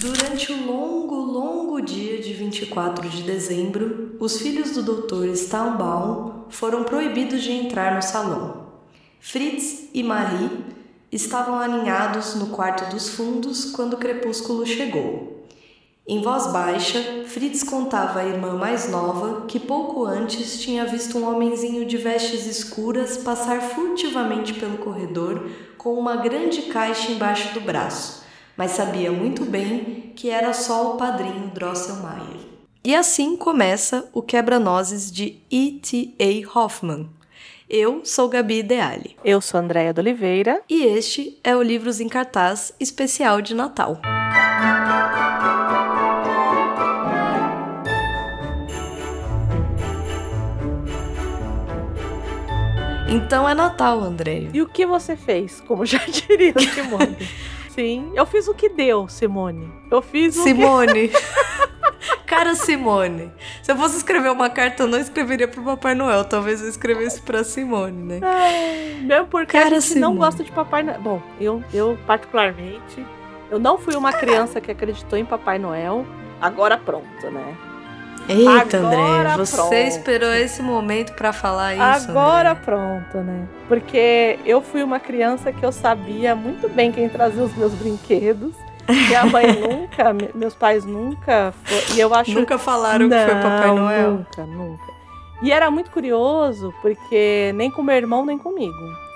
[0.00, 5.26] Durante o longo, longo dia de 24 de dezembro, os filhos do Dr.
[5.34, 8.68] Stahlbaum foram proibidos de entrar no salão.
[9.20, 10.64] Fritz e Marie
[11.12, 15.44] estavam alinhados no quarto dos fundos quando o crepúsculo chegou.
[16.08, 21.28] Em voz baixa, Fritz contava à irmã mais nova que pouco antes tinha visto um
[21.28, 25.46] homenzinho de vestes escuras passar furtivamente pelo corredor
[25.76, 28.19] com uma grande caixa embaixo do braço,
[28.60, 32.40] mas sabia muito bem que era só o padrinho Drosselmeyer.
[32.84, 36.46] E assim começa o Quebra-Nozes de E.T.A.
[36.58, 37.08] Hoffman,
[37.70, 39.16] eu sou Gabi Ideale.
[39.24, 40.60] Eu sou Andréia de Oliveira.
[40.68, 43.98] E este é o Livros em Cartaz especial de Natal.
[53.08, 54.50] Então é Natal, André.
[54.52, 55.62] E o que você fez?
[55.62, 57.16] Como já diria Simone.
[57.74, 59.72] Sim, eu fiz o que deu, Simone.
[59.90, 61.08] Eu fiz o Simone.
[61.08, 61.16] Que...
[62.26, 63.32] Cara, Simone,
[63.62, 66.24] se eu fosse escrever uma carta, eu não escreveria pro Papai Noel.
[66.24, 68.20] Talvez eu escrevesse pra Simone, né?
[68.22, 70.00] Ai, mesmo porque Cara, a gente Simone.
[70.00, 71.00] não gosta de Papai Noel.
[71.00, 73.04] Bom, eu, eu particularmente,
[73.50, 76.06] eu não fui uma criança que acreditou em Papai Noel.
[76.40, 77.56] Agora pronto, né?
[78.30, 79.74] Eita, André, você pronto.
[79.74, 82.10] esperou esse momento para falar isso.
[82.10, 82.62] Agora André.
[82.64, 83.48] pronto, né?
[83.66, 88.54] Porque eu fui uma criança que eu sabia muito bem quem trazia os meus brinquedos.
[88.88, 91.52] Minha mãe nunca, meus pais nunca.
[91.64, 92.32] Foi, e eu acho.
[92.32, 94.10] Nunca falaram não, que foi Papai Noel.
[94.12, 95.00] Nunca, nunca.
[95.42, 99.10] E era muito curioso, porque nem com meu irmão, nem comigo.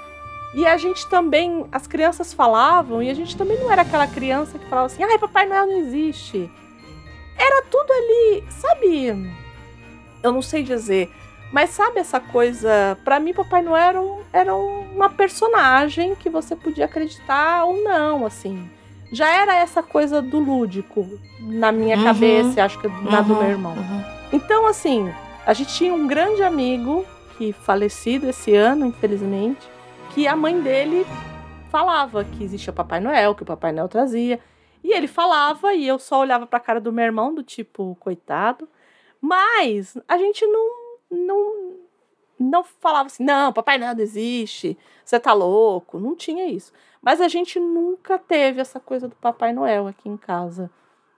[0.54, 4.58] E a gente também, as crianças falavam, e a gente também não era aquela criança
[4.58, 6.50] que falava assim, ai, Papai Noel não existe.
[7.38, 9.30] Era tudo ali, sabe?
[10.22, 11.12] Eu não sei dizer,
[11.52, 12.98] mas sabe essa coisa?
[13.04, 18.24] Para mim, Papai Noel era, um, era uma personagem que você podia acreditar ou não,
[18.24, 18.70] assim
[19.14, 21.08] já era essa coisa do lúdico
[21.40, 23.72] na minha uhum, cabeça, acho que na uhum, do meu irmão.
[23.74, 24.04] Uhum.
[24.32, 25.12] Então, assim,
[25.46, 27.04] a gente tinha um grande amigo
[27.38, 29.68] que falecido esse ano, infelizmente,
[30.10, 31.06] que a mãe dele
[31.70, 34.40] falava que existia Papai Noel, que o Papai Noel trazia.
[34.84, 37.96] E ele falava e eu só olhava para a cara do meu irmão do tipo,
[37.98, 38.68] coitado.
[39.18, 41.74] Mas a gente não não
[42.38, 44.76] não falava assim: "Não, Papai Noel não existe.
[45.02, 45.98] Você tá louco".
[45.98, 46.70] Não tinha isso.
[47.00, 50.70] Mas a gente nunca teve essa coisa do Papai Noel aqui em casa.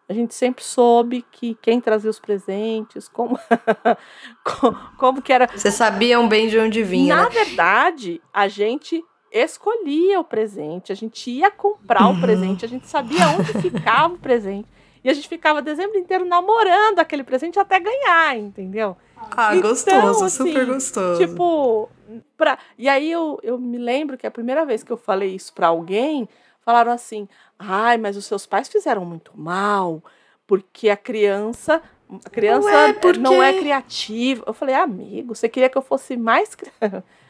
[0.08, 3.36] A gente sempre soube que quem trazia os presentes, como,
[4.96, 5.48] como que era.
[5.48, 7.16] Vocês sabiam bem de onde vinha.
[7.16, 7.30] Na né?
[7.30, 9.04] verdade, a gente
[9.44, 12.18] escolhia o presente, a gente ia comprar uhum.
[12.18, 14.68] o presente, a gente sabia onde ficava o presente.
[15.04, 18.96] E a gente ficava dezembro inteiro namorando aquele presente até ganhar, entendeu?
[19.36, 21.20] Ah, então, gostoso, assim, super gostoso.
[21.20, 21.88] Tipo,
[22.36, 22.58] pra...
[22.76, 25.68] e aí eu, eu me lembro que a primeira vez que eu falei isso para
[25.68, 26.28] alguém,
[26.66, 30.02] falaram assim: ai, mas os seus pais fizeram muito mal,
[30.46, 31.80] porque a criança.
[32.24, 33.18] A criança não é, porque...
[33.18, 34.44] não é criativa.
[34.46, 36.56] Eu falei, amigo, você queria que eu fosse mais.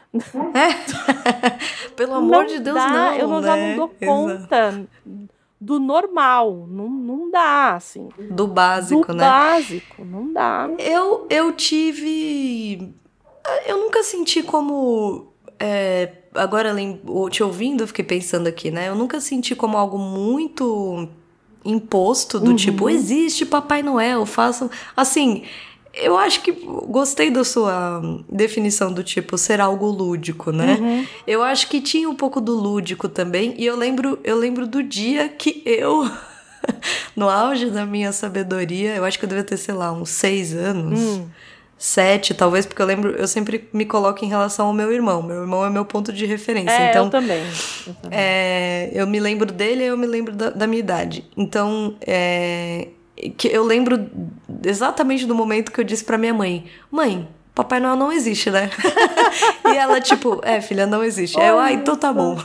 [0.54, 1.88] É.
[1.96, 3.14] Pelo amor não de Deus, dá, não.
[3.14, 3.46] Eu não, né?
[3.46, 4.68] já não dou conta.
[4.68, 4.88] Exato
[5.60, 6.66] do normal.
[6.68, 8.08] Não, não dá, assim.
[8.30, 9.24] Do básico, do né?
[9.24, 10.68] básico, não dá.
[10.78, 12.92] Eu, eu tive.
[13.66, 15.32] Eu nunca senti como.
[15.58, 16.74] É, agora,
[17.30, 18.88] te ouvindo, eu fiquei pensando aqui, né?
[18.88, 21.08] Eu nunca senti como algo muito
[21.64, 22.56] imposto, do uhum.
[22.56, 24.70] tipo, existe Papai Noel, façam.
[24.96, 25.44] Assim,
[25.96, 30.76] eu acho que gostei da sua definição do tipo ser algo lúdico, né?
[30.78, 31.06] Uhum.
[31.26, 34.82] Eu acho que tinha um pouco do lúdico também, e eu lembro, eu lembro do
[34.82, 36.08] dia que eu
[37.16, 40.54] no auge da minha sabedoria, eu acho que eu devia ter, sei lá, uns seis
[40.54, 41.00] anos.
[41.00, 41.26] Hum.
[41.78, 45.22] Sete, talvez, porque eu lembro, eu sempre me coloco em relação ao meu irmão.
[45.22, 46.72] Meu irmão é meu ponto de referência.
[46.72, 47.42] É, então, eu também.
[47.86, 48.18] Eu, também.
[48.18, 51.26] É, eu me lembro dele e eu me lembro da, da minha idade.
[51.36, 52.88] Então, é,
[53.36, 54.08] que eu lembro
[54.64, 58.70] exatamente do momento que eu disse para minha mãe: "Mãe, Papai Noel não existe, né?"
[59.72, 61.40] e ela tipo: "É, filha, não existe".
[61.40, 62.36] Aí eu: "Ah, então tá bom".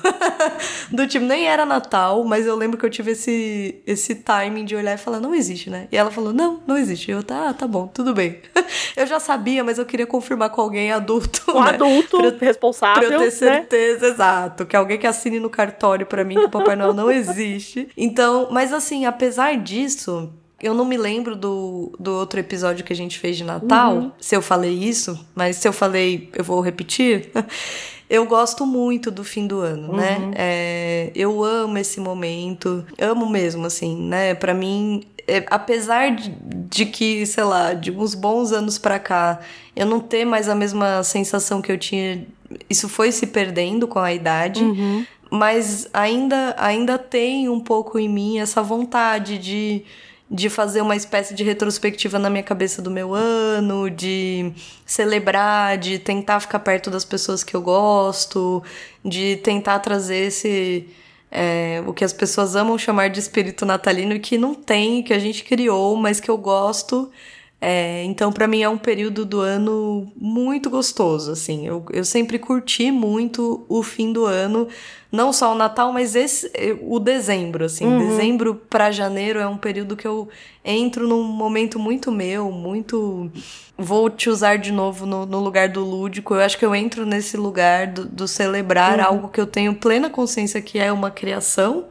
[0.89, 4.75] do tipo, nem era Natal, mas eu lembro que eu tive esse esse timing de
[4.75, 5.87] olhar e falar: "Não existe, né?".
[5.91, 7.11] E ela falou: "Não, não existe".
[7.11, 8.39] Eu: "Tá, tá bom, tudo bem".
[8.95, 11.71] eu já sabia, mas eu queria confirmar com alguém adulto, um né?
[11.71, 13.31] adulto pra, responsável, pra eu ter né?
[13.31, 14.13] certeza, né?
[14.13, 17.89] exato, que alguém que assine no cartório para mim que o Papai Noel não existe.
[17.97, 20.31] Então, mas assim, apesar disso,
[20.61, 24.11] eu não me lembro do, do outro episódio que a gente fez de Natal, uhum.
[24.19, 27.31] se eu falei isso, mas se eu falei, eu vou repetir.
[28.09, 30.17] eu gosto muito do fim do ano, né?
[30.17, 30.29] uhum.
[30.29, 30.33] né?
[30.35, 34.35] É, eu amo esse momento, amo mesmo, assim, né?
[34.35, 36.29] Para mim, é, apesar de,
[36.69, 39.39] de, que, sei lá, de uns bons anos para cá,
[39.75, 42.25] eu não ter mais a mesma sensação que eu tinha,
[42.69, 44.63] isso foi se perdendo com a idade.
[44.63, 49.85] Uhum mas ainda, ainda tem um pouco em mim essa vontade de,
[50.31, 54.53] de fazer uma espécie de retrospectiva na minha cabeça do meu ano, de
[54.85, 58.63] celebrar, de tentar ficar perto das pessoas que eu gosto,
[59.03, 60.87] de tentar trazer esse.
[61.29, 65.19] É, o que as pessoas amam chamar de espírito natalino que não tem, que a
[65.19, 67.11] gente criou, mas que eu gosto.
[67.63, 71.67] É, então, para mim, é um período do ano muito gostoso, assim.
[71.67, 74.67] Eu, eu sempre curti muito o fim do ano,
[75.11, 77.85] não só o Natal, mas esse o dezembro, assim.
[77.85, 77.99] Uhum.
[77.99, 80.27] Dezembro para janeiro é um período que eu
[80.65, 83.31] entro num momento muito meu, muito.
[83.77, 86.33] Vou te usar de novo no, no lugar do lúdico.
[86.33, 89.05] Eu acho que eu entro nesse lugar do, do celebrar uhum.
[89.05, 91.85] algo que eu tenho plena consciência que é uma criação,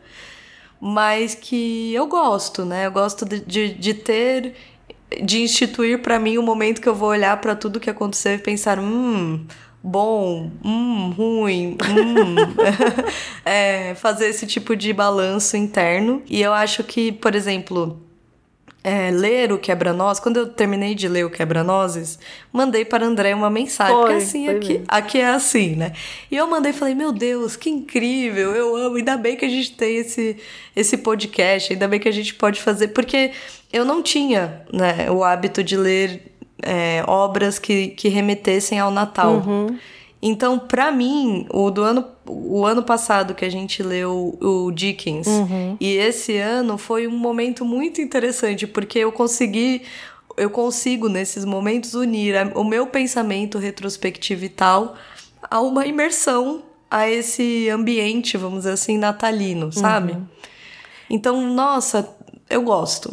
[0.81, 2.87] mas que eu gosto, né?
[2.87, 4.56] Eu gosto de, de, de ter.
[5.22, 8.38] De instituir para mim o momento que eu vou olhar para tudo que aconteceu e
[8.38, 9.44] pensar, hum,
[9.82, 12.36] bom, hum, ruim, hum.
[13.44, 16.22] é, fazer esse tipo de balanço interno.
[16.28, 18.00] E eu acho que, por exemplo,
[18.82, 22.19] é, ler o Quebra-Nozes, quando eu terminei de ler o Quebra-Nozes,
[22.53, 25.93] mandei para André uma mensagem, foi, porque assim, aqui, aqui é assim, né?
[26.31, 29.49] E eu mandei e falei, meu Deus, que incrível, eu amo, ainda bem que a
[29.49, 30.37] gente tem esse,
[30.75, 33.32] esse podcast, ainda bem que a gente pode fazer, porque
[33.73, 36.32] eu não tinha né, o hábito de ler
[36.62, 39.43] é, obras que, que remetessem ao Natal.
[39.47, 39.79] Uhum.
[40.23, 45.27] Então, para mim, o do ano, o ano passado que a gente leu o Dickens
[45.27, 45.77] uhum.
[45.81, 49.82] e esse ano foi um momento muito interessante porque eu consegui
[50.37, 54.97] eu consigo nesses momentos unir o meu pensamento retrospectivo e tal
[55.50, 60.12] a uma imersão a esse ambiente, vamos dizer assim, natalino, sabe?
[60.12, 60.27] Uhum.
[61.09, 62.09] Então, nossa,
[62.49, 63.11] eu gosto.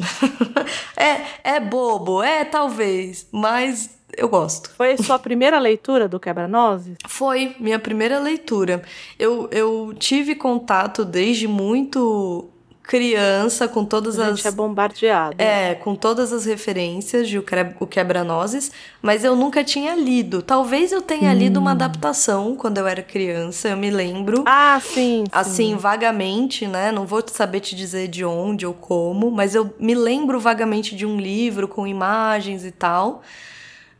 [0.97, 4.71] é, é bobo, é talvez, mas eu gosto.
[4.71, 6.97] Foi sua primeira leitura do Quebra-Nozes?
[7.07, 8.81] Foi, minha primeira leitura.
[9.17, 12.49] Eu, eu tive contato desde muito
[12.87, 15.43] criança com todas a gente as é bombardeada.
[15.43, 18.71] É, com todas as referências de O Quebra-Nozes,
[19.01, 20.41] mas eu nunca tinha lido.
[20.41, 21.35] Talvez eu tenha hum.
[21.35, 24.43] lido uma adaptação quando eu era criança, eu me lembro.
[24.47, 25.29] Ah, sim, sim.
[25.31, 26.91] Assim, vagamente, né?
[26.91, 31.05] Não vou saber te dizer de onde ou como, mas eu me lembro vagamente de
[31.05, 33.21] um livro com imagens e tal.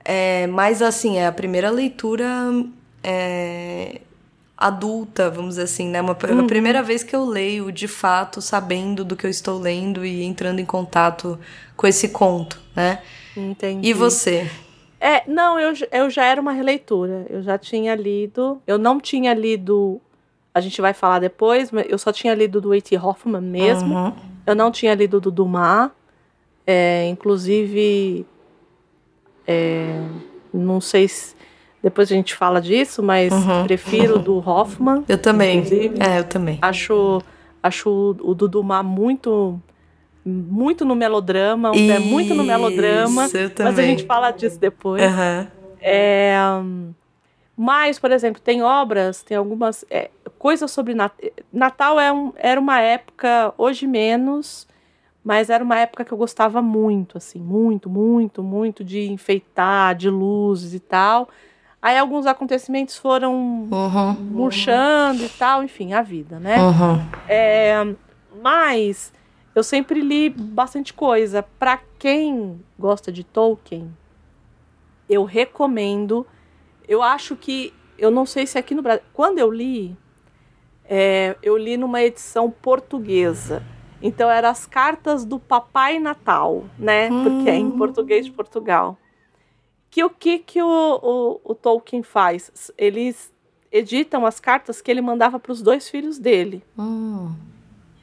[0.09, 2.25] É, mas assim, é a primeira leitura
[3.03, 3.99] é,
[4.55, 5.99] adulta, vamos dizer assim, né?
[5.99, 6.39] Uma, uhum.
[6.39, 10.23] A primeira vez que eu leio, de fato, sabendo do que eu estou lendo e
[10.23, 11.37] entrando em contato
[11.75, 13.01] com esse conto, né?
[13.35, 13.89] Entendi.
[13.89, 14.49] E você?
[14.97, 17.25] É, não, eu, eu já era uma releitura.
[17.29, 18.61] Eu já tinha lido.
[18.65, 19.99] Eu não tinha lido.
[20.53, 22.97] A gente vai falar depois, mas eu só tinha lido do A.T.
[22.97, 23.93] Hoffman mesmo.
[23.93, 24.13] Uhum.
[24.45, 25.91] Eu não tinha lido do Dumas.
[26.65, 28.25] É, inclusive.
[29.47, 29.99] É,
[30.53, 31.35] não sei se
[31.81, 33.63] depois a gente fala disso, mas uhum.
[33.63, 35.05] prefiro do Hoffman.
[35.07, 35.59] Eu também.
[35.59, 35.95] Inclusive.
[36.01, 36.59] É, eu também.
[36.61, 37.21] Acho,
[37.63, 39.59] acho o do Dumas muito
[40.29, 43.29] muito no melodrama, um pé muito no melodrama.
[43.33, 43.71] Eu também.
[43.71, 45.01] Mas a gente fala disso depois.
[45.01, 45.47] Uhum.
[45.79, 46.35] É,
[47.55, 51.31] mas, por exemplo, tem obras, tem algumas é, coisas sobre Natal.
[51.51, 54.67] Natal é um, era uma época, hoje menos,
[55.23, 60.09] mas era uma época que eu gostava muito, assim, muito, muito, muito de enfeitar, de
[60.09, 61.29] luzes e tal.
[61.81, 64.13] Aí alguns acontecimentos foram uhum.
[64.31, 66.57] murchando e tal, enfim, a vida, né?
[66.59, 67.05] Uhum.
[67.27, 67.95] É,
[68.41, 69.13] mas
[69.53, 71.41] eu sempre li bastante coisa.
[71.41, 73.91] Para quem gosta de Tolkien,
[75.09, 76.25] eu recomendo.
[76.87, 77.73] Eu acho que.
[77.97, 79.03] Eu não sei se aqui no Brasil.
[79.13, 79.97] Quando eu li,
[80.85, 83.63] é, eu li numa edição portuguesa.
[84.01, 87.09] Então, eram as cartas do Papai Natal, né?
[87.09, 87.77] Porque é em hum.
[87.77, 88.97] português de Portugal
[89.97, 92.71] que o que, que o, o, o Tolkien faz?
[92.77, 93.33] Eles
[93.71, 96.63] editam as cartas que ele mandava para os dois filhos dele.
[96.77, 97.33] Hum.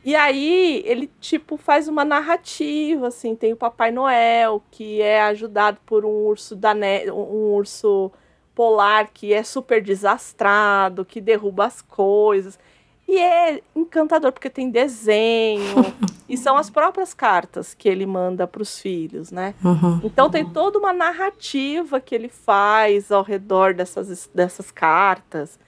[0.04, 5.78] E aí ele tipo faz uma narrativa, assim, tem o Papai Noel que é ajudado
[5.86, 8.10] por um urso da ne um urso
[8.56, 12.58] polar que é super desastrado, que derruba as coisas.
[13.06, 15.74] E é encantador porque tem desenho
[16.28, 19.54] e são as próprias cartas que ele manda para os filhos, né?
[19.62, 20.00] Uhum.
[20.02, 25.58] Então tem toda uma narrativa que ele faz ao redor dessas, dessas cartas.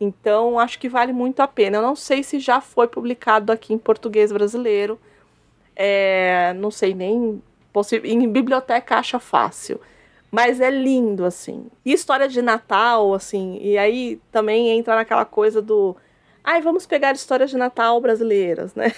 [0.00, 1.78] Então acho que vale muito a pena.
[1.78, 4.98] Eu não sei se já foi publicado aqui em português brasileiro.
[5.76, 7.40] É, não sei nem
[8.02, 9.80] em biblioteca acha fácil.
[10.30, 11.66] Mas é lindo assim.
[11.84, 15.96] E história de Natal assim, e aí também entra naquela coisa do
[16.44, 18.92] ai, vamos pegar histórias de Natal brasileiras, né?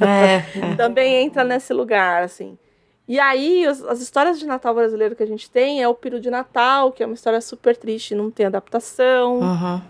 [0.00, 0.36] É,
[0.72, 0.76] é.
[0.76, 2.58] Também entra nesse lugar, assim.
[3.06, 6.20] E aí, as, as, histórias de Natal brasileiro que a gente tem é o Piro
[6.20, 9.40] de Natal, que é uma história super triste, não tem adaptação.
[9.40, 9.80] Uhum.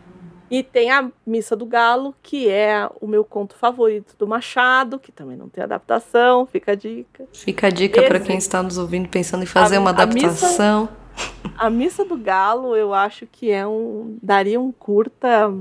[0.50, 5.12] E tem a Missa do Galo, que é o meu conto favorito do Machado, que
[5.12, 7.27] também não tem adaptação, fica a dica.
[7.33, 10.88] Fica a dica para quem está nos ouvindo pensando em fazer a, uma adaptação.
[10.88, 15.53] A missa, a missa, do Galo, eu acho que é um daria um curta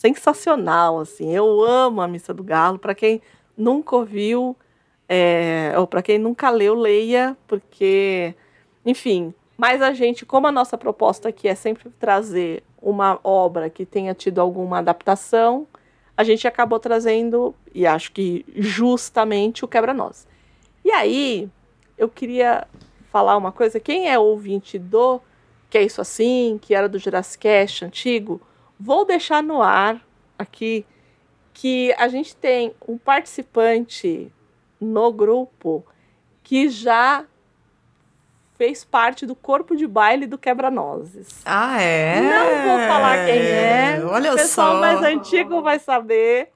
[0.00, 1.30] sensacional, assim.
[1.30, 2.78] Eu amo a Missa do Galo.
[2.78, 3.20] Para quem
[3.54, 4.56] nunca ouviu,
[5.06, 8.34] é, ou para quem nunca leu, leia, porque,
[8.84, 9.34] enfim.
[9.58, 14.14] Mas a gente, como a nossa proposta aqui é sempre trazer uma obra que tenha
[14.14, 15.66] tido alguma adaptação,
[16.16, 20.26] a gente acabou trazendo, e acho que justamente, o Quebra-Nós.
[20.82, 21.46] E aí,
[21.98, 22.66] eu queria
[23.12, 23.78] falar uma coisa.
[23.78, 25.20] Quem é ouvinte do
[25.68, 27.46] Que é Isso Assim, que era do Jurassic
[27.84, 28.40] antigo,
[28.80, 30.00] vou deixar no ar
[30.38, 30.86] aqui
[31.52, 34.32] que a gente tem um participante
[34.80, 35.84] no grupo
[36.42, 37.24] que já
[38.56, 41.42] fez parte do corpo de baile do Quebra-Nozes.
[41.44, 42.20] Ah, é?
[42.20, 44.02] Não vou falar quem é.
[44.04, 44.80] Olha o pessoal só.
[44.80, 46.50] mais antigo vai saber.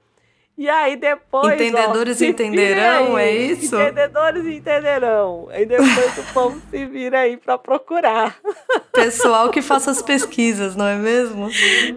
[0.57, 1.53] E aí depois.
[1.53, 3.25] Entendedores ó, entenderão, aí.
[3.27, 3.75] é isso?
[3.75, 5.49] Entendedores entenderão.
[5.53, 8.37] E depois o povo se vira aí para procurar.
[8.93, 11.49] Pessoal que faça as pesquisas, não é mesmo?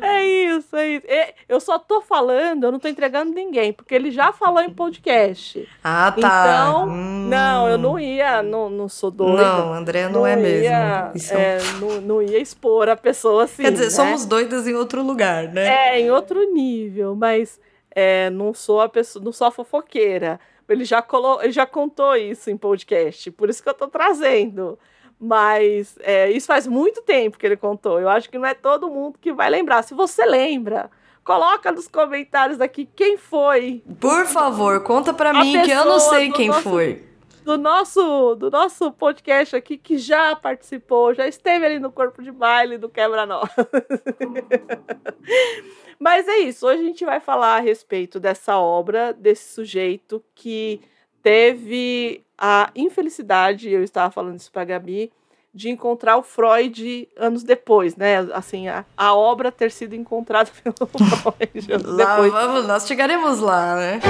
[0.03, 1.07] É isso, é isso.
[1.49, 5.69] Eu só tô falando, eu não tô entregando ninguém, porque ele já falou em podcast.
[5.85, 6.19] Ah, tá.
[6.19, 7.29] Então, hum.
[7.29, 9.43] não, eu não ia, não, não sou doida.
[9.43, 11.11] Não, André não, não é ia, mesmo.
[11.15, 13.63] Isso é, não, não ia expor a pessoa assim.
[13.63, 13.91] Quer dizer, né?
[13.91, 15.95] somos doidas em outro lugar, né?
[15.95, 17.61] É, em outro nível, mas
[18.01, 20.39] é, não sou a pessoa, não sou a fofoqueira.
[20.69, 24.79] Ele já, colo, ele já contou isso em podcast, por isso que eu tô trazendo.
[25.19, 27.99] Mas é, isso faz muito tempo que ele contou.
[27.99, 29.83] Eu acho que não é todo mundo que vai lembrar.
[29.83, 30.89] Se você lembra,
[31.25, 33.83] coloca nos comentários aqui quem foi.
[33.99, 37.05] Por favor, conta para mim que eu não sei quem nosso, foi.
[37.43, 42.31] Do nosso, do nosso podcast aqui que já participou, já esteve ali no corpo de
[42.31, 43.51] baile do Quebra-Nós.
[46.09, 50.81] Mas é isso, hoje a gente vai falar a respeito dessa obra, desse sujeito que
[51.23, 55.13] teve a infelicidade, eu estava falando isso para a Gabi,
[55.53, 58.27] de encontrar o Freud anos depois, né?
[58.33, 62.33] Assim, a, a obra ter sido encontrada pelo Freud anos lá, depois.
[62.33, 64.01] Vamos, nós chegaremos lá, né?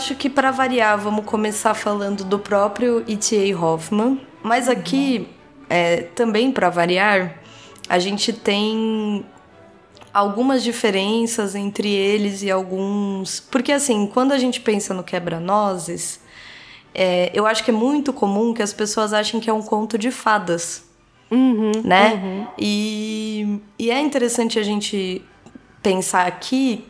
[0.00, 3.54] Acho que para variar, vamos começar falando do próprio E.T.A.
[3.54, 4.18] Hoffman.
[4.42, 5.28] Mas aqui,
[5.68, 7.38] é, também para variar,
[7.86, 9.26] a gente tem
[10.10, 13.40] algumas diferenças entre eles e alguns.
[13.40, 16.18] Porque, assim, quando a gente pensa no Quebra-Nozes,
[16.94, 19.98] é, eu acho que é muito comum que as pessoas achem que é um conto
[19.98, 20.82] de fadas.
[21.30, 22.14] Uhum, né?
[22.14, 22.46] Uhum.
[22.58, 25.22] E, e é interessante a gente
[25.82, 26.86] pensar aqui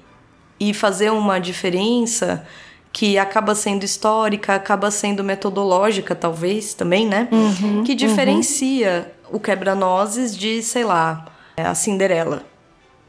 [0.61, 2.47] e fazer uma diferença
[2.93, 7.29] que acaba sendo histórica, acaba sendo metodológica, talvez, também, né?
[7.31, 9.37] Uhum, que diferencia uhum.
[9.37, 12.45] o quebra-nozes de, sei lá, a Cinderela,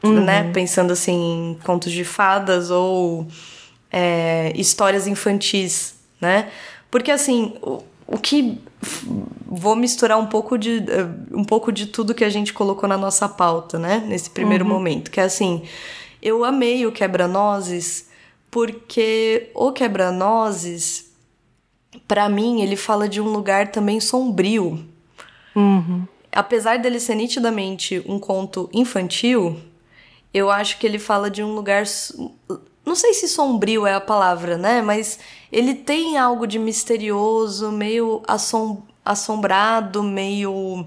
[0.03, 0.23] uhum.
[0.23, 0.51] né?
[0.53, 3.27] Pensando assim, em contos de fadas ou
[3.91, 6.49] é, histórias infantis, né?
[6.89, 8.59] Porque, assim, o, o que...
[9.45, 10.83] Vou misturar um pouco, de,
[11.31, 14.03] um pouco de tudo que a gente colocou na nossa pauta, né?
[14.07, 15.11] Nesse primeiro momento.
[15.11, 15.63] Que é assim,
[16.21, 18.09] eu amei o quebra-nozes
[18.51, 21.09] porque o Quebra-Nozes,
[22.05, 24.85] para mim, ele fala de um lugar também sombrio.
[25.55, 26.05] Uhum.
[26.29, 29.57] Apesar dele ser nitidamente um conto infantil,
[30.33, 31.85] eu acho que ele fala de um lugar.
[32.85, 34.81] Não sei se sombrio é a palavra, né?
[34.81, 38.83] Mas ele tem algo de misterioso, meio assom...
[39.03, 40.85] assombrado, meio.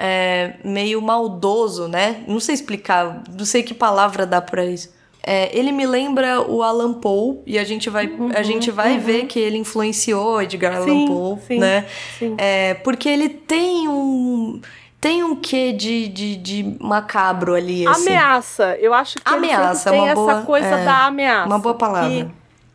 [0.00, 2.24] É, meio maldoso, né?
[2.28, 4.96] Não sei explicar, não sei que palavra dá pra isso.
[5.22, 8.94] É, ele me lembra o Alan Poe, e a gente vai, uhum, a gente vai
[8.94, 9.00] uhum.
[9.00, 11.86] ver que ele influenciou Edgar sim, Allan Poe, sim, né?
[12.18, 12.34] Sim.
[12.38, 14.60] É, porque ele tem um.
[15.00, 18.08] Tem um quê de, de, de macabro ali, assim.
[18.08, 18.76] Ameaça.
[18.80, 21.46] Eu acho que ameaça, tem uma essa boa, coisa é, da ameaça.
[21.46, 22.08] Uma boa palavra.
[22.08, 22.30] Que,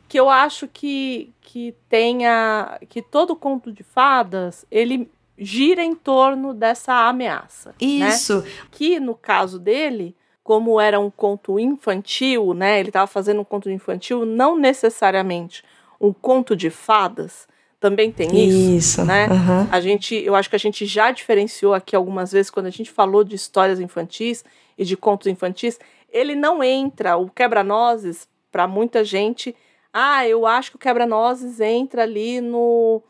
[0.08, 2.78] que eu acho que, que tenha.
[2.88, 7.76] que todo conto de fadas, ele gira em torno dessa ameaça.
[7.80, 8.42] Isso.
[8.42, 8.52] Né?
[8.72, 12.80] Que no caso dele como era um conto infantil, né?
[12.80, 15.64] Ele estava fazendo um conto infantil, não necessariamente
[16.00, 17.48] um conto de fadas.
[17.80, 19.06] Também tem isso, isso.
[19.06, 19.28] né?
[19.28, 19.68] Uhum.
[19.72, 22.90] A gente, eu acho que a gente já diferenciou aqui algumas vezes quando a gente
[22.90, 24.44] falou de histórias infantis
[24.78, 25.80] e de contos infantis.
[26.10, 29.56] Ele não entra, o quebra-nozes, para muita gente,
[29.92, 33.02] ah, eu acho que o quebra-nozes entra ali no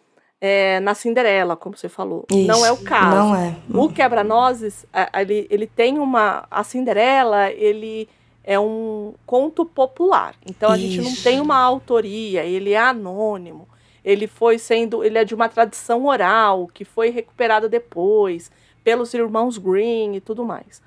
[0.46, 2.26] é, na Cinderela, como você falou.
[2.30, 3.16] Isso, não é o caso.
[3.16, 3.56] Não é.
[3.74, 4.86] O quebra-nozes,
[5.18, 6.46] ele, ele tem uma.
[6.52, 8.10] A Cinderela, ele
[8.44, 10.36] é um conto popular.
[10.46, 10.86] Então a Isso.
[10.86, 13.70] gente não tem uma autoria, ele é anônimo.
[14.04, 15.02] Ele foi sendo.
[15.02, 18.52] Ele é de uma tradição oral que foi recuperada depois
[18.84, 20.82] pelos irmãos Green e tudo mais.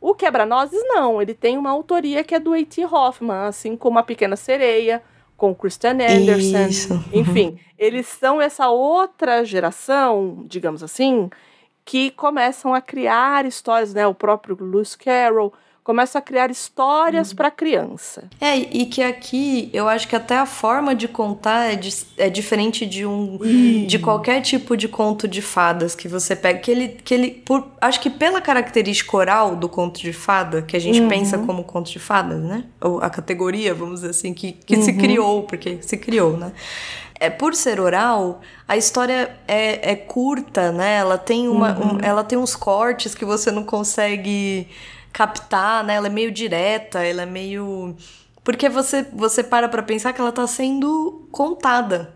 [0.00, 2.86] O Quebra-Nozes não, ele tem uma autoria que é do A.T.
[2.86, 5.02] Hoffman, assim como A Pequena Sereia,
[5.40, 6.66] com Christian Anderson.
[6.68, 7.04] Isso.
[7.10, 11.30] Enfim, eles são essa outra geração, digamos assim,
[11.82, 14.06] que começam a criar histórias, né?
[14.06, 15.50] O próprio Lewis Carroll
[15.90, 17.34] começa a criar histórias hum.
[17.34, 18.22] para criança.
[18.40, 22.30] É, e que aqui eu acho que até a forma de contar é, de, é
[22.30, 23.86] diferente de um hum.
[23.88, 27.66] de qualquer tipo de conto de fadas que você pega, que ele que ele por,
[27.80, 31.08] acho que pela característica oral do conto de fada, que a gente uhum.
[31.08, 32.66] pensa como conto de fadas, né?
[32.80, 34.82] Ou a categoria, vamos dizer assim, que, que uhum.
[34.82, 36.52] se criou, porque se criou, né?
[37.20, 40.96] é, por ser oral, a história é, é curta, né?
[40.96, 41.96] Ela tem, uma, uhum.
[41.96, 44.66] um, ela tem uns cortes que você não consegue
[45.12, 45.94] captar, né?
[45.94, 47.96] Ela é meio direta, ela é meio.
[48.42, 52.14] Porque você, você para pra pensar que ela tá sendo contada.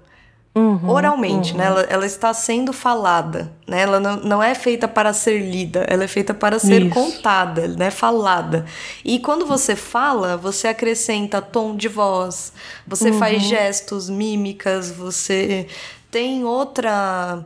[0.56, 1.58] Uhum, oralmente, uhum.
[1.58, 1.66] né?
[1.66, 3.80] Ela, ela, está sendo falada, né?
[3.80, 6.94] Ela não, não é feita para ser lida, ela é feita para ser Isso.
[6.94, 7.90] contada, né?
[7.90, 8.64] Falada.
[9.04, 12.52] E quando você fala, você acrescenta tom de voz,
[12.86, 13.18] você uhum.
[13.18, 15.66] faz gestos, mímicas, você
[16.08, 17.44] tem outra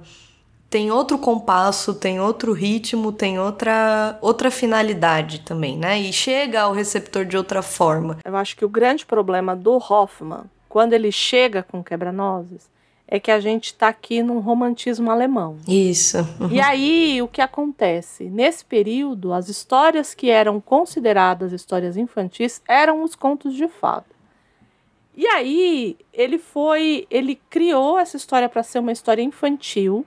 [0.70, 5.98] tem outro compasso, tem outro ritmo, tem outra, outra finalidade também, né?
[5.98, 8.18] E chega ao receptor de outra forma.
[8.24, 12.68] Eu acho que o grande problema do Hoffman, quando ele chega com Quebra-Nozes,
[13.10, 15.56] é que a gente está aqui num romantismo alemão.
[15.66, 16.18] Isso.
[16.38, 16.50] Uhum.
[16.52, 18.24] E aí, o que acontece?
[18.24, 24.04] Nesse período, as histórias que eram consideradas histórias infantis eram os contos de fada.
[25.16, 30.04] E aí, ele foi, ele criou essa história para ser uma história infantil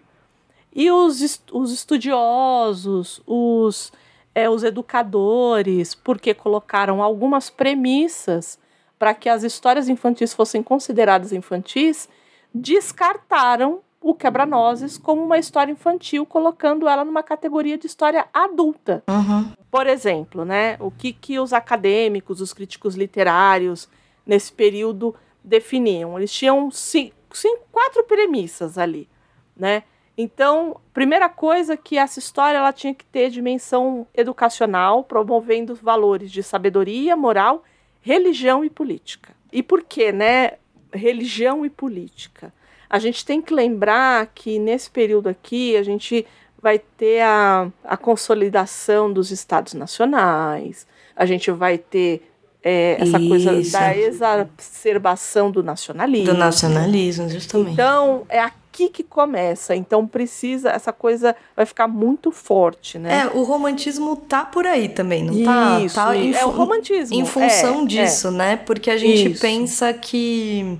[0.73, 3.91] e os, os estudiosos, os,
[4.33, 8.57] é, os educadores, porque colocaram algumas premissas
[8.97, 12.07] para que as histórias infantis fossem consideradas infantis,
[12.53, 19.03] descartaram o Quebra-Nozes como uma história infantil, colocando ela numa categoria de história adulta.
[19.07, 19.51] Uhum.
[19.69, 23.87] Por exemplo, né, o que, que os acadêmicos, os críticos literários,
[24.25, 26.17] nesse período definiam?
[26.17, 29.07] Eles tinham cinco, cinco, quatro premissas ali,
[29.55, 29.83] né?
[30.17, 36.43] Então, primeira coisa que essa história ela tinha que ter dimensão educacional, promovendo valores de
[36.43, 37.63] sabedoria, moral,
[38.01, 39.33] religião e política.
[39.51, 40.53] E por que, né?
[40.93, 42.53] Religião e política.
[42.89, 46.25] A gente tem que lembrar que nesse período aqui a gente
[46.61, 52.29] vai ter a, a consolidação dos estados nacionais, a gente vai ter
[52.63, 53.27] é, essa Isso.
[53.29, 56.33] coisa da exacerbação do nacionalismo.
[56.33, 57.73] Do nacionalismo, justamente.
[57.73, 59.75] Então, é aqui que começa.
[59.75, 63.23] Então, precisa, essa coisa vai ficar muito forte, né?
[63.23, 65.79] É, o romantismo tá por aí também, não tá?
[65.81, 67.15] Isso, tá em, é o romantismo.
[67.15, 68.31] Em função é, disso, é.
[68.31, 68.55] né?
[68.55, 69.41] Porque a gente Isso.
[69.41, 70.79] pensa que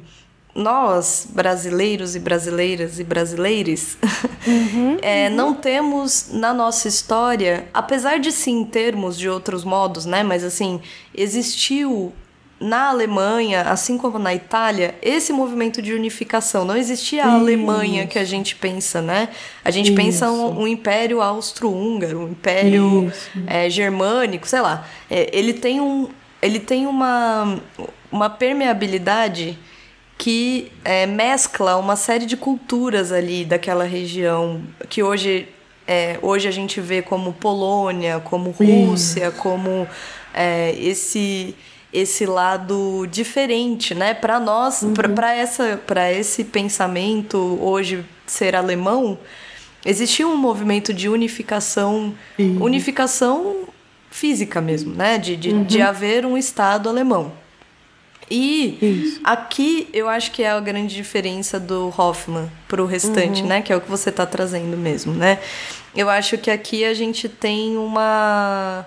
[0.53, 3.97] nós, brasileiros e brasileiras e brasileires,
[4.45, 5.35] uhum, é, uhum.
[5.35, 10.23] não temos na nossa história, apesar de sim termos de outros modos, né?
[10.23, 10.81] Mas assim,
[11.15, 12.13] existiu
[12.61, 16.63] na Alemanha, assim como na Itália, esse movimento de unificação.
[16.63, 17.35] Não existia a Isso.
[17.37, 19.29] Alemanha que a gente pensa, né?
[19.65, 19.95] A gente Isso.
[19.95, 23.11] pensa um, um império austro-húngaro, um império
[23.47, 24.87] é, germânico, sei lá.
[25.09, 26.07] É, ele tem, um,
[26.41, 27.59] ele tem uma,
[28.11, 29.57] uma permeabilidade
[30.17, 35.47] que é, mescla uma série de culturas ali daquela região que hoje,
[35.87, 39.87] é, hoje a gente vê como Polônia, como Rússia, como
[40.31, 41.55] é, esse
[41.93, 44.13] esse lado diferente, né?
[44.13, 44.93] Para nós, uhum.
[44.93, 49.17] para essa, para esse pensamento hoje ser alemão,
[49.85, 52.13] existia um movimento de unificação,
[52.59, 53.67] unificação
[54.09, 55.17] física mesmo, né?
[55.17, 55.63] De, de, uhum.
[55.63, 57.33] de haver um Estado alemão.
[58.29, 59.19] E Isso.
[59.25, 63.49] aqui eu acho que é a grande diferença do Hoffman pro restante, uhum.
[63.49, 63.61] né?
[63.61, 65.39] Que é o que você está trazendo mesmo, né?
[65.93, 68.85] Eu acho que aqui a gente tem uma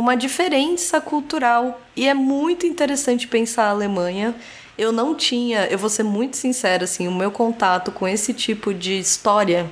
[0.00, 4.34] uma diferença cultural e é muito interessante pensar a Alemanha.
[4.76, 8.72] Eu não tinha, eu vou ser muito sincera assim, o meu contato com esse tipo
[8.72, 9.68] de história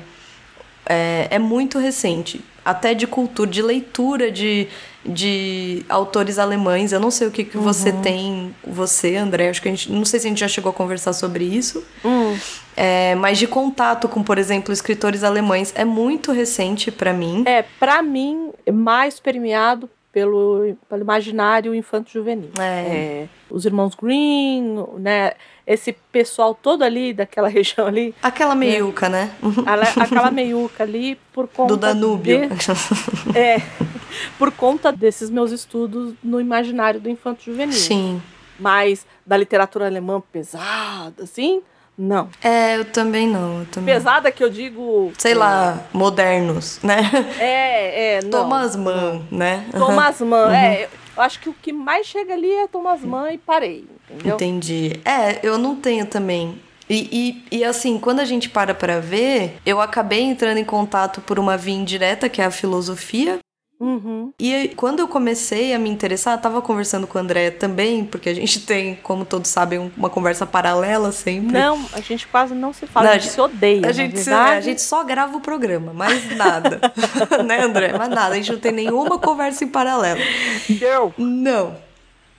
[0.85, 4.69] é, é muito recente, até de cultura, de leitura de
[5.05, 6.93] de autores alemães.
[6.93, 7.63] Eu não sei o que, que uhum.
[7.63, 9.49] você tem, você, André.
[9.49, 9.91] Acho que a gente.
[9.91, 11.85] Não sei se a gente já chegou a conversar sobre isso.
[12.05, 12.39] Uhum.
[12.77, 17.43] É, mas de contato com, por exemplo, escritores alemães é muito recente para mim.
[17.47, 22.51] É, para mim, mais permeado pelo, pelo imaginário infanto-juvenil.
[22.59, 22.63] É.
[22.63, 25.33] É, os irmãos Green, né?
[25.67, 29.31] Esse pessoal todo ali daquela região ali, Aquela meiuca, né?
[29.67, 32.49] ala- aquela meiuca ali por conta Do Danúbio.
[32.49, 33.59] de- é,
[34.39, 37.73] por conta desses meus estudos no imaginário do infanto-juvenil.
[37.75, 38.23] Sim.
[38.59, 41.63] Mas da literatura alemã pesada, assim,
[41.99, 42.29] não.
[42.43, 43.61] É, eu também não.
[43.61, 43.93] Eu também...
[43.95, 45.13] Pesada que eu digo.
[45.19, 46.99] Sei lá, modernos, né?
[47.41, 48.31] É, é, não.
[48.31, 49.65] Thomas Mann, né?
[49.73, 50.55] Thomas Mann, Uhum.
[50.55, 50.89] é.
[51.17, 54.37] Eu acho que o que mais chega ali é Thomas Mann e parei, entendeu?
[54.37, 55.01] Entendi.
[55.05, 56.61] É, eu não tenho também.
[56.89, 61.21] E, e, e, assim, quando a gente para pra ver, eu acabei entrando em contato
[61.21, 63.39] por uma via indireta, que é a filosofia.
[63.81, 64.33] Uhum.
[64.39, 68.05] E aí, quando eu comecei a me interessar, eu tava conversando com o André também,
[68.05, 71.53] porque a gente tem, como todos sabem, um- uma conversa paralela sempre.
[71.53, 73.79] Não, a gente quase não se fala, Não, a a gente se odeia.
[73.79, 76.81] A na gente, se- a gente só grava o programa, mais nada.
[77.47, 77.97] né, André?
[77.97, 78.35] Mais nada.
[78.35, 80.21] A gente não tem nenhuma conversa em paralelo.
[80.69, 81.15] Deu.
[81.17, 81.77] Não.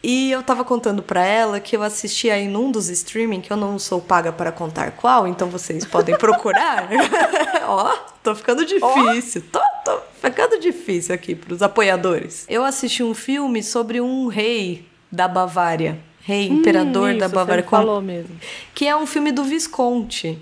[0.02, 3.58] E eu tava contando pra ela que eu assisti aí num dos streaming, que eu
[3.58, 6.88] não sou paga para contar qual, então vocês podem procurar.
[7.68, 9.44] Ó, tô ficando difícil.
[9.52, 12.46] Tô, tô ficando difícil aqui pros apoiadores.
[12.50, 16.00] Eu assisti um filme sobre um rei da Bavária.
[16.22, 17.64] Rei, imperador Hum, da isso, Bavária.
[17.64, 18.40] Você falou mesmo.
[18.76, 20.38] Que é um filme do Visconti.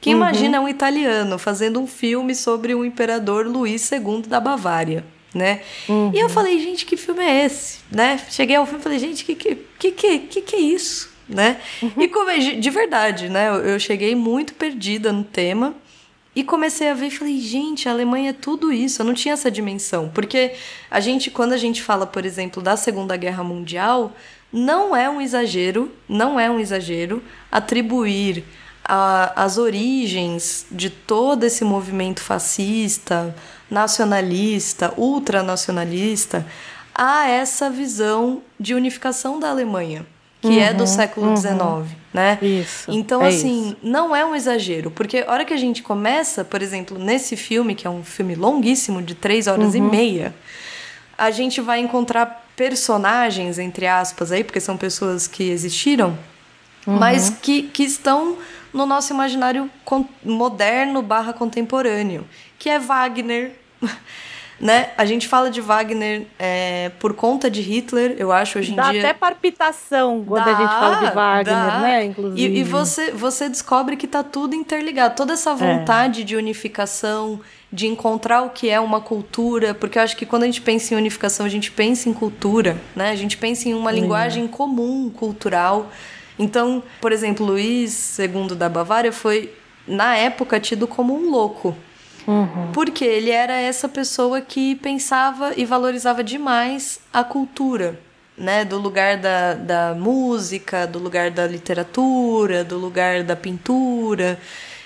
[0.00, 5.60] Que imagina um italiano fazendo um filme sobre o imperador Luís II da Bavária, né?
[6.12, 8.20] E eu falei, gente, que filme é esse, né?
[8.28, 11.60] Cheguei ao filme e falei, gente, que que, que, que, que, é isso, né?
[11.96, 13.48] E come, de verdade, né?
[13.48, 15.72] Eu cheguei muito perdida no tema
[16.34, 19.02] e comecei a ver e falei, gente, a Alemanha é tudo isso.
[19.02, 20.08] Eu não tinha essa dimensão.
[20.08, 20.52] Porque
[20.90, 24.12] a gente, quando a gente fala, por exemplo, da Segunda Guerra Mundial,
[24.52, 28.44] não é um exagero, não é um exagero atribuir
[28.84, 33.34] a- as origens de todo esse movimento fascista,
[33.70, 36.46] nacionalista, ultranacionalista,
[36.94, 40.06] a essa visão de unificação da Alemanha,
[40.42, 41.56] que é do século XIX,
[42.12, 42.36] né?
[42.42, 42.90] Isso.
[42.90, 43.76] Então, é assim, isso.
[43.82, 47.74] não é um exagero, porque a hora que a gente começa, por exemplo, nesse filme,
[47.74, 49.88] que é um filme longuíssimo, de três horas e Uhum.
[49.88, 50.34] meia,
[51.16, 56.18] a gente vai encontrar personagens, entre aspas, aí, porque são pessoas que existiram,
[56.86, 56.98] Uhum.
[56.98, 58.36] mas que, que estão
[58.74, 59.70] no nosso imaginário
[60.24, 62.26] moderno barra contemporâneo,
[62.58, 63.52] que é Wagner.
[64.62, 64.90] Né?
[64.96, 68.92] A gente fala de Wagner é, por conta de Hitler, eu acho, hoje em Dá
[68.92, 69.00] dia.
[69.00, 71.78] até palpitação quando a Dá, gente fala de Wagner, dá.
[71.80, 72.04] né?
[72.04, 72.54] Inclusive.
[72.56, 75.16] E, e você, você descobre que tá tudo interligado.
[75.16, 75.34] Toda É.
[75.34, 77.40] essa vontade de unificação,
[77.72, 80.94] de encontrar o que é uma cultura, porque eu acho que quando a gente pensa
[80.94, 83.10] em unificação, a gente pensa em cultura, né?
[83.10, 85.90] A gente pensa em uma linguagem comum, cultural.
[86.38, 89.52] Então, por exemplo, Luís II da Bavária foi,
[89.88, 91.76] na época, tido como um louco.
[92.26, 92.72] Uhum.
[92.72, 97.98] Porque ele era essa pessoa que pensava e valorizava demais a cultura,
[98.36, 98.64] né?
[98.64, 104.38] Do lugar da, da música, do lugar da literatura, do lugar da pintura.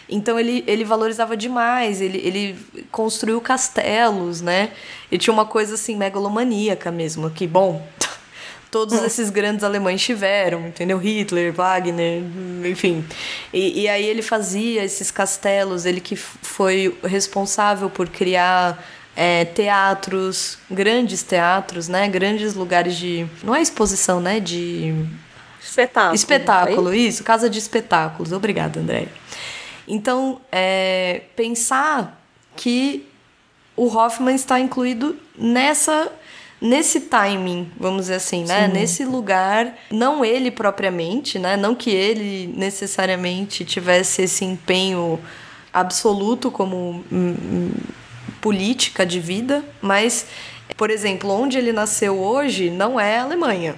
[0.09, 2.57] Então ele, ele valorizava demais, ele, ele
[2.93, 4.71] construiu castelos, né?
[5.11, 7.85] Ele tinha uma coisa assim megalomaníaca mesmo, que, bom,
[8.71, 10.99] todos esses grandes alemães tiveram, entendeu?
[10.99, 12.23] Hitler, Wagner,
[12.65, 13.05] enfim.
[13.53, 18.85] E, e aí ele fazia esses castelos, ele que foi responsável por criar
[19.17, 22.07] é, teatros, grandes teatros, né?
[22.09, 23.27] Grandes lugares de.
[23.43, 24.39] Não é exposição, né?
[24.39, 24.95] De.
[25.61, 26.15] Espetáculo.
[26.15, 28.33] Espetáculo, isso, casa de espetáculos.
[28.33, 29.09] Obrigada, André.
[29.89, 32.23] Então, é, pensar
[32.57, 33.07] que
[33.77, 36.11] o Hoffman está incluído nessa
[36.61, 38.69] nesse timing, vamos dizer assim, né?
[38.69, 41.57] Nesse lugar, não ele propriamente, né?
[41.57, 45.21] Não que ele necessariamente tivesse esse empenho
[45.73, 47.71] absoluto como hum, hum,
[48.41, 50.27] política de vida, mas,
[50.77, 53.77] por exemplo, onde ele nasceu hoje não é a Alemanha,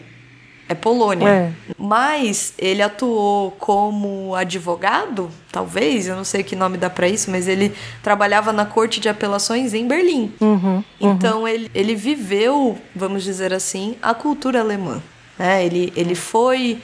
[0.68, 1.28] é Polônia.
[1.28, 1.52] É.
[1.78, 7.48] Mas ele atuou como advogado, talvez, eu não sei que nome dá pra isso, mas
[7.48, 10.32] ele trabalhava na corte de apelações em Berlim.
[10.40, 10.84] Uhum.
[11.00, 15.02] Então ele, ele viveu, vamos dizer assim, a cultura alemã.
[15.38, 15.64] Né?
[15.64, 16.78] Ele, ele foi.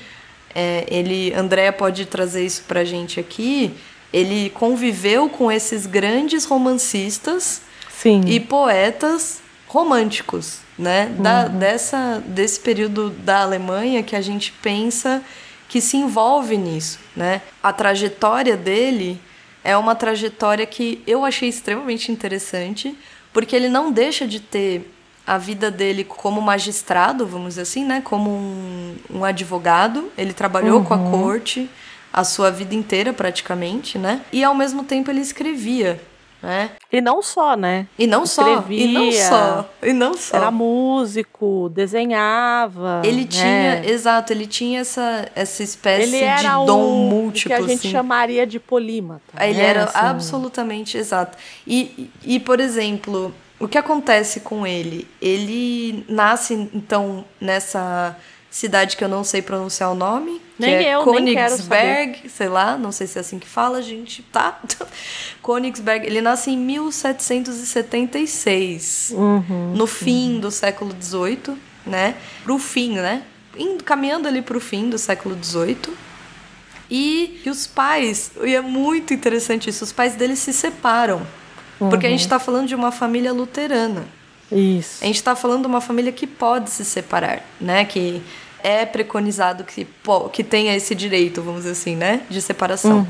[0.54, 3.74] é, ele, Andréa pode trazer isso pra gente aqui.
[4.12, 8.22] Ele conviveu com esses grandes romancistas Sim.
[8.26, 11.06] e poetas românticos, né?
[11.18, 15.22] Da, dessa, desse período da Alemanha que a gente pensa
[15.68, 17.42] que se envolve nisso, né?
[17.62, 19.20] A trajetória dele
[19.62, 22.96] é uma trajetória que eu achei extremamente interessante,
[23.32, 24.90] porque ele não deixa de ter
[25.26, 28.02] a vida dele como magistrado, vamos dizer assim, né?
[28.04, 30.12] Como um, um advogado.
[30.18, 31.68] Ele trabalhou com a corte
[32.14, 34.20] a sua vida inteira praticamente, né?
[34.32, 36.00] E ao mesmo tempo ele escrevia,
[36.44, 36.70] né?
[36.92, 37.86] E não só, né?
[37.98, 40.36] E não só, e não só, e não só.
[40.36, 43.00] Era músico, desenhava.
[43.04, 43.26] Ele né?
[43.26, 47.56] tinha, exato, ele tinha essa, essa espécie Ele era de dom o múltiplo.
[47.56, 47.90] que a gente assim.
[47.90, 49.22] chamaria de polímata.
[49.40, 49.64] Ele né?
[49.64, 51.36] era Assim, absolutamente exato.
[51.66, 55.08] E, e, por exemplo, o que acontece com ele?
[55.20, 58.16] Ele nasce, então, nessa
[58.50, 60.40] cidade que eu não sei pronunciar o nome.
[60.58, 64.60] Nem é eu, Königsberg, sei lá, não sei se é assim que fala, gente, tá?
[65.42, 69.72] Königsberg, ele nasce em 1776, Uhum.
[69.74, 72.14] no fim do século XVIII, né?
[72.44, 73.22] Pro fim, né?
[73.56, 75.76] Indo, caminhando ali pro fim do século XVIII.
[76.90, 81.26] E, e os pais, e é muito interessante isso, os pais dele se separam.
[81.78, 84.06] Porque a gente tá falando de uma família luterana.
[84.52, 85.02] Isso.
[85.02, 87.84] A gente tá falando de uma família que pode se separar, né?
[87.84, 88.22] Que
[88.64, 89.86] é preconizado que,
[90.32, 92.22] que tenha esse direito, vamos dizer assim, né?
[92.30, 93.06] De separação.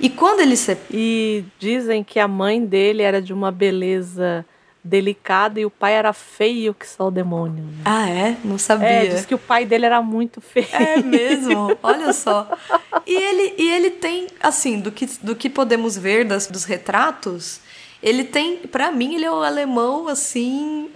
[0.00, 0.76] E quando ele se...
[0.90, 4.46] E dizem que a mãe dele era de uma beleza
[4.82, 7.64] delicada e o pai era feio que só o demônio.
[7.64, 7.82] né?
[7.84, 8.36] Ah, é?
[8.42, 8.86] Não sabia.
[8.86, 10.68] É, diz que o pai dele era muito feio.
[10.72, 12.50] É mesmo, olha só.
[13.06, 17.60] E ele, e ele tem, assim, do que, do que podemos ver das, dos retratos,
[18.02, 20.90] ele tem, pra mim, ele é o alemão, assim.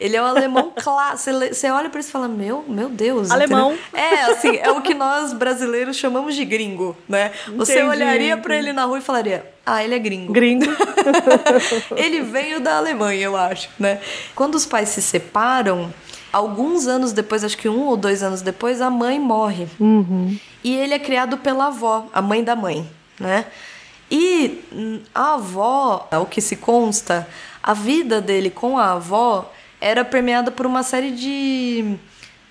[0.00, 1.36] Ele é o alemão clássico.
[1.52, 3.30] Você olha pra isso e fala: Meu, meu Deus.
[3.30, 3.72] Alemão.
[3.72, 4.00] entendeu?
[4.00, 7.32] É, assim, é o que nós brasileiros chamamos de gringo, né?
[7.56, 8.68] Você Entendi, olharia pra entendi.
[8.70, 10.32] ele na rua e falaria: Ah, ele é gringo.
[10.32, 10.66] Gringo.
[11.96, 14.00] Ele veio da Alemanha, eu acho, né?
[14.34, 15.92] Quando os pais se separam,
[16.32, 19.66] alguns anos depois, acho que um ou dois anos depois, a mãe morre.
[19.80, 20.38] Uhum.
[20.62, 23.46] E ele é criado pela avó, a mãe da mãe, né?
[24.10, 24.62] E
[25.14, 27.28] a avó, ao que se consta,
[27.62, 31.96] a vida dele com a avó era permeada por uma série de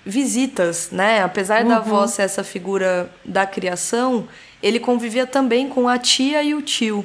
[0.04, 1.22] visitas, né?
[1.22, 4.26] Apesar da avó ser essa figura da criação,
[4.62, 7.04] ele convivia também com a tia e o tio,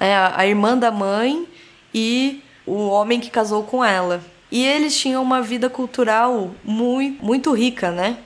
[0.00, 0.16] né?
[0.34, 1.46] a, irmã da mãe
[1.94, 4.20] e o homem que casou com ela.
[4.50, 8.18] E eles tinham uma vida cultural muito, muito rica, né?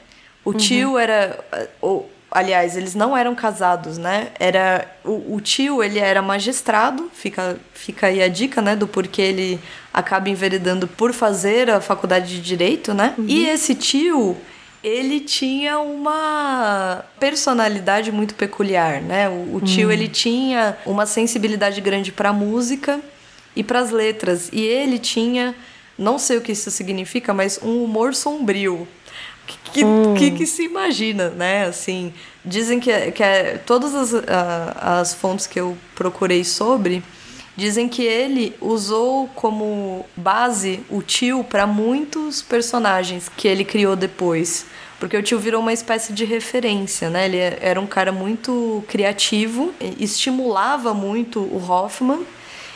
[0.44, 1.44] O tio era.
[1.80, 4.28] ou, aliás, eles não eram casados, né?
[4.38, 8.76] Era, o, o tio ele era magistrado, fica, fica aí a dica, né?
[8.76, 9.60] Do porquê ele
[9.92, 13.14] acaba enveredando por fazer a faculdade de direito, né?
[13.26, 14.36] E esse tio,
[14.82, 19.28] ele tinha uma personalidade muito peculiar, né?
[19.28, 23.00] O, o tio ele tinha uma sensibilidade grande para música
[23.54, 25.54] e para as letras, e ele tinha,
[25.98, 28.86] não sei o que isso significa, mas um humor sombrio.
[29.72, 29.82] Que,
[30.16, 31.66] que, que se imagina, né?
[31.66, 32.12] Assim,
[32.44, 37.02] dizem que, que é, todas as, a- as fontes que eu procurei sobre
[37.56, 44.66] dizem que ele usou como base o tio para muitos personagens que ele criou depois.
[44.98, 47.26] Porque o tio virou uma espécie de referência, né?
[47.26, 52.20] Ele era um cara muito criativo, estimulava muito o Hoffman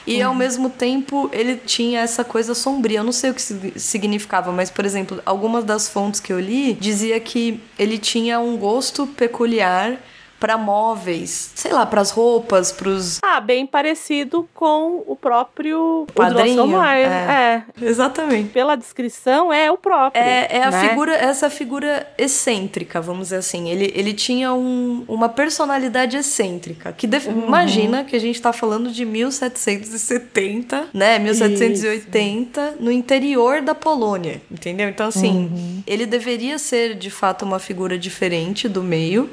[0.06, 2.98] e ao mesmo tempo ele tinha essa coisa sombria.
[3.00, 6.40] Eu não sei o que sig- significava, mas por exemplo, algumas das fontes que eu
[6.40, 9.98] li dizia que ele tinha um gosto peculiar
[10.40, 16.06] para móveis, sei lá, para as roupas, para os Ah, bem parecido com o próprio
[16.14, 17.02] Padrinho, o é.
[17.02, 17.62] É.
[17.80, 18.48] Exatamente.
[18.50, 20.20] Pela descrição, é o próprio.
[20.20, 20.88] É, é a né?
[20.88, 23.68] figura, essa figura excêntrica, vamos dizer assim.
[23.68, 26.92] Ele, ele tinha um, uma personalidade excêntrica.
[26.92, 27.46] Que def- Uhum.
[27.46, 31.18] Imagina que a gente está falando de 1770, né?
[31.18, 34.88] 1780, no interior da Polônia, entendeu?
[34.88, 35.82] Então, assim, Uhum.
[35.86, 39.28] ele deveria ser de fato uma figura diferente do meio.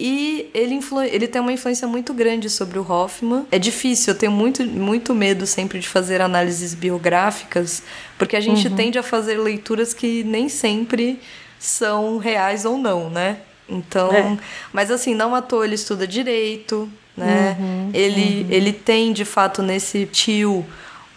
[0.00, 1.02] E ele, influ...
[1.02, 3.44] ele tem uma influência muito grande sobre o Hoffman.
[3.50, 7.82] É difícil, eu tenho muito, muito medo sempre de fazer análises biográficas,
[8.16, 11.18] porque a gente tende a fazer leituras que nem sempre
[11.58, 13.38] são reais ou não, né?
[13.68, 14.38] Então, É.
[14.72, 17.56] mas assim, não à toa ele estuda direito, né?
[17.92, 20.64] ele, ele tem, de fato, nesse tio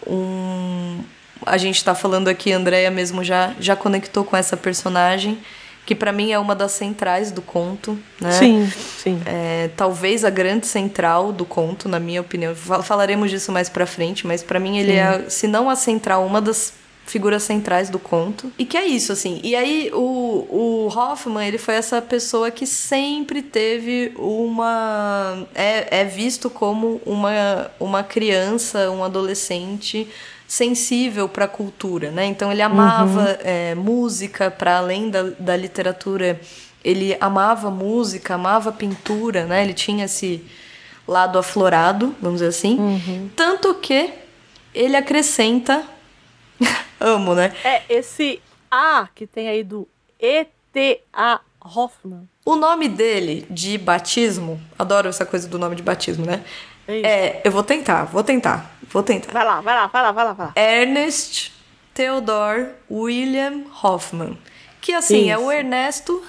[0.07, 0.99] um.
[1.45, 5.39] A gente tá falando aqui, a Andrea mesmo já, já conectou com essa personagem,
[5.91, 8.31] que para mim é uma das centrais do conto, né?
[8.31, 9.21] Sim, sim.
[9.25, 12.55] É, talvez a grande central do conto, na minha opinião.
[12.55, 16.25] Fal- Falaremos disso mais pra frente, mas pra mim ele é, se não a central,
[16.25, 16.73] uma das
[17.05, 18.49] figuras centrais do conto.
[18.57, 19.41] E que é isso, assim.
[19.43, 25.45] E aí o, o Hoffman, ele foi essa pessoa que sempre teve uma...
[25.53, 30.07] É, é visto como uma, uma criança, um adolescente
[30.51, 32.25] sensível para a cultura, né?
[32.25, 36.41] Então ele amava é, música para além da, da literatura.
[36.83, 39.63] Ele amava música, amava pintura, né?
[39.63, 40.45] Ele tinha esse
[41.07, 42.77] lado aflorado, vamos dizer assim.
[43.33, 44.13] Tanto que
[44.73, 45.85] ele acrescenta
[46.99, 47.53] amo, né?
[47.63, 49.87] É esse A que tem aí do
[50.19, 51.39] E.T.A.
[51.61, 52.27] Hoffman.
[52.43, 56.43] O nome dele de batismo, adoro essa coisa do nome de batismo, né?
[56.87, 57.05] É isso.
[57.05, 58.71] É, eu vou tentar, vou tentar.
[58.89, 59.31] Vou tentar.
[59.31, 60.33] Vai lá, vai lá, vai lá, vai lá.
[60.33, 60.53] Vai lá.
[60.55, 61.53] Ernest
[61.93, 64.37] Theodor William Hoffman.
[64.81, 65.29] Que assim, Isso.
[65.29, 66.23] é o Ernesto.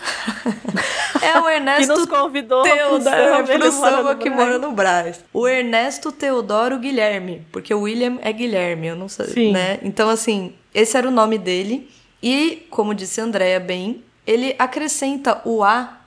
[1.23, 1.95] é o Ernesto.
[1.95, 5.25] que nos convidou Teodoro, pro samba que mora no Brás.
[5.33, 7.47] O Ernesto Teodoro Guilherme.
[7.51, 9.27] Porque o William é Guilherme, eu não sei.
[9.29, 9.53] Sim.
[9.53, 9.79] Né?
[9.83, 11.91] Então, assim, esse era o nome dele.
[12.23, 16.02] E, como disse a Andrea bem, ele acrescenta o A,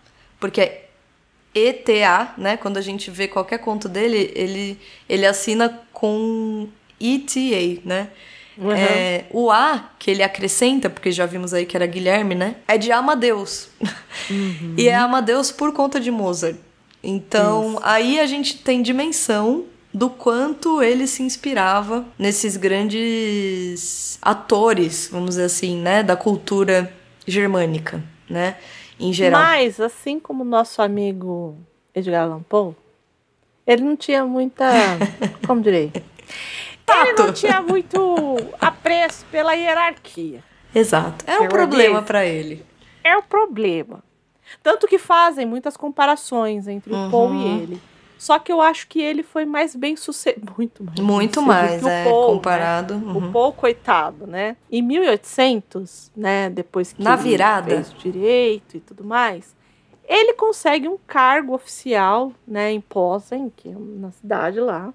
[0.45, 0.85] porque é
[1.55, 2.55] ETA, né?
[2.55, 4.79] Quando a gente vê qualquer conto dele, ele,
[5.09, 6.67] ele assina com
[7.01, 8.09] ETA, né?
[8.55, 8.71] Uhum.
[8.71, 12.57] É, o A que ele acrescenta, porque já vimos aí que era Guilherme, né?
[12.67, 13.69] É de Amadeus.
[14.29, 14.75] Uhum.
[14.77, 16.55] e é Amadeus por conta de Mozart.
[17.03, 17.79] Então, Isso.
[17.83, 25.45] aí a gente tem dimensão do quanto ele se inspirava nesses grandes atores, vamos dizer
[25.45, 26.93] assim, né, da cultura
[27.25, 28.57] germânica, né,
[28.99, 29.41] em geral.
[29.41, 31.57] Mas, assim como nosso amigo
[31.93, 32.75] Edgar Allan Poe,
[33.65, 34.65] ele não tinha muita,
[35.45, 35.91] como direi,
[36.85, 37.07] Tato.
[37.07, 40.43] Ele não tinha muito apreço pela hierarquia.
[40.73, 41.25] Exato.
[41.27, 42.63] É um problema para ele.
[43.03, 44.03] É o um problema.
[44.61, 47.07] Tanto que fazem muitas comparações entre uhum.
[47.07, 47.81] o Paul e ele.
[48.17, 50.53] Só que eu acho que ele foi mais bem sucedido.
[50.57, 50.99] Muito mais.
[50.99, 52.33] Muito mais, é, Paul, né?
[52.33, 52.95] comparado.
[52.95, 53.05] Né?
[53.05, 53.29] Uhum.
[53.29, 54.55] O Paul, coitado, né?
[54.71, 56.49] Em 1800, né?
[56.49, 57.67] Depois que Na virada.
[57.67, 59.55] fez direito e tudo mais,
[60.07, 62.71] ele consegue um cargo oficial, né?
[62.71, 64.93] Em Posen, que é na cidade lá.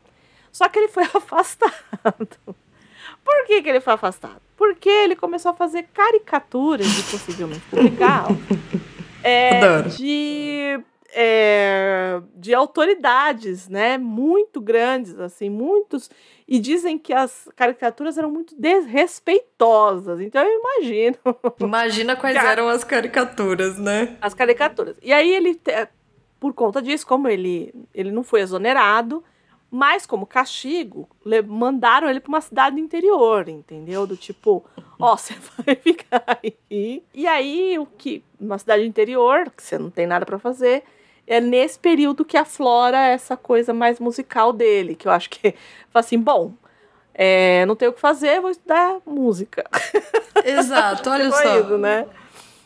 [0.52, 1.72] Só que ele foi afastado.
[3.24, 4.40] Por que, que ele foi afastado?
[4.56, 8.26] Porque ele começou a fazer caricaturas e possivelmente publicar
[9.22, 10.80] é, de,
[11.12, 13.98] é, de autoridades, né?
[13.98, 16.10] Muito grandes, assim, muitos.
[16.46, 20.20] E dizem que as caricaturas eram muito desrespeitosas.
[20.20, 21.16] Então eu imagino.
[21.60, 24.16] Imagina quais eram as caricaturas, né?
[24.20, 24.96] As caricaturas.
[25.02, 25.60] E aí ele,
[26.38, 29.22] por conta disso, como ele, ele não foi exonerado,
[29.70, 31.08] mas, como castigo,
[31.46, 34.04] mandaram ele para uma cidade do interior, entendeu?
[34.04, 34.64] Do tipo,
[34.98, 37.04] ó, você vai ficar aí.
[37.14, 38.24] E aí, o que.
[38.40, 40.82] Uma cidade interior, que você não tem nada para fazer,
[41.30, 45.54] é nesse período que aflora essa coisa mais musical dele, que eu acho que.
[45.90, 46.52] Fala assim, bom,
[47.14, 49.64] é, não tenho o que fazer, vou estudar música.
[50.44, 51.60] Exato, olha só.
[51.60, 52.06] Isso, né?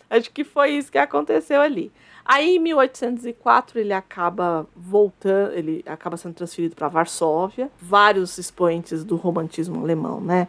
[0.09, 1.93] Acho que foi isso que aconteceu ali.
[2.25, 7.71] Aí, em 1804, ele acaba voltando, ele acaba sendo transferido para Varsóvia.
[7.79, 10.49] Vários expoentes do romantismo alemão, né?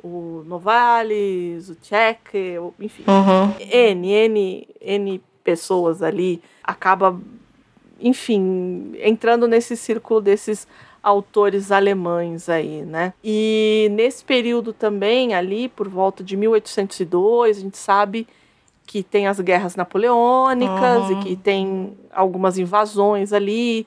[0.00, 3.04] O Novalis, o Tchek, enfim.
[3.08, 3.54] Uhum.
[3.58, 6.40] N, N, N pessoas ali.
[6.62, 7.18] Acaba,
[8.00, 10.66] enfim, entrando nesse círculo desses
[11.02, 13.14] autores alemães aí, né?
[13.22, 18.26] E nesse período também, ali, por volta de 1802, a gente sabe
[18.84, 21.20] que tem as guerras napoleônicas uhum.
[21.20, 23.86] e que tem algumas invasões ali.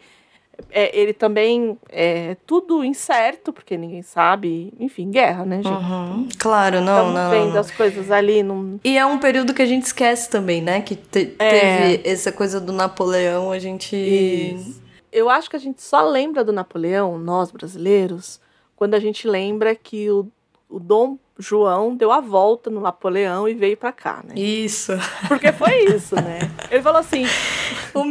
[0.71, 4.73] É, ele também é tudo incerto, porque ninguém sabe.
[4.79, 5.69] Enfim, guerra, né, gente?
[5.69, 6.27] Uhum.
[6.37, 7.29] Claro, não, então, não.
[7.29, 8.43] vendo as coisas ali.
[8.43, 8.79] Num...
[8.83, 10.81] E é um período que a gente esquece também, né?
[10.81, 11.49] Que te, é.
[11.49, 13.95] teve essa coisa do Napoleão, a gente.
[13.95, 14.81] Isso.
[15.11, 18.39] Eu acho que a gente só lembra do Napoleão, nós brasileiros,
[18.75, 20.27] quando a gente lembra que o,
[20.69, 24.35] o Dom João deu a volta no Napoleão e veio para cá, né?
[24.35, 24.91] Isso.
[25.29, 26.39] Porque foi isso, né?
[26.69, 27.23] Ele falou assim: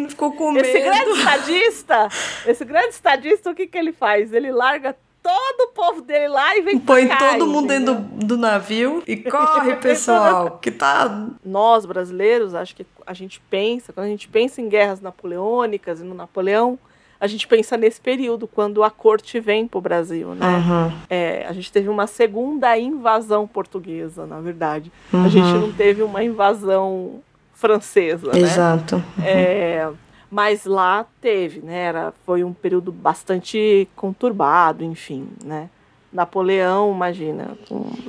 [0.08, 0.66] ficou com medo.
[0.66, 2.08] Esse grande estadista,
[2.46, 4.32] esse grande estadista, o que que ele faz?
[4.32, 8.26] Ele larga todo o povo dele lá e vem Põe cá, todo mundo dentro do,
[8.26, 11.28] do, navio e corre, pessoal, que tá...
[11.44, 16.04] Nós, brasileiros, acho que a gente pensa, quando a gente pensa em guerras napoleônicas e
[16.04, 16.78] no Napoleão,
[17.20, 20.46] a gente pensa nesse período, quando a corte vem para o Brasil, né?
[20.46, 20.92] Uhum.
[21.10, 24.92] É, a gente teve uma segunda invasão portuguesa, na verdade.
[25.12, 25.24] Uhum.
[25.24, 27.20] A gente não teve uma invasão
[27.58, 28.38] francesa, né?
[28.38, 28.96] Exato.
[28.96, 29.24] Uhum.
[29.24, 29.90] É,
[30.30, 31.76] mas lá teve, né?
[31.76, 35.68] Era, foi um período bastante conturbado, enfim, né?
[36.10, 37.58] Napoleão, imagina.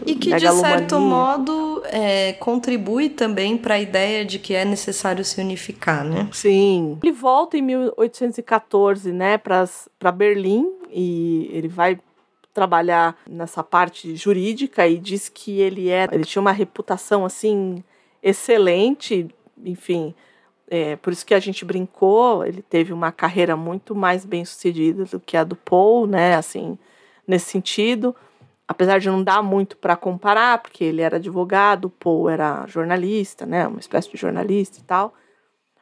[0.05, 5.25] e que, de certo modo, é, contribui também para a ideia de que é necessário
[5.25, 6.29] se unificar, né?
[6.31, 6.97] Sim.
[7.03, 11.99] Ele volta em 1814 né, para Berlim e ele vai
[12.53, 17.83] trabalhar nessa parte jurídica e diz que ele era, ele tinha uma reputação assim
[18.21, 19.27] excelente,
[19.63, 20.13] enfim,
[20.69, 25.05] é, por isso que a gente brincou, ele teve uma carreira muito mais bem sucedida
[25.05, 26.77] do que a do Paul, né, assim,
[27.27, 28.15] nesse sentido,
[28.67, 33.45] apesar de não dar muito para comparar, porque ele era advogado, o Paul era jornalista,
[33.45, 35.13] né, uma espécie de jornalista e tal,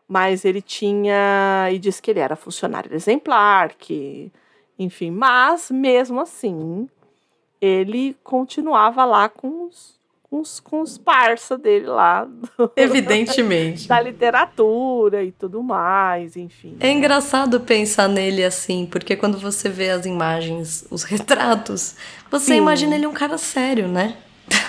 [0.07, 4.31] mas ele tinha e disse que ele era funcionário exemplar, que,
[4.79, 6.87] enfim, mas mesmo assim
[7.59, 9.96] ele continuava lá com os
[10.29, 12.27] com os, com os parça dele lá.
[12.75, 13.87] Evidentemente.
[13.87, 16.77] da literatura e tudo mais, enfim.
[16.79, 21.95] É engraçado pensar nele assim, porque quando você vê as imagens, os retratos,
[22.29, 22.57] você Sim.
[22.57, 24.17] imagina ele um cara sério, né?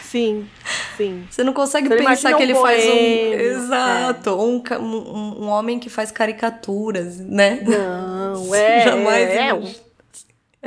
[0.02, 0.48] Sim,
[0.96, 1.24] sim.
[1.30, 2.88] Você não consegue Você pensar que um ele faz um.
[2.88, 4.30] boêmio, Exato.
[4.30, 7.60] Ou um, um, um homem que faz caricaturas, né?
[7.62, 8.80] Não, é.
[8.84, 9.87] Jamais é, é.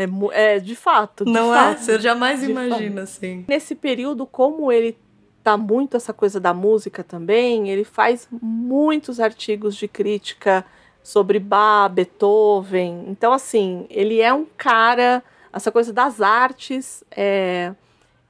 [0.04, 1.26] É, é, de fato.
[1.26, 1.58] de Não é?
[1.58, 1.80] fato.
[1.80, 3.45] Você jamais imagina assim.
[3.47, 4.97] Nesse período, como ele
[5.43, 10.66] tá muito essa coisa da música também, ele faz muitos artigos de crítica
[11.04, 13.06] sobre Bach, Beethoven.
[13.08, 17.74] Então, assim, ele é um cara, essa coisa das artes, é,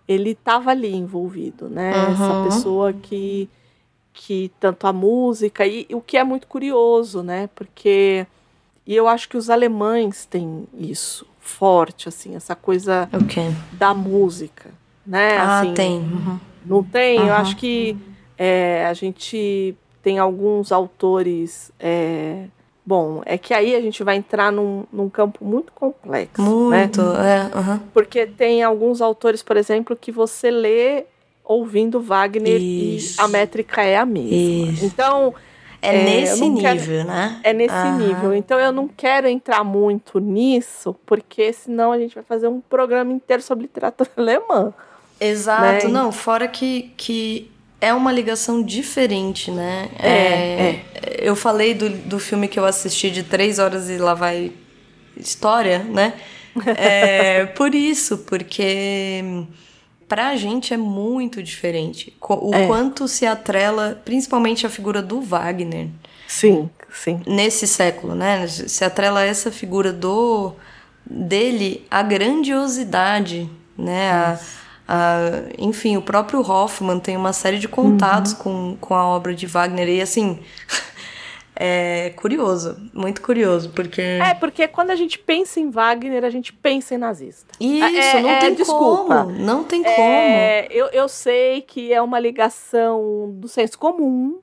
[0.07, 1.93] ele estava ali envolvido, né?
[1.93, 2.13] Uhum.
[2.13, 3.49] Essa pessoa que,
[4.13, 7.49] que tanto a música, e o que é muito curioso, né?
[7.53, 8.26] Porque,
[8.88, 13.43] e eu acho que os alemães têm isso forte, assim, essa coisa Ok.
[13.73, 14.71] da música,
[15.05, 15.37] né?
[15.37, 15.97] Ah, assim, tem.
[15.99, 16.39] Uhum.
[16.65, 17.17] Não tem?
[17.17, 17.41] Eu Aham.
[17.41, 17.97] acho que
[18.37, 21.71] é, a gente tem alguns autores.
[21.79, 22.45] é,
[22.85, 26.41] bom, é que aí a gente vai entrar num, num campo muito complexo.
[26.69, 26.79] Né?
[26.81, 27.01] Muito.
[27.01, 27.79] É, uhum.
[27.93, 31.05] Porque tem alguns autores, por exemplo, que você lê
[31.43, 33.19] ouvindo Wagner Isso.
[33.19, 34.71] e a métrica é a mesma.
[34.71, 34.85] Isso.
[34.85, 35.33] Então,
[35.82, 37.39] É, É, nesse não quero- nível, né?
[37.43, 37.97] é nesse Aham.
[37.97, 38.34] nível.
[38.36, 43.11] Então eu não quero entrar muito nisso, porque senão a gente vai fazer um programa
[43.11, 44.73] inteiro sobre literatura alemã.
[45.19, 45.93] Exato, né?
[45.93, 49.89] não, fora que, que é uma ligação diferente, né?
[49.99, 50.79] É,
[51.19, 54.51] Eu falei do, do filme que eu assisti de três horas e lá vai
[55.17, 56.13] história, né?
[56.75, 59.23] É, por isso, porque
[60.12, 62.14] pra gente é muito diferente.
[62.20, 62.68] O É.
[62.68, 65.88] quanto se atrela, principalmente a figura do Wagner,
[66.28, 67.22] Sim, sim.
[67.26, 68.45] nesse século, né?
[68.45, 70.51] Se atrela essa figura do
[71.09, 74.12] dele à grandiosidade, né?
[74.12, 74.39] A,
[74.86, 79.45] a- enfim, o próprio Hoffman tem uma série de contatos com, com a obra de
[79.47, 80.39] Wagner e assim
[81.64, 86.51] é curioso, muito curioso, porque É, porque quando a gente pensa em Wagner, a gente
[86.51, 87.53] pensa em nazista.
[87.59, 89.26] isso é- não é, tem desculpa.
[89.26, 89.99] como, não tem como.
[89.99, 94.39] É, eu, eu sei que é uma ligação do senso comum,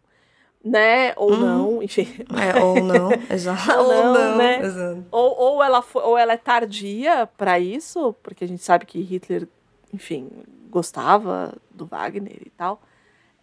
[0.64, 1.12] né?
[1.16, 1.38] Ou Uhum.
[1.40, 2.06] não, enfim.
[2.36, 3.72] É, ou não, exato.
[3.72, 4.60] Ou ou não, não, né?
[4.64, 5.04] exato.
[5.10, 9.00] Ou, ou, ela foi, ou ela é tardia para isso, porque a gente sabe que
[9.00, 9.48] Hitler,
[9.92, 10.28] enfim,
[10.70, 12.80] gostava do Wagner e tal.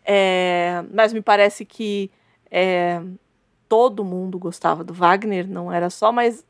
[0.05, 2.11] É, mas me parece que
[2.51, 3.01] é,
[3.67, 6.43] todo mundo gostava do Wagner, não era só, mas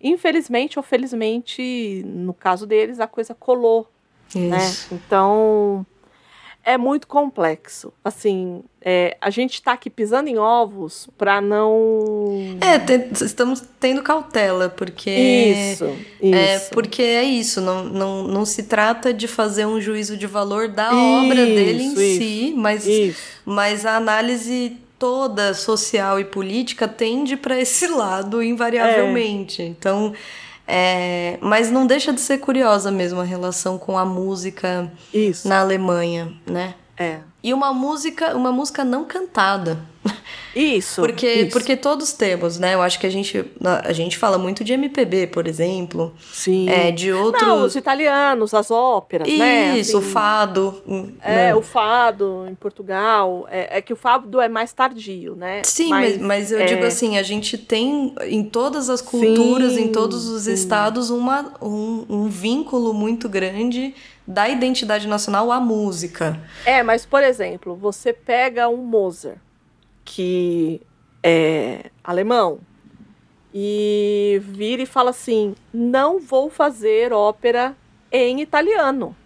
[0.00, 3.88] infelizmente ou felizmente, no caso deles, a coisa colou
[4.34, 4.58] né?
[4.58, 4.94] Isso.
[4.94, 5.84] Então
[6.62, 7.92] é muito complexo.
[8.04, 12.56] Assim, é, a gente está aqui pisando em ovos para não.
[12.60, 15.84] É, te- estamos tendo cautela, porque Isso,
[16.22, 16.34] isso.
[16.34, 20.68] É, porque é isso, não, não, não se trata de fazer um juízo de valor
[20.68, 23.20] da obra dele em Isso, si, mas, Isso.
[23.44, 29.62] mas a análise toda social e política tende para esse lado, invariavelmente.
[29.62, 30.12] Então,
[30.68, 35.48] é, mas não deixa de ser curiosa mesmo a relação com a música Isso.
[35.48, 36.74] na Alemanha, né?
[36.96, 37.20] É.
[37.42, 39.78] E uma música, uma música não cantada.
[40.54, 41.00] Isso.
[41.02, 41.52] Porque, isso.
[41.52, 42.74] porque todos temos, né?
[42.74, 43.44] Eu acho que a gente,
[43.84, 46.12] a gente fala muito de MPB, por exemplo.
[46.32, 46.68] Sim.
[46.68, 47.46] É, de outros.
[47.46, 49.78] Não, os italianos, as óperas, né?
[49.78, 50.82] Isso, o Assim, fado.
[50.86, 51.54] hum, É, né?
[51.54, 53.46] o fado em Portugal.
[53.50, 55.62] É, é que o fado é mais tardio, né?
[55.64, 59.86] Sim, mas, mas eu é, digo assim, a gente tem em todas as culturas, em
[59.86, 60.52] Sim, todos os sim.
[60.52, 63.94] estados, uma, um, um vínculo muito grande
[64.30, 66.40] da identidade nacional à música.
[66.64, 69.38] É, mas por exemplo, você pega um Mozart,
[70.04, 70.80] que
[71.20, 72.60] é alemão,
[73.52, 77.76] e vira e fala assim: não vou fazer ópera
[78.12, 79.16] em italiano.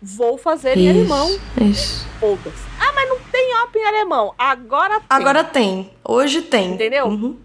[0.00, 1.26] Vou fazer em alemão.
[1.58, 2.06] Isso.
[2.20, 2.64] Foda-se.
[2.78, 4.34] Ah, mas não tem ópera em alemão.
[4.36, 5.06] Agora tem.
[5.08, 5.90] Agora tem.
[6.04, 6.74] Hoje tem.
[6.74, 7.06] Entendeu?
[7.06, 7.38] Uhum.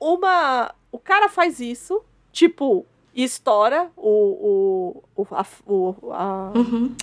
[0.00, 0.74] uma.
[0.90, 2.02] O cara faz isso,
[2.32, 2.84] tipo,
[3.14, 5.02] e estoura o.
[5.16, 6.94] o, o, a, o a- Uhum.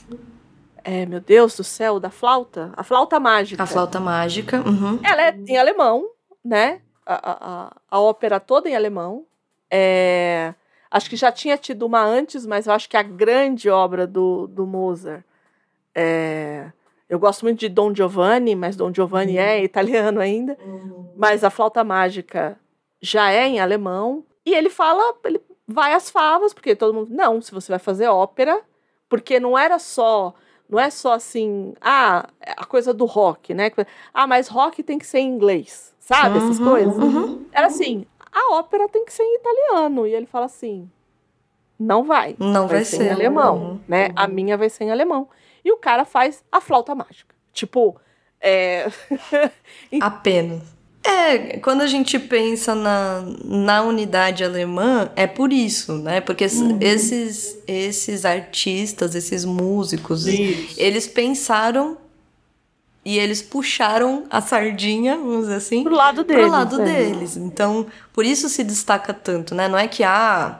[0.83, 2.71] é, meu Deus do céu, da flauta?
[2.75, 3.63] A flauta mágica.
[3.63, 4.61] A flauta mágica.
[4.61, 4.99] Uhum.
[5.03, 6.09] Ela é em alemão,
[6.43, 6.81] né?
[7.05, 9.25] A, a, a, ópera toda em alemão.
[9.71, 10.53] É,
[10.89, 14.47] acho que já tinha tido uma antes, mas eu acho que a grande obra do,
[14.47, 15.23] do Mozart.
[15.93, 16.71] É,
[17.09, 20.57] eu gosto muito de Don Giovanni, mas Don Giovanni é italiano ainda.
[21.17, 22.57] Mas a flauta mágica
[23.01, 24.23] já é em alemão.
[24.45, 25.41] E ele fala, ele
[25.71, 27.09] vai às favas, porque todo mundo.
[27.11, 28.61] Não, se você vai fazer ópera,
[29.07, 30.33] porque não era só.
[30.67, 33.71] Não é só assim, ah, a coisa do rock, né?
[34.13, 36.37] Ah, mas rock tem que ser em inglês, sabe?
[36.37, 36.97] Essas Uhum, coisas.
[36.97, 37.45] uhum.
[37.51, 40.05] Era assim, a ópera tem que ser em italiano.
[40.05, 40.89] E ele fala assim:
[41.79, 42.35] não vai.
[42.37, 44.09] Não vai, Vai ser em alemão, né?
[44.15, 45.27] A minha vai ser em alemão.
[45.65, 47.35] E o cara faz a flauta mágica.
[47.51, 47.99] Tipo,
[48.39, 48.85] é.
[49.99, 50.61] Apenas.
[51.09, 56.21] É, quando a gente pensa na, na unidade alemã, é por isso, né?
[56.21, 56.77] Porque uhum.
[56.79, 60.75] esses, esses artistas, esses músicos, isso.
[60.77, 61.97] eles pensaram
[63.03, 66.43] e eles puxaram a sardinha, vamos dizer assim, pro lado deles.
[66.43, 66.85] Pro lado é.
[66.85, 67.37] deles.
[67.37, 69.67] Então, por isso se destaca tanto, né?
[69.67, 70.59] Não é que, ah,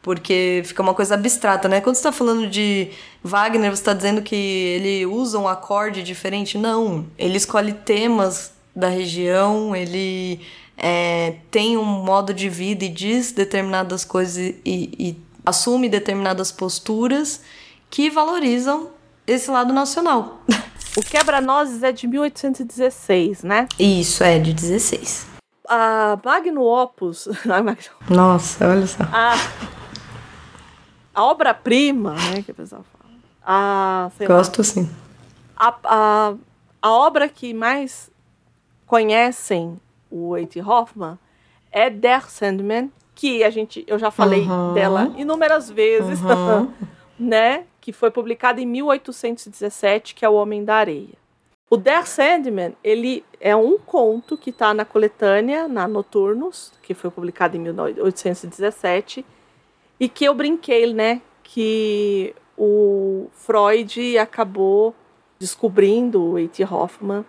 [0.00, 1.80] porque fica uma coisa abstrata, né?
[1.80, 2.90] Quando você está falando de
[3.22, 6.56] Wagner, você está dizendo que ele usa um acorde diferente?
[6.56, 10.40] Não, ele escolhe temas da região, ele
[10.76, 17.42] é, tem um modo de vida e diz determinadas coisas e, e assume determinadas posturas
[17.90, 18.90] que valorizam
[19.26, 20.42] esse lado nacional.
[20.94, 23.66] O Quebra-Nozes é de 1816, né?
[23.78, 25.26] Isso, é de 16.
[25.66, 27.28] A Magno Opus.
[28.10, 29.02] Nossa, olha só.
[29.04, 29.34] A,
[31.14, 33.14] a obra-prima, né, que o pessoal fala.
[33.42, 34.90] A, Gosto lá, sim.
[35.56, 36.34] A, a,
[36.82, 38.10] a obra que mais
[38.92, 39.80] conhecem
[40.10, 41.18] o Eiti Hoffman
[41.70, 44.74] é Der Sandman, que a gente, eu já falei uhum.
[44.74, 46.70] dela inúmeras vezes, uhum.
[47.18, 47.64] né?
[47.80, 51.14] Que foi publicada em 1817, que é O Homem da Areia.
[51.70, 57.10] O Der Sandman, ele é um conto que está na coletânea, na Noturnos, que foi
[57.10, 59.24] publicado em 1817,
[59.98, 64.94] e que eu brinquei, né, que o Freud acabou
[65.38, 66.62] descobrindo o E.T.
[66.64, 67.24] Hoffman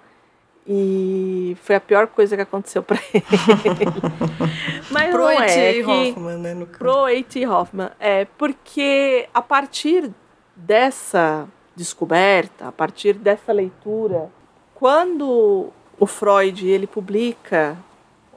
[0.65, 3.23] e foi a pior coisa que aconteceu para ele.
[4.89, 7.47] Mas pro não é que, Hoffman, né, no Pro A.T.
[7.47, 10.09] Hoffman, é porque a partir
[10.55, 14.29] dessa descoberta, a partir dessa leitura,
[14.73, 17.77] quando o Freud ele publica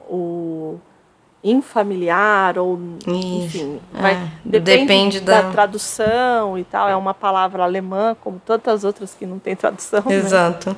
[0.09, 0.79] o
[1.43, 5.43] infamiliar ou enfim, vai, é, depende, depende da...
[5.43, 5.51] da...
[5.51, 6.89] tradução e tal.
[6.89, 10.03] É uma palavra alemã, como tantas outras que não tem tradução.
[10.05, 10.15] Né?
[10.15, 10.71] Exato.
[10.71, 10.75] Né?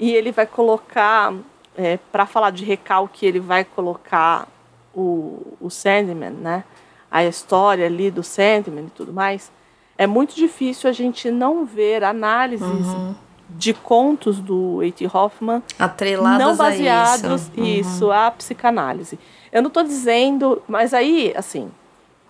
[0.00, 1.34] E ele vai colocar,
[1.76, 4.48] é, para falar de recalque, ele vai colocar
[4.94, 6.64] o, o Sandman, né?
[7.10, 9.52] A história ali do Sandman e tudo mais.
[9.98, 13.14] É muito difícil a gente não ver análises uhum.
[13.50, 15.06] de contos do A.T.
[15.12, 18.06] Hoffman Atreladas não baseados a isso.
[18.06, 18.12] Uhum.
[18.12, 19.18] a psicanálise.
[19.52, 21.70] Eu não estou dizendo, mas aí, assim,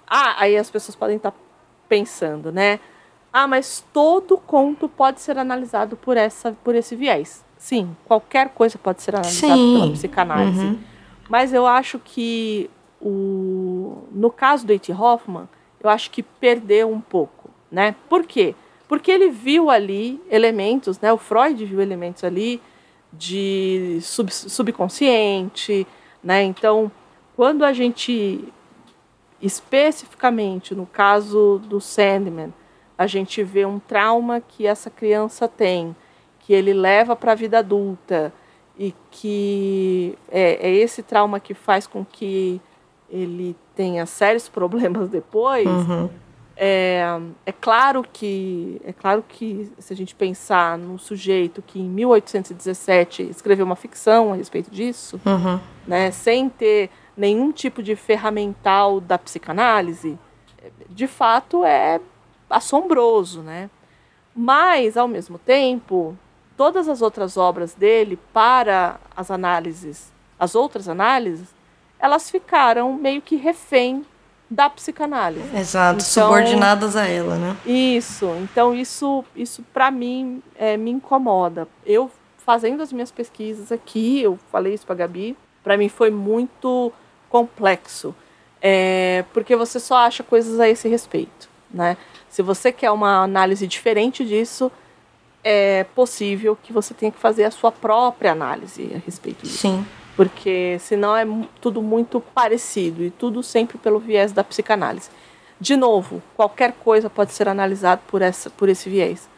[0.08, 1.36] ah, aí as pessoas podem estar tá
[1.88, 2.80] pensando, né?
[3.32, 7.44] Ah, mas todo conto pode ser analisado por essa, por esse viés.
[7.60, 9.74] Sim, qualquer coisa pode ser analisada Sim.
[9.74, 10.64] pela psicanálise.
[10.64, 10.78] Uhum.
[11.28, 15.46] Mas eu acho que o, no caso do Eiti Hoffman,
[15.78, 17.94] eu acho que perdeu um pouco, né?
[18.08, 18.54] Por quê?
[18.88, 21.12] Porque ele viu ali elementos, né?
[21.12, 22.62] O Freud viu elementos ali
[23.12, 25.86] de sub, subconsciente,
[26.24, 26.42] né?
[26.42, 26.90] Então,
[27.36, 28.42] quando a gente,
[29.40, 32.54] especificamente no caso do Sandman,
[32.96, 35.94] a gente vê um trauma que essa criança tem,
[36.50, 38.32] que ele leva para a vida adulta
[38.76, 42.60] e que é, é, esse trauma que faz com que
[43.08, 45.64] ele tenha sérios problemas depois.
[45.64, 46.10] Uhum.
[46.56, 47.04] É,
[47.46, 53.22] é claro que é claro que se a gente pensar num sujeito que em 1817
[53.30, 55.60] escreveu uma ficção a respeito disso, uhum.
[55.86, 60.18] né, sem ter nenhum tipo de ferramental da psicanálise,
[60.88, 62.00] de fato é
[62.50, 63.70] assombroso, né?
[64.34, 66.18] Mas, ao mesmo tempo,
[66.60, 71.48] todas as outras obras dele, para as análises, as outras análises,
[71.98, 74.04] elas ficaram meio que refém
[74.50, 75.56] da psicanálise.
[75.56, 77.56] Exato, então, subordinadas a ela, né?
[77.64, 78.26] Isso.
[78.42, 81.66] Então, isso, isso para mim, é, me incomoda.
[81.86, 86.92] Eu, fazendo as minhas pesquisas aqui, eu falei isso para Gabi, para mim foi muito
[87.30, 88.14] complexo,
[88.60, 91.96] é, porque você só acha coisas a esse respeito, né?
[92.28, 94.70] Se você quer uma análise diferente disso,
[95.42, 99.58] é possível que você tenha que fazer a sua própria análise a respeito disso.
[99.58, 99.86] Sim.
[100.16, 101.26] Porque senão é
[101.60, 105.08] tudo muito parecido e tudo sempre pelo viés da psicanálise.
[105.58, 109.28] De novo, qualquer coisa pode ser analisada por, essa, por esse viés.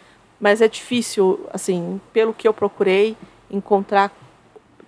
[0.41, 3.17] Mas é difícil, assim, pelo que eu procurei,
[3.51, 4.11] encontrar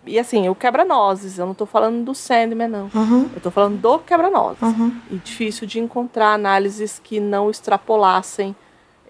[0.06, 2.90] e assim, o quebra-nozes, eu não estou falando do Sandman, não.
[2.94, 3.22] Uhum.
[3.32, 4.60] Eu estou falando do quebra-nozes.
[4.62, 5.00] Uhum.
[5.10, 8.54] E difícil de encontrar análises que não extrapolassem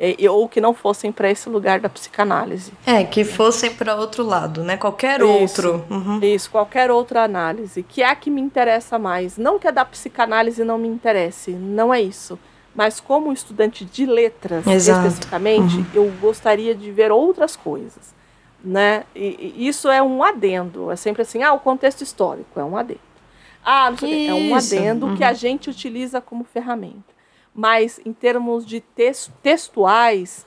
[0.00, 2.72] e, ou que não fossem para esse lugar da psicanálise.
[2.84, 4.76] É, que fossem para outro lado, né?
[4.76, 5.84] Qualquer isso, outro.
[5.88, 6.20] Uhum.
[6.22, 7.82] Isso, qualquer outra análise.
[7.82, 9.38] Que é a que me interessa mais.
[9.38, 12.38] Não que a da psicanálise não me interesse, não é isso.
[12.74, 15.06] Mas como estudante de letras, Exato.
[15.06, 15.86] especificamente, uhum.
[15.94, 18.14] eu gostaria de ver outras coisas
[18.64, 19.04] né?
[19.14, 22.76] E, e, isso é um adendo, é sempre assim, ah, o contexto histórico é um
[22.76, 23.00] adendo.
[23.62, 25.16] Ah, não sei, é um adendo uhum.
[25.16, 25.34] que a uhum.
[25.34, 27.13] gente utiliza como ferramenta.
[27.54, 28.80] Mas em termos de
[29.42, 30.46] textuais,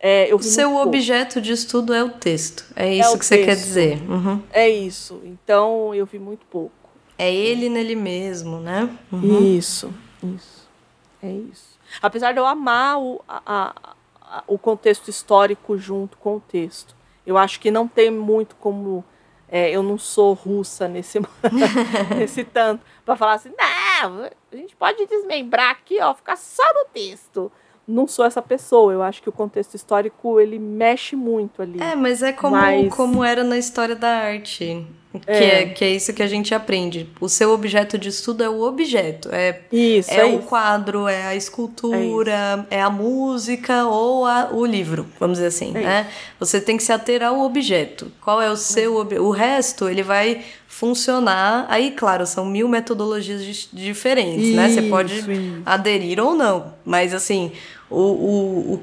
[0.00, 0.88] É, eu O seu muito pouco.
[0.96, 2.64] objeto de estudo é o texto.
[2.76, 3.64] É isso o que você quer texto.
[3.64, 4.02] dizer.
[4.08, 4.40] Uhum.
[4.52, 5.20] É isso.
[5.24, 6.72] Então eu vi muito pouco.
[7.18, 8.88] É ele nele mesmo, né?
[9.10, 9.56] Uhum.
[9.58, 9.92] Isso,
[10.22, 10.68] isso.
[11.20, 11.78] É isso.
[12.00, 13.74] Apesar de eu amar o, a-
[14.22, 16.94] a- o contexto histórico junto com o texto.
[17.26, 19.04] Eu acho que não tem muito como.
[19.50, 21.18] é, eu não sou russa nesse,
[22.16, 22.84] nesse tanto.
[23.04, 23.50] Pra falar assim,
[24.02, 27.50] não, a gente pode desmembrar aqui, ó, ficar só no texto.
[27.86, 28.92] Não sou essa pessoa.
[28.92, 31.80] Eu acho que o contexto histórico ele mexe muito ali.
[31.82, 34.86] É, mas é como, Mas- como era na história da arte.
[35.24, 35.62] Que É.
[35.62, 35.66] é.
[35.66, 37.08] que é isso que a gente aprende.
[37.20, 39.28] O seu objeto de estudo é o objeto.
[39.32, 40.42] É, Isso, é, é, o isso.
[40.48, 45.80] quadro, é a escultura, é, a música ou a- o livro, vamos dizer assim, É
[45.80, 46.06] né?
[46.40, 48.10] Você tem que se ater ao objeto.
[48.20, 49.22] Qual é o seu objeto?
[49.24, 51.66] O resto, ele vai funcionar.
[51.68, 54.68] Aí, claro, são mil metodologias di- diferentes, né?
[54.68, 55.62] Você pode Isso, isso.
[55.66, 56.72] aderir ou não.
[56.84, 57.52] Mas assim,
[57.90, 58.82] o, o, o,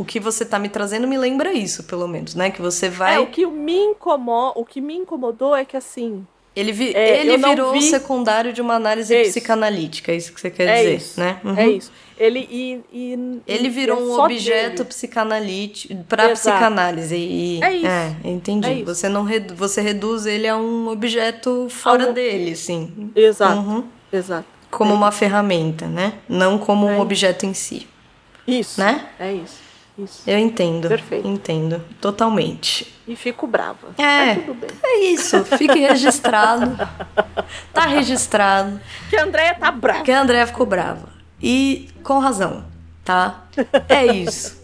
[0.00, 2.50] o que você tá me trazendo me lembra isso, pelo menos, né?
[2.50, 3.16] Que você vai.
[3.16, 4.52] É, o que me incomo...
[4.56, 6.26] o que me incomodou é que assim,
[6.56, 10.40] Ele, vi- É, ele virou vi- secundário de uma análise É psicanalítica, é isso que
[10.40, 11.38] você quer é dizer, isso, né?
[11.44, 11.56] Uhum.
[11.56, 11.92] é isso.
[12.18, 14.88] Ele e, e- Ele virou é um objeto dele.
[14.88, 17.86] psicanalítico para psicanálise e É isso.
[17.86, 18.68] é, entendi.
[18.68, 18.84] É isso.
[18.86, 23.84] Você não redu- você reduz ele a um objeto fora Algo- dele, sim, Exato, Uhum.
[24.12, 24.44] exato.
[24.70, 26.14] como É uma ferramenta, né?
[26.28, 27.86] Não como um objeto em si,
[28.46, 28.80] Isso.
[28.80, 29.06] né?
[29.18, 29.69] É isso.
[29.98, 30.22] Isso.
[30.26, 30.88] Eu entendo.
[30.88, 31.26] Perfeito.
[31.26, 32.92] Entendo totalmente.
[33.06, 33.88] E fico brava.
[33.98, 34.34] É.
[34.34, 34.70] Tá tudo bem.
[34.82, 36.76] É isso, fique registrado.
[37.72, 38.80] Tá registrado.
[39.08, 40.04] Que a Andréia tá brava.
[40.04, 41.08] Que a Andrea ficou brava.
[41.42, 42.64] E com razão,
[43.04, 43.44] tá?
[43.88, 44.62] É isso.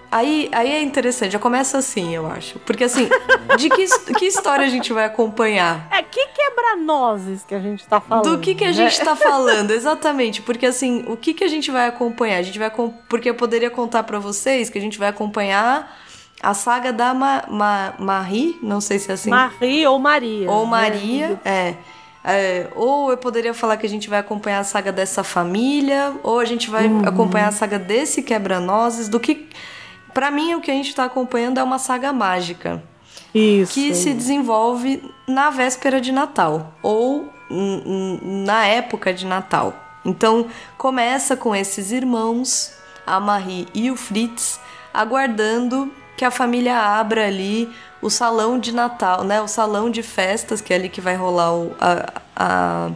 [0.09, 2.57] Aí, aí é interessante, já começa assim, eu acho.
[2.59, 3.07] Porque assim,
[3.57, 5.87] de que, que história a gente vai acompanhar?
[5.91, 8.23] É, que quebra-nozes que a gente tá falando.
[8.23, 8.73] Do que, que a né?
[8.73, 10.41] gente tá falando, exatamente.
[10.41, 12.37] Porque assim, o que, que a gente vai acompanhar?
[12.37, 12.71] A gente vai.
[13.07, 16.06] Porque eu poderia contar pra vocês que a gente vai acompanhar
[16.41, 19.29] a saga da Ma, Ma- Marie, não sei se é assim.
[19.29, 20.49] Marie ou Maria.
[20.51, 20.71] Ou né?
[20.71, 21.75] Maria, é.
[22.29, 26.39] É, Ou eu poderia falar que a gente vai acompanhar a saga dessa família, ou
[26.39, 27.07] a gente vai Uhum.
[27.07, 29.47] acompanhar a saga desse quebra-nozes, do que.
[30.13, 32.83] Pra mim, o que a gente tá acompanhando é uma saga mágica
[33.33, 33.73] Isso.
[33.73, 37.29] que se desenvolve na véspera de Natal ou
[38.21, 39.73] na época de Natal.
[40.03, 42.73] Então começa com esses irmãos,
[43.05, 44.59] a Marie e o Fritz,
[44.93, 47.70] aguardando que a família abra ali
[48.01, 49.39] o salão de Natal, né?
[49.41, 52.91] O salão de festas, que é ali que vai rolar o, a- a-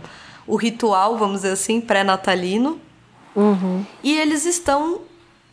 [0.48, 2.80] o ritual, vamos dizer assim, pré-natalino.
[3.36, 3.86] Uhum.
[4.04, 5.02] E eles estão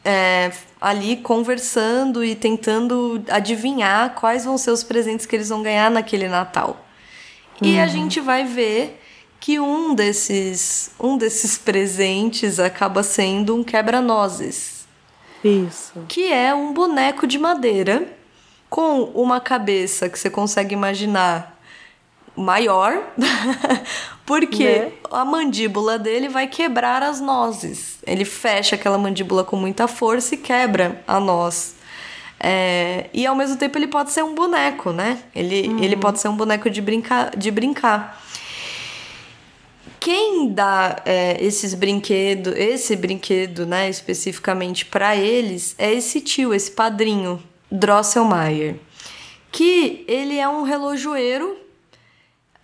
[0.05, 0.51] é,
[0.81, 6.29] ali conversando e tentando adivinhar quais vão ser os presentes que eles vão ganhar naquele
[6.29, 6.85] Natal.
[7.61, 9.01] E a gente vai ver
[9.41, 14.78] que um desses, um desses presentes acaba sendo um quebra-nozes,
[15.45, 16.05] Isso.
[16.09, 18.07] que é um boneco de madeira
[18.69, 21.59] com uma cabeça que você consegue imaginar
[22.37, 23.03] maior,
[24.25, 24.93] porque Né?
[25.11, 27.99] a mandíbula dele vai quebrar as nozes.
[28.07, 31.75] Ele fecha aquela mandíbula com muita força e quebra a noz.
[32.41, 35.19] É, e ao mesmo tempo ele pode ser um boneco, né?
[35.35, 37.37] Ele, ele pode ser um boneco de brincar.
[37.37, 38.23] De brincar.
[40.11, 46.71] Quem dá é, esses brinquedos, esse brinquedo, né, especificamente para eles, é esse tio, esse
[46.71, 48.77] padrinho, Drosselmeyer,
[49.53, 51.59] que ele é um relojoeiro,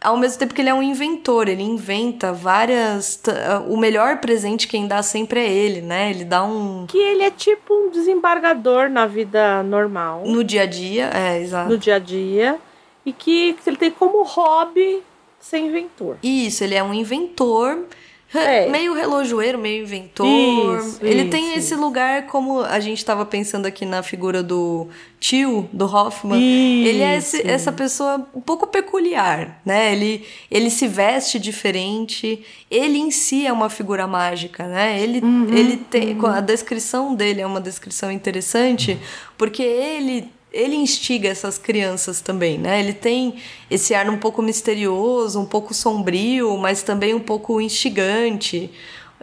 [0.01, 3.16] ao mesmo tempo que ele é um inventor, ele inventa várias.
[3.16, 3.30] t-
[3.68, 6.09] O melhor presente quem dá sempre é ele, né?
[6.12, 6.86] Ele dá um.
[6.88, 11.68] Que ele é tipo um desembargador na vida normal, No dia a dia, é, exato.
[11.68, 12.59] no dia a dia,
[13.05, 15.03] e que ele tem como hobby
[15.45, 16.16] ser inventor.
[16.22, 17.86] Isso, ele é um inventor,
[18.34, 18.68] É.
[18.68, 20.80] Meio relojoeiro, meio inventor.
[20.80, 24.88] Isso, ele isso, tem esse lugar, como a gente estava pensando aqui na figura do
[25.20, 26.42] tio, do Hoffman.
[26.42, 29.92] Ele é esse, essa pessoa um pouco peculiar, né?
[29.92, 32.45] Ele, ele se veste diferente.
[32.68, 35.01] Ele em si é uma figura mágica, né?
[35.01, 36.18] Ele, uhum, ele tem.
[36.18, 36.26] Uhum.
[36.26, 38.99] A descrição dele é uma descrição interessante,
[39.38, 42.79] porque ele ele instiga essas crianças também, né?
[42.79, 43.35] Ele tem
[43.69, 48.71] esse ar um pouco misterioso, um pouco sombrio, mas também um pouco instigante.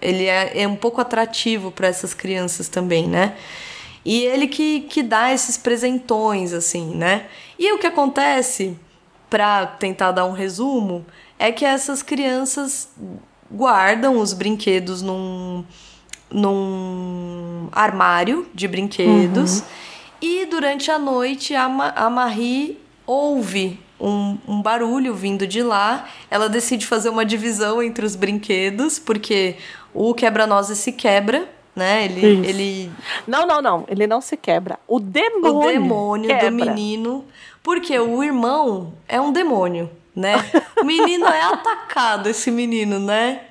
[0.02, 3.38] Ele é, é um pouco atrativo para essas crianças também, né?
[4.04, 7.28] E ele que, que dá esses presentões, assim, né?
[7.58, 8.78] E o que acontece,
[9.30, 11.06] para tentar dar um resumo,
[11.40, 12.90] é que essas crianças
[13.50, 15.64] guardam os brinquedos num,
[16.30, 19.60] num armário de brinquedos.
[19.60, 19.81] Uhum
[20.22, 26.07] e durante a noite a, Ma a Marie ouve um, um, barulho vindo de lá.
[26.30, 29.55] Ela decide fazer uma divisão entre os brinquedos, porque
[29.93, 32.05] o quebra-nozes se quebra, né?
[32.05, 32.91] Ele, ele.
[33.28, 33.86] Não, não, não.
[33.88, 34.80] Ele não se quebra.
[34.88, 35.57] O demônio.
[35.57, 36.49] O demônio quebra.
[36.49, 37.26] do menino.
[37.63, 40.34] Porque o irmão é um demônio, né?
[40.80, 43.41] O menino é atacado, esse menino, né?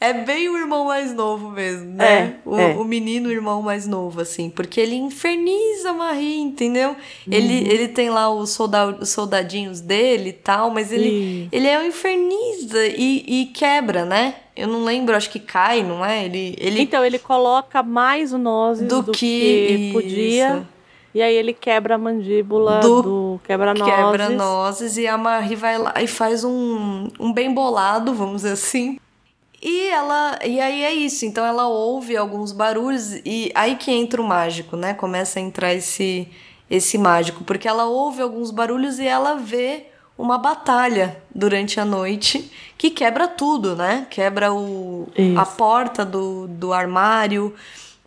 [0.00, 2.36] É bem o irmão mais novo mesmo, né?
[2.44, 2.74] É, o, é.
[2.74, 4.50] o menino, o irmão mais novo, assim.
[4.50, 6.90] Porque ele inferniza a Marie, entendeu?
[6.90, 7.32] Uhum.
[7.32, 11.78] Ele, ele tem lá os, soldado, os soldadinhos dele e tal, mas ele, ele é
[11.78, 14.34] um infernista e, e quebra, né?
[14.56, 16.24] Eu não lembro, acho que cai, não é?
[16.24, 16.80] Ele, ele...
[16.80, 20.66] Então, ele coloca mais o nozes do, do que, que podia.
[21.14, 23.94] E aí ele quebra a mandíbula do, do quebra-nozes.
[23.94, 28.98] Quebra-nozes e a Marie vai lá e faz um, um bem bolado, vamos dizer assim,
[29.64, 31.24] e ela, e aí é isso.
[31.24, 34.92] Então ela ouve alguns barulhos e aí que entra o mágico, né?
[34.92, 36.28] Começa a entrar esse
[36.70, 39.86] esse mágico, porque ela ouve alguns barulhos e ela vê
[40.16, 44.06] uma batalha durante a noite que quebra tudo, né?
[44.10, 47.54] Quebra o, a porta do, do armário,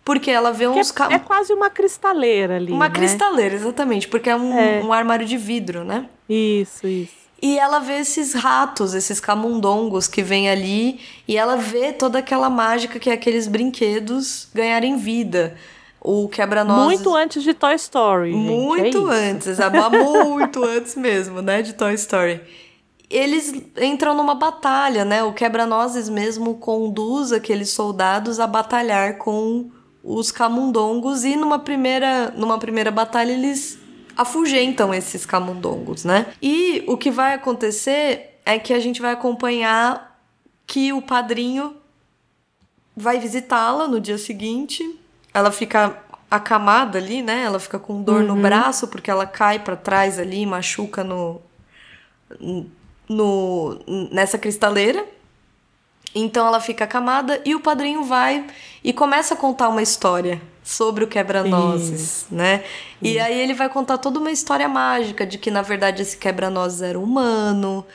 [0.04, 0.94] porque ela vê uns...
[1.10, 2.96] É, é, quase uma cristaleira ali, Uma né?
[2.96, 6.08] cristaleira, exatamente, porque é um, é um armário de vidro, né?
[6.28, 7.27] Isso, isso.
[7.42, 12.50] E ela vê esses ratos, esses camundongos que vêm ali, e ela vê toda aquela
[12.50, 15.56] mágica que é aqueles brinquedos ganharem vida.
[16.02, 16.86] O quebra-nozes.
[16.86, 18.32] Muito antes de Toy Story.
[18.32, 19.58] Gente, muito é antes,
[20.00, 21.62] muito antes mesmo, né?
[21.62, 22.42] De Toy Story.
[23.10, 25.24] Eles entram numa batalha, né?
[25.24, 29.70] O quebra-nozes mesmo conduz aqueles soldados a batalhar com
[30.04, 33.78] os camundongos e numa primeira, numa primeira batalha eles
[34.18, 36.26] afugentam esses camundongos, né?
[36.42, 40.20] E o que vai acontecer é que a gente vai acompanhar
[40.66, 41.76] que o padrinho
[42.96, 45.00] vai visitá-la no dia seguinte.
[45.34, 45.96] Ela fica
[46.30, 47.44] acamada ali, né?
[47.44, 48.36] Ela fica com dor uhum.
[48.36, 51.40] no braço porque ela cai para trás ali, machuca no,
[53.08, 53.80] no
[54.12, 55.06] nessa cristaleira.
[56.16, 58.48] Então ela fica acamada e o padrinho vai
[58.84, 62.62] e começa a contar uma história sobre o quebra-nozes, né?
[63.02, 66.82] E aí ele vai contar toda uma história mágica de que na verdade esse quebra-nozes
[66.82, 67.86] era humano.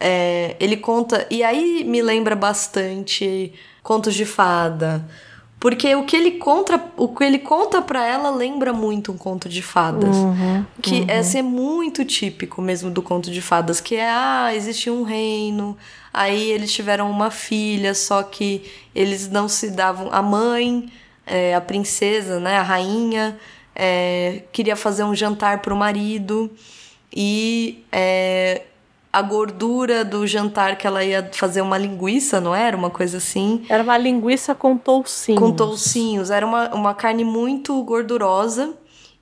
[0.00, 3.52] É, ele conta e aí me lembra bastante
[3.82, 5.06] contos de fada.
[5.60, 9.46] Porque o que ele conta, o que ele conta para ela lembra muito um conto
[9.46, 10.16] de fadas.
[10.16, 11.06] Uhum, que uhum.
[11.10, 15.76] esse é muito típico mesmo do conto de fadas, que é ah, existia um reino,
[16.12, 18.64] aí eles tiveram uma filha, só que
[18.94, 20.90] eles não se davam a mãe
[21.26, 23.38] é, a princesa, né, a rainha,
[23.74, 26.50] é, queria fazer um jantar para o marido
[27.14, 28.62] e é,
[29.12, 32.76] a gordura do jantar que ela ia fazer uma linguiça, não era?
[32.76, 33.64] Uma coisa assim.
[33.68, 35.40] Era uma linguiça com toucinhos.
[35.40, 36.30] Com toucinhos.
[36.30, 38.74] Era uma, uma carne muito gordurosa.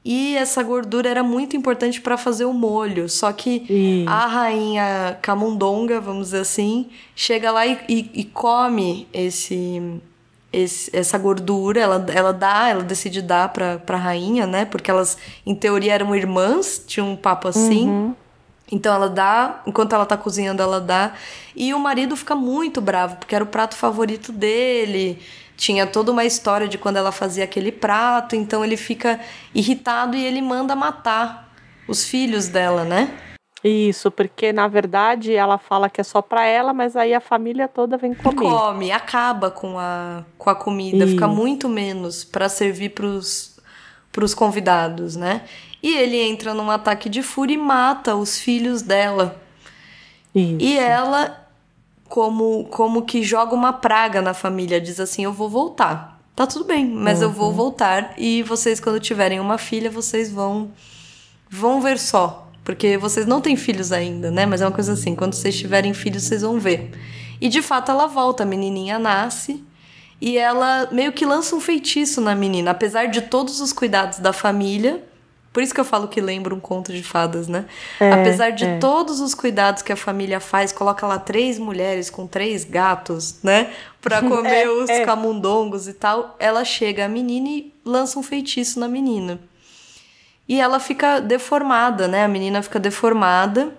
[0.03, 3.09] E essa gordura era muito importante para fazer o molho.
[3.09, 10.01] Só que a rainha camundonga, vamos dizer assim, chega lá e, e, e come esse,
[10.53, 14.65] esse, essa gordura, ela, ela dá, ela decide dar pra, pra rainha, né?
[14.65, 17.89] Porque elas, em teoria, eram irmãs, tinha um papo assim.
[17.89, 18.15] Uhum.
[18.73, 21.13] Então ela dá, enquanto ela tá cozinhando, ela dá.
[21.55, 25.21] E o marido fica muito bravo, porque era o prato favorito dele.
[25.57, 29.21] Tinha toda uma história de quando ela fazia aquele prato, então ele fica
[29.55, 31.53] irritado e ele manda matar
[31.87, 33.13] os filhos dela, né?
[33.63, 37.69] Isso, porque na verdade ela fala que é só para ela, mas aí a família
[37.69, 38.37] toda vem comer.
[38.37, 41.09] Come, acaba com a, com a comida, Isso.
[41.09, 43.59] fica muito menos para servir pros,
[44.11, 45.43] pros convidados, né?
[45.83, 49.41] E ele entra num ataque de fúria e mata os filhos dela.
[50.35, 50.57] Isso.
[50.59, 51.47] E ela,
[52.09, 56.19] como, como que joga uma praga na família, diz assim: Eu vou voltar.
[56.37, 57.25] Tá tudo bem, mas uhum.
[57.25, 57.55] eu vou uhum.
[57.55, 58.15] voltar.
[58.17, 60.71] E vocês, quando tiverem uma filha, vocês vão,
[61.51, 64.47] vão ver só porque vocês não têm filhos ainda, né?
[64.47, 66.91] Mas é uma coisa assim, quando vocês tiverem filhos, vocês vão ver.
[67.41, 69.65] E de fato ela volta, a menininha nasce
[70.21, 74.33] e ela meio que lança um feitiço na menina, apesar de todos os cuidados da
[74.33, 75.03] família.
[75.53, 77.65] Por isso que eu falo que lembra um conto de fadas, né?
[77.99, 78.79] É, Apesar de é.
[78.79, 83.73] todos os cuidados que a família faz, coloca lá três mulheres com três gatos, né?
[84.01, 85.05] Pra comer É, os é.
[85.05, 86.37] camundongos e tal.
[86.39, 89.41] Ela chega, a menina, e lança um feitiço na menina.
[90.51, 92.25] E ela fica deformada, né?
[92.25, 93.73] A menina fica deformada.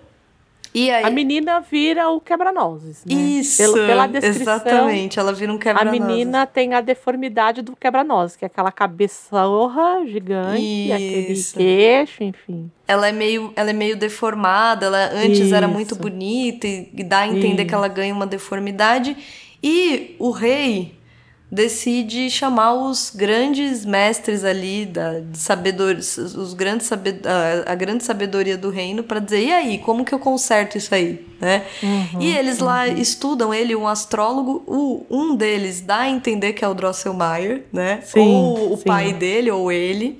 [0.74, 1.04] E aí.
[1.04, 3.04] A menina vira o quebra-nozes.
[3.04, 3.14] Né?
[3.14, 5.20] Isso, Pelo- pela descrição, exatamente.
[5.20, 10.06] Ela vira um a quebra menina tem a deformidade do quebra-nozes, que é aquela cabeçorra
[10.08, 11.58] gigante, aquele Isso.
[11.58, 12.72] queixo, enfim.
[12.88, 15.76] ela é meio, ela é meio deformada, ela antes era Isso.
[15.76, 17.68] muito bonita e, e dá a entender Isso.
[17.68, 19.18] que ela ganha uma deformidade.
[19.62, 20.96] E o rei
[21.52, 28.06] decide chamar os grandes mestres ali da de sabedoria, os grandes sabe, a, a grande
[28.06, 31.66] sabedoria do reino para dizer e aí como que eu conserto isso aí, né?
[31.84, 36.64] Uhum, e eles lá estudam ele, um astrólogo, o, um deles dá a entender que
[36.64, 38.02] é o Drosselmeyer, né?
[38.06, 38.84] Sim, ou o sim.
[38.84, 40.20] pai dele ou ele.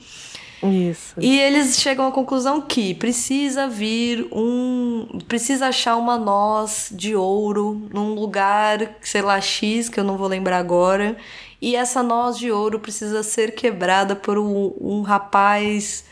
[0.64, 1.16] Isso.
[1.20, 5.20] E eles chegam à conclusão que precisa vir um.
[5.28, 10.28] Precisa achar uma noz de ouro num lugar, sei lá, X, que eu não vou
[10.28, 11.18] lembrar agora.
[11.62, 16.06] E essa noz de ouro precisa ser quebrada por um, um rapaz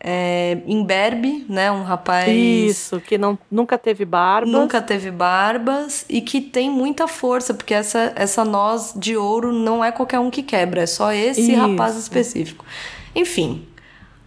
[0.00, 1.70] é, imberbe, né?
[1.70, 2.28] Um rapaz.
[2.28, 4.50] Isso, que não, nunca teve barba.
[4.50, 9.84] Nunca teve barbas e que tem muita força, porque essa, essa noz de ouro não
[9.84, 11.60] é qualquer um que quebra, é só esse Isso.
[11.60, 12.64] rapaz específico.
[13.14, 13.67] Enfim,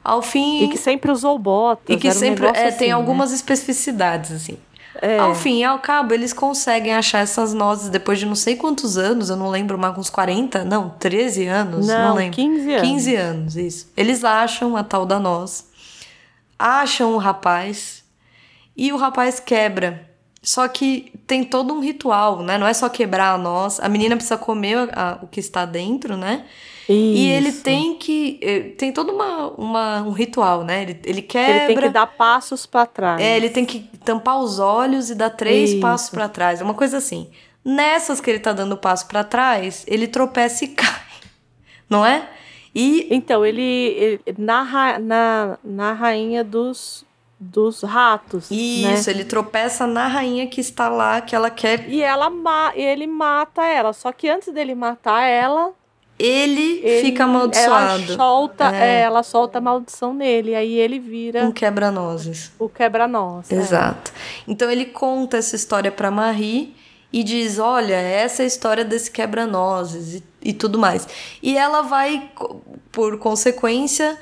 [0.04, 0.64] ao fim.
[0.64, 1.95] E que sempre usou botas.
[1.95, 2.93] E que um sempre negócio é, assim, tem né?
[2.93, 4.58] algumas especificidades, assim.
[5.02, 5.18] É.
[5.18, 8.97] Ao fim e ao cabo, eles conseguem achar essas nozes depois de não sei quantos
[8.97, 12.36] anos, eu não lembro mais, uns 40, não, 13 anos, não, Não, lembro.
[12.36, 12.89] 15 anos.
[12.89, 13.91] 15 anos, isso.
[13.97, 15.68] Eles acham a tal da noz,
[16.60, 18.04] acham o rapaz
[18.76, 20.11] e o rapaz quebra.
[20.44, 22.58] Só que tem todo um ritual, né?
[22.58, 26.18] Não é só quebrar a noz, a menina precisa comer a- o que está dentro,
[26.18, 26.46] né?
[26.89, 27.64] E ele Isso.
[27.64, 28.39] tem que.
[28.42, 30.82] eh, Tem todo uma, uma, um ritual, né?
[30.82, 31.68] Ele, ele Ele quebra.
[31.68, 33.22] tem que dar passos para trás.
[33.22, 35.80] É, ele tem que tampar os olhos e dar três Isso.
[35.80, 36.60] passos pra trás.
[36.60, 37.30] É uma coisa assim.
[37.64, 41.02] Nessas que ele tá dando passo pra trás, ele tropeça e cai.
[41.89, 42.28] Não é?
[42.74, 47.06] E Então, ele, ele- na, na, na rainha dos,
[47.44, 48.52] dos ratos.
[48.52, 49.16] isso, Né?
[49.16, 51.89] ele tropeça na rainha que está lá, que ela quer.
[51.89, 53.92] E ela ma ele mata ela.
[53.94, 55.72] Só que antes dele matar ela,
[56.20, 58.14] Ele, ele, fica ela amaldiçoado.
[58.14, 59.00] solta, É.
[59.00, 60.54] é, ela solta a maldição nele.
[60.54, 62.52] Aí ele vira Um quebra-nozes.
[62.60, 63.52] o quebra-nós.
[63.52, 63.56] é.
[63.56, 64.14] Exato.
[64.48, 66.76] Então ele conta essa história pra Marie
[67.12, 71.08] e diz: Olha, essa é a história desse quebra-nozes e, e tudo mais.
[71.42, 72.30] E ela vai,
[72.92, 74.16] por consequência,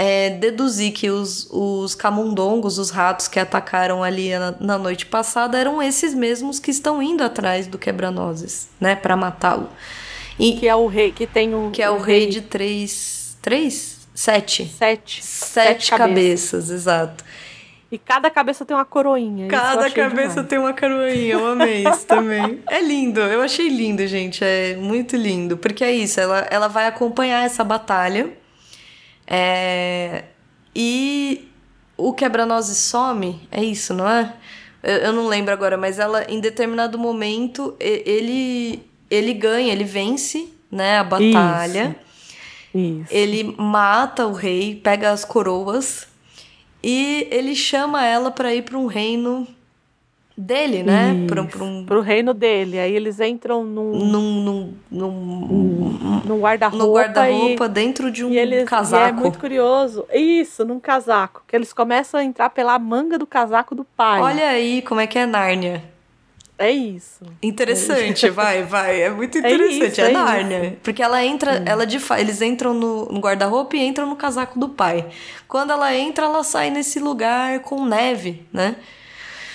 [0.00, 5.58] é, deduzir que os, os camundongos, os ratos que atacaram ali na, na noite passada,
[5.58, 9.68] eram esses mesmos que estão indo atrás do quebra-nozes, né, Pra matá-lo.
[10.38, 11.72] E Que é o rei, que tem o.
[11.72, 13.36] que é o rei de três.
[13.42, 13.98] Três?
[14.14, 14.66] Sete.
[14.66, 15.24] sete.
[15.24, 17.24] Sete, cabeças, exato.
[17.90, 19.48] E cada cabeça tem uma coroinha.
[19.48, 20.48] Cada cabeça demais.
[20.48, 22.62] tem uma coroinha, eu amei isso também.
[22.68, 25.56] É lindo, eu achei lindo, gente, é muito lindo.
[25.56, 28.30] Porque é isso, ela, ela vai acompanhar essa batalha.
[29.28, 30.24] É,
[30.74, 31.48] e
[31.96, 34.34] o quebra-nozes some, é isso, não é?
[34.82, 40.98] Eu, não lembro agora, mas ela, em determinado momento, ele, ele ganha, ele vence, né,
[40.98, 41.96] a batalha.
[42.74, 43.06] Isso.
[43.10, 46.06] Ele mata o rei, pega as coroas
[46.82, 49.46] e ele chama ela pra ir pra um reino
[50.38, 51.26] dele, né?
[51.26, 52.78] Pra, pra um, Pro reino dele.
[52.78, 56.84] Aí eles entram num, num, num, num, num guarda-roupa.
[56.84, 59.04] no e- guarda-roupa dentro de um E eles, casaco.
[59.04, 60.06] E é muito curioso.
[60.12, 61.42] Isso, num casaco.
[61.46, 64.20] Que eles começam a entrar pela manga do casaco do pai.
[64.20, 65.82] Olha aí como é que é Nárnia.
[66.60, 67.24] É isso.
[67.40, 69.00] Interessante, vai, vai.
[69.02, 70.78] É muito É interessante, isso, é, é Nárnia.
[70.82, 74.68] Porque ela entra, ela de eles entram no, no guarda-roupa e entram no casaco do
[74.68, 75.06] pai.
[75.46, 78.74] Quando ela entra, ela sai nesse lugar com neve, né?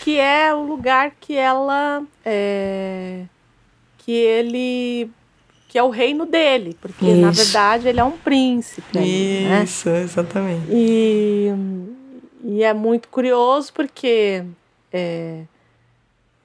[0.04, 2.04] Que é o lugar que ela.
[2.26, 3.24] É,
[4.00, 5.10] que ele.
[5.70, 6.78] Que é o reino dele.
[6.82, 7.44] Porque, na Isso.
[7.46, 9.00] verdade, ele é um príncipe.
[9.00, 9.64] né?
[9.64, 10.66] Isso, exatamente.
[10.70, 11.48] E,
[12.44, 14.44] e é muito curioso porque
[14.92, 15.44] é,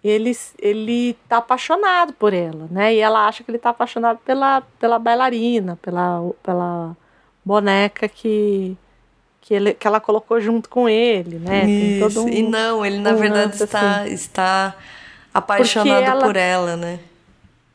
[0.04, 2.94] ele, ele tá apaixonado por ela, né?
[2.94, 6.96] E ela acha que ele tá apaixonado pela, pela bailarina, pela, pela
[7.44, 8.76] boneca que,
[9.48, 11.64] que, ele, que ela colocou junto com ele, né?
[11.66, 14.12] Um- E não, ele na um verdade está, assim.
[14.12, 14.76] está
[15.32, 17.00] apaixonado ela- por ela, né?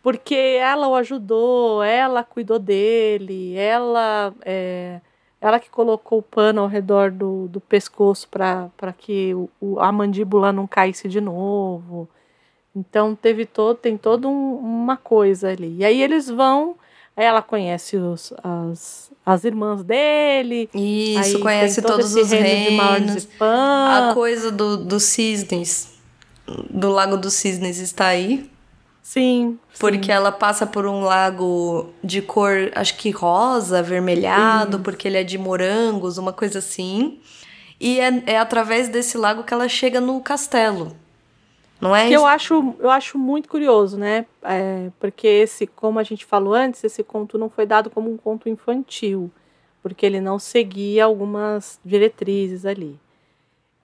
[0.03, 5.01] Porque ela o ajudou, ela cuidou dele, ela é,
[5.41, 9.91] ela que colocou o pano ao redor do, do pescoço para que o, o- a
[9.91, 12.07] mandíbula não caísse de novo.
[12.75, 15.77] Então teve todo, tem toda um, uma coisa ali.
[15.79, 16.75] E aí eles vão,
[17.15, 20.69] ela conhece os, as, as irmãs dele.
[20.73, 23.27] Isso, conhece todo todos os reinos.
[23.39, 25.93] A coisa do, dos cisnes,
[26.69, 28.49] do Lago dos Cisnes está aí.
[29.01, 29.59] Sim.
[29.79, 30.11] Porque sim.
[30.11, 34.83] ela passa por um lago de cor, acho que rosa, avermelhado, sim.
[34.83, 37.19] porque ele é de morangos, uma coisa assim.
[37.79, 40.95] E é, é através desse lago que ela chega no castelo.
[41.83, 44.25] Não é que eu acho, eu acho muito curioso, né?
[44.41, 48.17] É, porque esse, como a gente falou antes, esse conto não foi dado como um
[48.17, 49.29] conto infantil,
[49.81, 52.99] porque ele não seguia algumas diretrizes ali.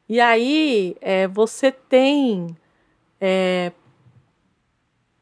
[0.07, 2.55] E aí é, você tem
[3.19, 3.71] é,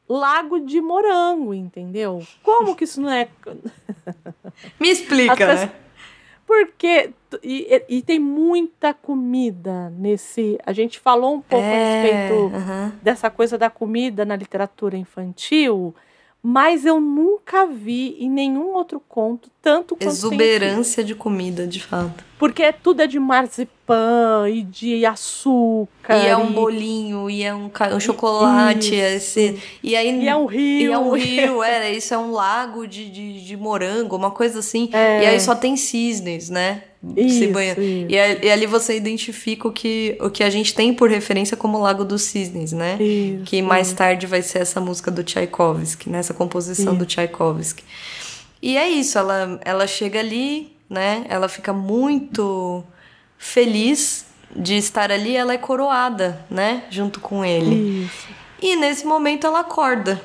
[0.08, 2.26] lago de morango, entendeu?
[2.44, 3.28] Como que isso não é?
[4.80, 5.72] Me explica, né?
[6.48, 7.12] Porque.
[7.44, 10.58] E, e, tem muita comida nesse.
[10.66, 12.92] A gente falou um pouco é, a respeito uh -huh.
[13.04, 15.94] dessa coisa da comida na literatura infantil,
[16.42, 22.24] mas eu nunca vi em nenhum outro conto tanto quanto Exuberância de comida, de fato.
[22.40, 26.16] Porque tudo é de marzipan e de açúcar.
[26.16, 28.96] E é um bolinho, e é um, um chocolate.
[28.96, 30.90] Esse, e, aí, e é um rio.
[30.90, 34.60] E é um rio, é, isso é um lago de, de, de morango, uma coisa
[34.60, 34.90] assim.
[34.94, 35.24] É.
[35.24, 36.84] E aí só tem cisnes, né?
[37.16, 37.82] Isso, isso.
[37.82, 41.78] E, e, ali você identifica o que, o que a gente tem por referência como
[41.78, 42.98] Lago dos Cisnes, né?
[43.02, 46.38] Isso, que mais tarde vai ser essa música do Tchaikovsky, nessa né?
[46.38, 47.84] composição do Tchaikovsky.
[48.68, 51.26] E é isso, ela, ela chega ali, né?
[51.30, 52.84] Ela fica muito
[53.38, 56.84] feliz de estar ali, ela é coroada, né?
[56.90, 58.04] Junto com ele.
[58.04, 58.28] Isso.
[58.62, 60.22] E nesse momento ela acorda.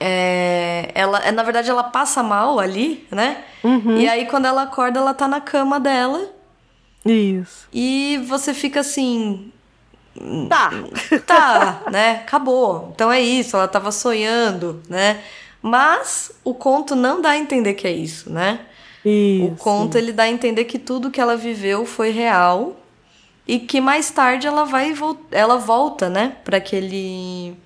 [0.00, 3.44] É, ela, na verdade, ela passa mal ali, né?
[3.62, 3.98] Uhum.
[3.98, 6.30] E aí, quando ela acorda, ela tá na cama dela.
[7.04, 7.68] Isso.
[7.70, 9.52] E você fica assim.
[10.48, 10.70] Tá.
[11.26, 12.22] Tá, né?
[12.22, 12.90] Acabou.
[12.94, 15.22] Então é isso, ela tava sonhando, né?
[15.62, 18.66] Mas o conto não dá a entender que é isso, né?
[19.04, 19.46] Isso.
[19.46, 22.76] O conto ele dá a entender que tudo que ela viveu foi real
[23.46, 24.94] e que mais tarde ela vai
[25.30, 27.56] ela volta, né, para aquele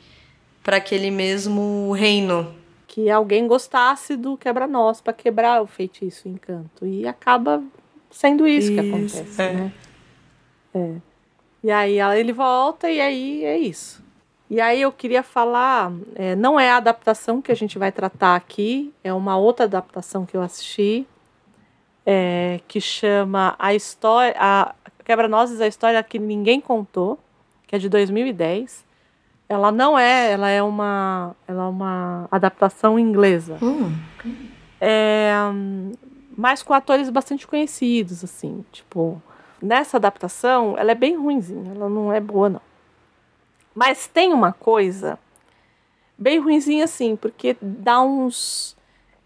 [0.63, 2.55] para aquele mesmo reino.
[2.87, 6.87] Que alguém gostasse do quebra-nós para quebrar o feitiço, o encanto.
[6.87, 7.63] E acaba
[8.11, 9.53] sendo isso, isso que acontece, é.
[9.53, 9.73] né?
[10.75, 10.95] É.
[11.63, 14.04] E aí ele volta e aí é isso.
[14.49, 18.37] E aí eu queria falar, é, não é a adaptação que a gente vai tratar
[18.37, 21.07] aqui, é uma outra adaptação que eu assisti,
[22.05, 24.75] é, que chama A História, a
[25.05, 27.19] Quebra-Nozes, a História que Ninguém Contou,
[27.67, 28.85] que é de 2010.
[29.49, 33.59] Ela não é, ela é uma, ela é uma adaptação inglesa.
[33.63, 33.93] Hum.
[34.81, 35.33] É,
[36.37, 39.23] mas com atores bastante conhecidos, assim, tipo,
[39.61, 42.74] nessa adaptação, ela é bem ruimzinha, ela não é boa não.
[43.75, 45.19] Mas tem uma coisa
[46.17, 48.77] bem ruimzinha assim, porque dá uns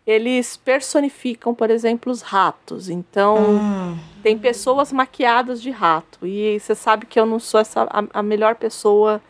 [0.08, 2.88] eles personificam, por exemplo, os ratos.
[2.88, 3.98] Então, hum.
[4.22, 6.26] tem pessoas maquiadas de rato.
[6.26, 9.20] E você sabe que eu não sou essa, a, a melhor pessoa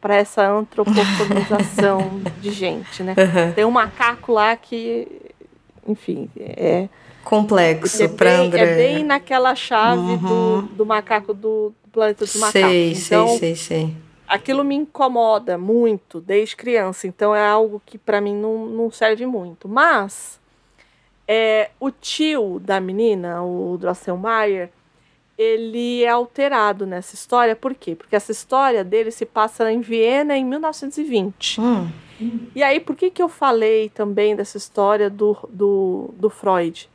[0.00, 3.14] para essa antropomorfização de gente, né?
[3.18, 3.52] Uhum.
[3.52, 5.06] Tem um macaco lá que,
[5.86, 6.88] enfim, é
[7.22, 8.62] complexo é para André.
[8.62, 10.62] É bem naquela chave uhum.
[10.62, 12.70] do, do macaco do, do planeta dos macacos.
[12.70, 13.96] Sei, então, sei, sei, sei.
[14.32, 19.26] Aquilo me incomoda muito desde criança, então é algo que para mim não, não serve
[19.26, 19.68] muito.
[19.68, 20.40] Mas
[21.28, 24.70] é, o tio da menina, o Drosselmayer,
[25.36, 27.54] ele é alterado nessa história.
[27.54, 27.94] Por quê?
[27.94, 31.60] Porque essa história dele se passa em Viena em 1920.
[31.60, 31.90] Hum.
[32.54, 36.88] E aí, por que, que eu falei também dessa história do, do, do Freud?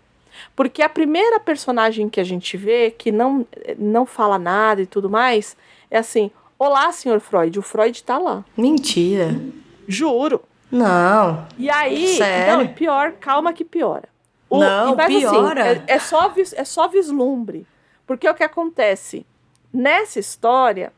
[0.55, 3.45] Porque a primeira personagem que a gente vê, que não,
[3.77, 5.55] não fala nada e tudo mais,
[5.91, 7.59] é assim: Olá, senhor Freud.
[7.59, 8.43] O Freud tá lá.
[8.57, 9.39] Mentira.
[9.87, 10.41] Juro.
[10.71, 11.47] Não.
[11.57, 12.15] E aí.
[12.17, 12.57] Sério?
[12.57, 14.09] Não, pior, calma que piora.
[14.49, 15.71] O, não, mas, assim, piora.
[15.71, 17.65] Assim, é, é, só, é só vislumbre.
[18.07, 19.25] Porque o que acontece?
[19.71, 20.91] Nessa história,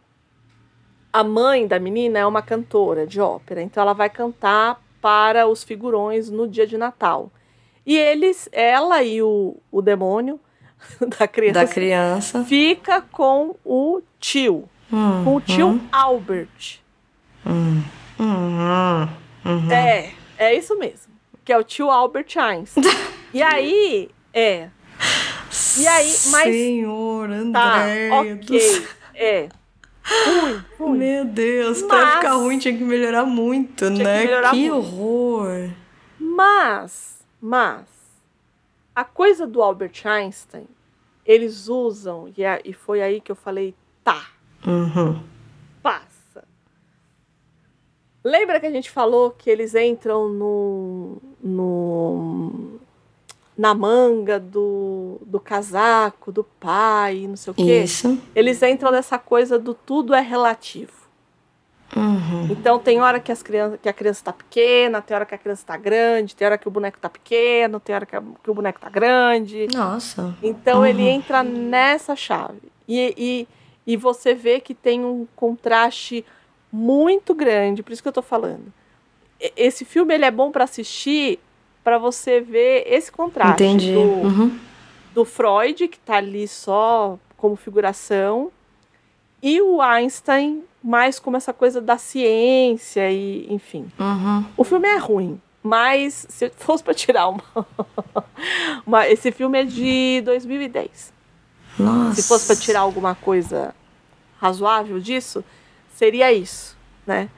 [1.12, 5.64] a mãe da menina é uma cantora de ópera, então ela vai cantar para os
[5.64, 7.32] figurões no dia de Natal.
[7.86, 10.40] E eles, ela e o, o demônio
[11.20, 15.88] da criança, da criança fica com o tio, hum, com o tio hum.
[15.92, 16.80] Albert.
[17.46, 17.84] Hum,
[18.20, 19.08] hum,
[19.46, 21.14] hum, é, é isso mesmo.
[21.44, 22.84] Que é o tio Albert Einstein.
[23.34, 24.70] e aí, é,
[25.78, 26.44] e aí, mas.
[26.44, 28.10] Senhor, André.
[28.10, 28.88] Tá, ok.
[29.16, 29.50] É.
[30.04, 30.98] Ruim, ruim.
[30.98, 31.88] Meu Deus, mas...
[31.88, 34.22] pra ficar ruim tinha que melhorar muito, tinha né?
[34.22, 34.76] Que, melhorar que muito.
[34.76, 35.70] horror.
[36.20, 37.86] Mas, mas,
[38.96, 40.68] a coisa do Albert Einstein,
[41.26, 44.28] eles usam, e, é, e foi aí que eu falei, tá.
[44.66, 45.22] Uhum.
[45.82, 46.44] Passa.
[48.24, 52.80] Lembra que a gente falou que eles entram no, no
[53.58, 57.84] na manga do, do casaco, do pai, não sei o quê?
[57.84, 58.18] Isso.
[58.36, 60.92] Eles entram nessa coisa do tudo é relativo.
[61.96, 62.48] Uhum.
[62.52, 65.38] Então tem hora que, as crianças, que a criança tá pequena, tem hora que a
[65.38, 68.52] criança tá grande, tem hora que o boneco tá pequeno, tem hora que, a- que
[68.52, 69.68] o boneco tá grande.
[69.74, 70.36] Nossa.
[70.44, 70.86] Então Uhum.
[70.86, 72.62] ele entra nessa chave.
[72.88, 73.48] E, e,
[73.92, 76.24] e você vê que tem um contraste
[76.72, 78.72] muito grande, por isso que eu tô falando.
[79.58, 81.40] Esse filme ele é bom para assistir
[81.84, 83.94] para você ver esse contraste Entendi.
[83.94, 84.60] do, Uhum.
[85.16, 88.52] do Freud, que tá ali só como figuração,
[89.42, 93.92] e o Einstein mais como essa coisa da ciência e, enfim.
[94.00, 94.46] Uhum.
[94.56, 97.44] O filme é ruim, mas se fosse para tirar uma,
[98.86, 101.12] uma- esse filme é de 2010.
[101.80, 102.22] Nossa.
[102.22, 103.74] Se fosse para tirar alguma coisa
[104.40, 105.44] razoável disso,
[105.94, 107.30] seria isso, né?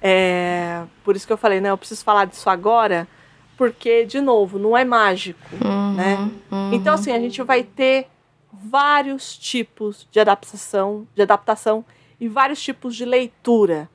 [0.00, 1.70] É, por isso que eu falei, né?
[1.70, 3.06] Eu preciso falar disso agora,
[3.56, 5.40] porque de novo, não é mágico.
[5.52, 5.94] Uhum.
[5.94, 6.30] né?
[6.50, 6.72] Uhum.
[6.72, 8.08] Então, assim, a gente vai ter
[8.52, 11.84] vários tipos de adaptação, de adaptação
[12.20, 13.88] e vários tipos de leitura.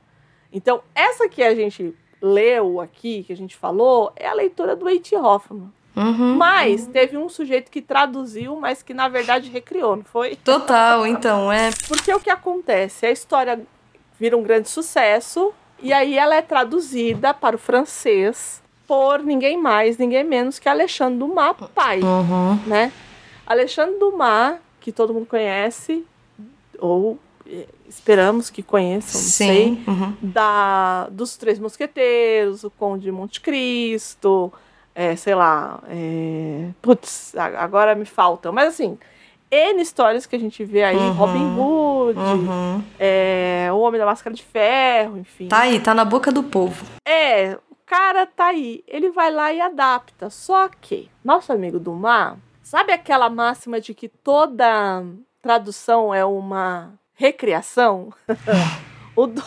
[0.53, 4.87] Então, essa que a gente leu aqui, que a gente falou, é a leitura do
[4.87, 5.17] H.T.
[5.17, 5.71] Hoffman.
[5.95, 6.35] Uhum.
[6.35, 10.35] Mas teve um sujeito que traduziu, mas que na verdade recriou, não foi?
[10.37, 11.69] Total, então, é.
[11.87, 13.05] Porque o que acontece?
[13.05, 13.61] A história
[14.19, 19.97] vira um grande sucesso e aí ela é traduzida para o francês por ninguém mais,
[19.97, 22.55] ninguém menos que Alexandre Dumas pai Uhum.
[22.67, 22.91] né?
[23.45, 26.05] Alexandre Dumas, que todo mundo conhece,
[26.79, 27.17] ou
[27.47, 29.83] eh, esperamos que conheçam, não sei, Sim.
[29.87, 30.13] Uhum.
[30.21, 34.51] da, dos Três Mosqueteiros, o Conde de Monte Cristo,
[34.95, 38.97] é, sei lá, é, putz, agora me faltam, mas assim,
[39.49, 41.11] N histórias que a gente vê aí, Uhum.
[41.13, 42.83] Robin Hood, Uhum.
[42.99, 45.47] é, O Homem da Máscara de Ferro, enfim.
[45.47, 46.85] Tá aí, tá na boca do povo.
[47.05, 50.29] É, o cara tá aí, ele vai lá e adapta.
[50.29, 55.03] Só que, nosso amigo Dumas, sabe aquela máxima de que toda
[55.41, 58.13] tradução é uma recriação?
[59.15, 59.43] o, Du-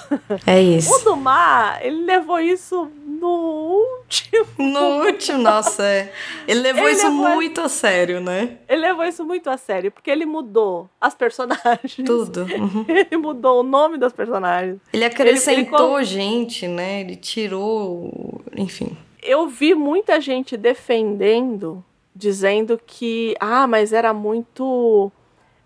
[0.47, 1.05] É o isso.
[1.05, 4.47] Dumas, ele levou isso no último.
[4.59, 6.13] No último, nossa, é.
[6.47, 8.59] Ele levou Ele isso levou- muito a sério, né?
[8.69, 11.97] Ele levou isso muito a sério, porque ele mudou as personagens.
[12.05, 12.45] Tudo.
[12.55, 12.85] Uhum.
[12.89, 14.79] Ele mudou o nome das personagens.
[14.93, 17.01] Ele acrescentou colo- gente, né?
[17.01, 18.43] Ele tirou.
[18.57, 18.97] Enfim.
[19.23, 21.83] eu vi muita gente defendendo,
[22.15, 25.11] dizendo que, ah, mas era muito.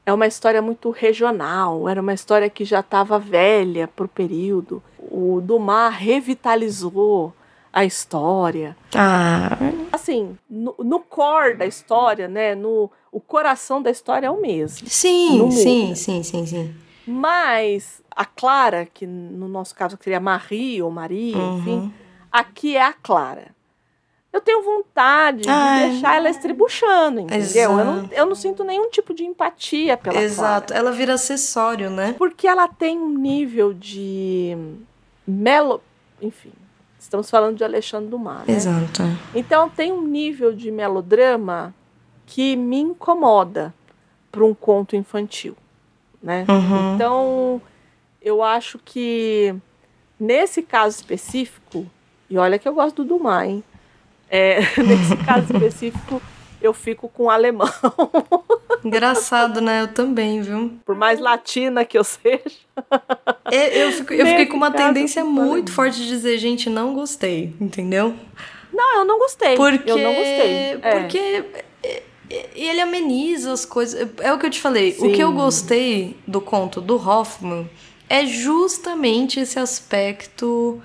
[0.09, 4.83] É uma história muito regional, era uma história que já estava velha pro período.
[4.99, 7.31] O Dumas revitalizou
[7.71, 8.75] a história.
[8.97, 9.59] Ah,
[9.93, 12.55] Assim, no, no core da história, né?
[12.55, 14.89] No, o coração da história é o mesmo.
[14.89, 16.75] sim, sim, sim, sim, sim.
[17.07, 21.93] Mas a Clara, que no nosso caso seria Marie ou Maria, enfim, Uhum.
[22.33, 23.58] aqui é a Clara.
[24.33, 25.87] Eu tenho vontade Ai.
[25.87, 27.71] de deixar ela estribuchando, entendeu?
[27.73, 28.15] Eu não, Exato.
[28.15, 30.69] eu não sinto nenhum tipo de empatia pela Exato.
[30.69, 30.81] Clara.
[30.81, 32.15] Ela vira acessório, né?
[32.19, 34.57] Porque ela tem um nível de
[35.27, 35.83] melo...
[36.21, 36.53] Enfim,
[36.99, 38.55] estamos falando de Alexandre Dumas, né?
[38.55, 39.03] Exato.
[39.35, 41.75] Então tem um nível de melodrama
[42.27, 43.73] que me incomoda
[44.31, 45.57] para um conto infantil,
[46.23, 46.45] né?
[46.49, 46.95] Uhum.
[46.95, 47.63] Então,
[48.21, 49.55] eu acho que
[50.21, 51.87] nesse caso específico,
[52.29, 53.65] e olha que eu gosto do Dumas, hein?
[54.31, 56.21] É, nesse caso específico,
[56.61, 57.69] eu fico com o alemão.
[58.85, 59.83] Engraçado, né?
[59.83, 60.73] Eu também, viu?
[60.85, 62.43] Por mais latina que eu seja.
[63.51, 67.55] É, Eu, fico- eu fiquei com uma tendência muito forte de dizer, gente, não gostei,
[67.59, 68.15] entendeu?
[68.71, 69.57] Não, eu não gostei.
[69.57, 70.79] Porque, Eu não gostei.
[70.83, 71.01] É.
[71.01, 71.19] porque
[71.83, 74.07] é, é, ele ameniza as coisas.
[74.21, 74.95] É o que eu te falei.
[74.99, 75.35] O que eu Sim.
[75.35, 77.69] gostei do conto do Hoffman
[78.07, 80.81] é justamente esse aspecto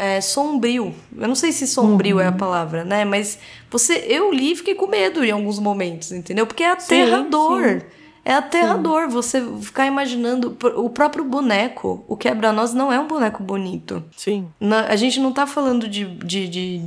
[0.00, 0.94] é, sombrio.
[1.16, 2.22] Eu não sei se sombrio Uhum.
[2.22, 3.04] é a palavra, né?
[3.04, 3.38] Mas
[3.70, 6.46] você, eu li e fiquei com medo em alguns momentos, entendeu?
[6.46, 7.62] Porque é aterrador.
[7.80, 7.80] sim.
[8.24, 12.04] É aterrador você ficar imaginando o próprio boneco.
[12.06, 14.04] O quebra-nós não é um boneco bonito.
[14.16, 14.46] Sim.
[14.60, 16.04] Na- a gente não tá falando de.
[16.04, 16.82] de, de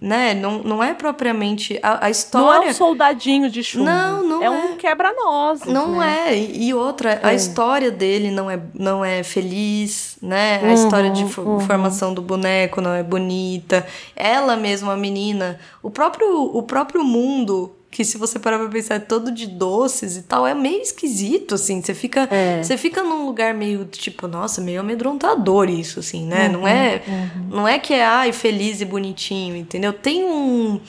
[0.00, 0.34] né?
[0.34, 1.78] Não, não é propriamente.
[1.82, 2.70] A, a Não é história.
[2.70, 3.84] um soldadinho de chumbo.
[3.86, 4.46] Não, não é.
[4.46, 4.50] é.
[4.50, 5.66] um quebra-nozes.
[5.66, 6.34] Não né?
[6.34, 6.38] é.
[6.38, 7.34] E e outra, a É.
[7.36, 10.58] história dele não é, não é feliz, né?
[10.62, 11.60] A Uhum, história de fo- uhum.
[11.60, 13.86] formação do boneco não é bonita.
[14.14, 15.58] Ela mesma, a menina.
[15.82, 20.16] O próprio, o próprio mundo, que se você parar pra pensar, é todo de doces
[20.16, 21.80] e tal, é meio esquisito, assim.
[21.80, 22.28] Você fica.
[22.30, 22.62] É.
[22.62, 26.48] Você fica num lugar meio, tipo, nossa, meio amedrontador isso, assim, né?
[26.48, 27.48] não é Uhum.
[27.50, 29.92] não é que é, ai, feliz e bonitinho, entendeu?
[29.92, 30.80] Tem um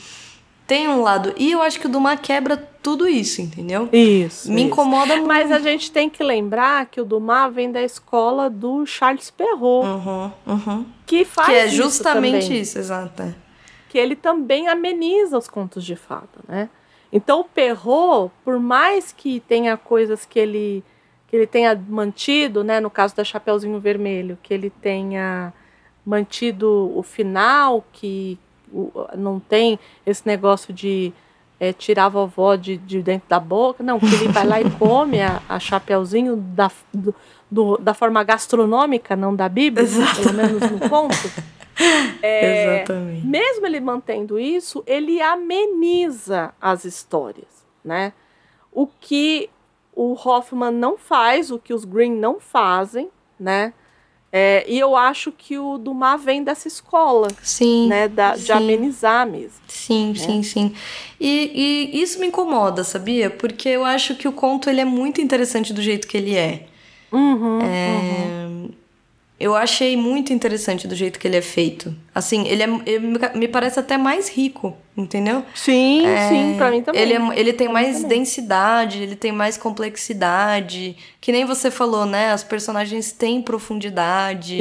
[0.66, 1.34] tem um lado.
[1.38, 3.88] E eu acho que o Dumas quebra tudo isso, entendeu?
[3.94, 4.52] Isso.
[4.52, 4.68] Me isso.
[4.68, 5.28] incomoda muito.
[5.28, 9.88] Mas a gente tem que lembrar que o Dumas vem da escola do Charles Perrault.
[9.88, 10.86] Uhum, uhum.
[11.06, 12.62] que faz Que é isso justamente também.
[12.62, 13.24] isso, exato.
[13.24, 13.34] é.
[13.88, 16.70] que ele também ameniza os contos de fada, né?
[17.12, 20.84] Então o Perrault, por mais que tenha coisas que ele
[21.30, 25.52] que ele tenha mantido, né, no caso da Chapeuzinho Vermelho, que ele tenha
[26.06, 28.40] mantido o final, que
[29.14, 31.12] não tem esse negócio de
[31.60, 34.70] é, tirar a vovó de, de dentro da boca, não, que ele vai lá e
[34.80, 36.72] come a, a Chapeuzinho da,
[37.52, 40.22] do- da forma gastronômica, não da Bíblia, Exato.
[40.22, 41.14] pelo menos no conto.
[42.22, 43.26] É, Exatamente.
[43.26, 48.12] mesmo ele mantendo isso, ele ameniza as histórias, né?
[48.72, 49.50] O que
[49.94, 53.10] o Hoffman não faz, o que os Green não fazem,
[53.40, 53.74] né?
[54.32, 57.88] É, e eu acho que o Dumas vem dessa escola, Sim.
[57.88, 58.08] né?
[58.08, 58.52] Da, de sim.
[58.52, 59.62] amenizar mesmo.
[59.68, 60.76] Sim, sim, sim.
[61.20, 63.30] E, e isso me incomoda, sabia?
[63.30, 66.68] Porque eu acho que o conto ele é muito interessante do jeito que ele é.
[67.12, 68.48] Uhum, É,
[69.40, 71.94] Eu achei muito interessante do jeito que ele é feito.
[72.14, 75.44] Assim, ele, é, ele me- parece até mais rico, entendeu?
[75.54, 77.00] Sim, É, sim, pra mim também.
[77.00, 80.98] Ele, é- ele tem Pra mais densidade, ele tem mais complexidade.
[81.22, 82.32] Que nem você falou, né?
[82.32, 84.58] As personagens têm profundidade.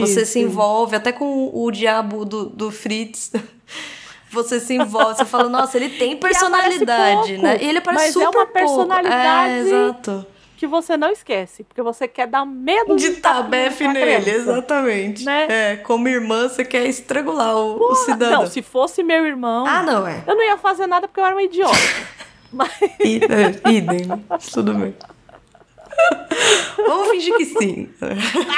[0.00, 0.48] Você se Isso.
[0.48, 3.32] envolve até com o, diabo do, do Fritz.
[4.32, 7.58] Você se envolve, você fala, nossa, ele tem personalidade, pouco, né?
[7.60, 8.52] E ele aparece mas é super uma pouco.
[8.52, 10.26] personalidade É, exato.
[10.60, 14.38] Que você não esquece, porque você quer dar medo De tabefe na nele, criança.
[14.52, 15.24] exatamente.
[15.24, 15.46] Né?
[15.48, 18.40] É, como irmã, você quer estrangular o, o cidadão.
[18.42, 20.22] Não, se fosse meu irmão, Ah, não, é.
[20.26, 21.74] eu não ia fazer nada porque eu era uma idiota.
[22.52, 22.70] Mas
[23.00, 24.20] é, Idem, né?
[24.52, 24.94] tudo bem.
[26.76, 27.90] Vamos fingir que sim.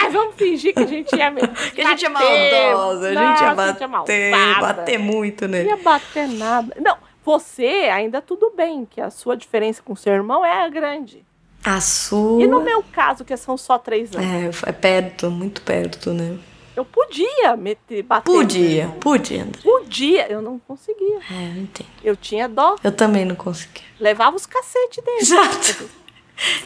[0.00, 1.32] ai, vamos fingir que a gente ia.
[1.74, 4.60] Que a gente é maldosa, a gente ia bater, malvada.
[4.74, 5.68] bater muito Não nele.
[5.68, 6.76] ia bater nada.
[6.80, 11.24] Não, você ainda tudo bem, que a sua diferença com seu irmão é grande.
[11.64, 12.42] A sua.
[12.42, 16.36] E no meu caso, que são só três anos, É, é perto, muito perto, né?
[16.74, 18.24] eu podia meter, bater.
[18.24, 19.60] Podia, podia, André.
[19.62, 21.18] Podia, eu não conseguia.
[21.30, 21.88] É, eu entendo.
[22.02, 23.82] Eu tinha dó, Eu também não consegui.
[24.00, 25.18] levava os cacete dele.
[25.20, 25.90] Exato.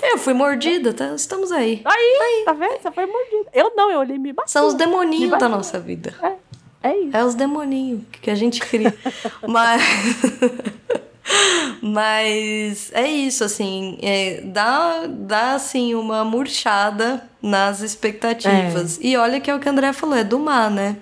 [0.02, 1.12] Eu fui mordida, tá?
[1.14, 1.82] Estamos aí.
[1.84, 2.80] Aí, tá vendo?
[2.80, 3.50] Você foi mordida.
[3.52, 4.50] Eu não, eu olhei me bati.
[4.50, 6.14] São os demoninhos da nossa vida.
[6.82, 7.14] É isso.
[7.14, 8.96] É os demoninhos que a gente cria.
[9.46, 9.82] Mas.
[11.82, 13.98] Mas é isso, assim.
[14.02, 18.98] é, dá, dá, assim, uma murchada nas expectativas.
[19.02, 20.96] E olha que é o que o André falou, é do mar, né?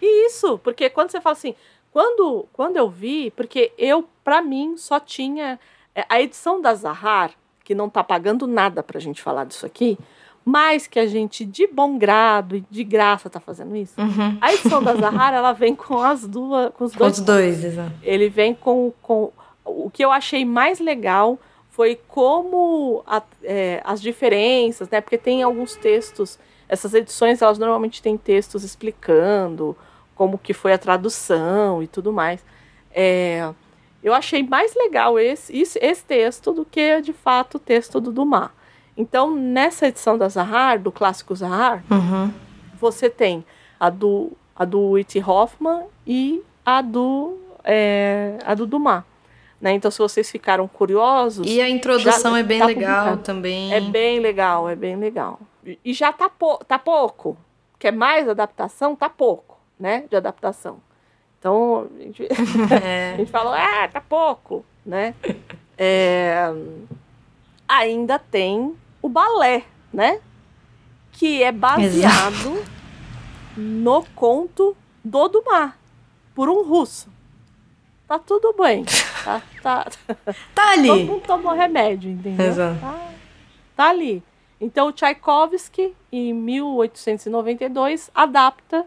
[0.00, 1.54] Isso, porque quando você fala assim,
[1.92, 5.58] quando, quando eu vi, porque eu, pra mim, só tinha
[5.94, 7.32] é, a edição da Zahar,
[7.64, 9.98] que não tá pagando nada pra gente falar disso aqui,
[10.44, 14.00] mas que a gente, de bom grado e de graça, tá fazendo isso.
[14.00, 14.38] Uhum.
[14.40, 17.64] A edição da Zahar, ela vem com as duas, com os Com dois os dois,
[17.64, 17.92] exato.
[18.02, 19.30] ele vem com, com.
[19.64, 21.38] O que eu achei mais legal
[21.68, 25.00] foi como a- é, as diferenças, né?
[25.00, 26.38] Porque tem alguns textos,
[26.68, 29.76] essas edições, elas normalmente têm textos explicando
[30.14, 32.44] como que foi a tradução e tudo mais.
[32.92, 33.48] É,
[34.02, 38.10] eu achei mais legal esse, esse, esse texto do que, de fato, o texto do
[38.12, 38.50] Dumas.
[38.96, 42.32] Então, nessa edição da Zahar, do clássico Zahar, Uhum.
[42.78, 43.44] você tem
[43.78, 49.04] a do, a do Whitney Hoffman e a do, é, a do Dumas.
[49.60, 49.72] Né?
[49.72, 53.22] Então, se vocês ficaram curiosos, E a introdução Já é bem tá legal publicado.
[53.22, 53.74] também.
[53.74, 55.38] é bem legal, é bem legal.
[55.66, 57.36] E- E já tá, pou- tá pouco.
[57.78, 58.96] Quer mais adaptação?
[58.96, 60.04] Tá pouco, né?
[60.08, 60.78] De adaptação.
[61.38, 62.22] Então, a gente,
[62.72, 63.16] a É.
[63.18, 65.14] gente falou, ah, tá pouco, né?
[65.76, 66.50] É,
[67.68, 70.20] ainda tem o balé, né?
[71.12, 72.62] Que é baseado
[73.56, 74.74] no conto
[75.04, 75.72] do Dumas,
[76.34, 77.08] por um russo.
[78.06, 78.84] Tá tudo bem.
[79.24, 81.04] Tá, tá, Tá todo ali.
[81.04, 82.46] mundo tomou remédio, entendeu?
[82.46, 82.80] Exato.
[82.80, 83.08] Tá,
[83.76, 84.22] tá ali.
[84.60, 88.84] Então, o Tchaikovsky, em 1892, adapta,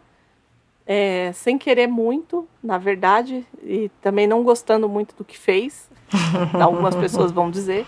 [0.86, 5.90] é, sem querer muito, na verdade, e também não gostando muito do que fez,
[6.62, 7.86] algumas pessoas vão dizer.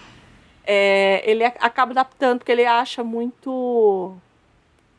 [0.65, 4.15] É, ele acaba adaptando porque ele acha muito.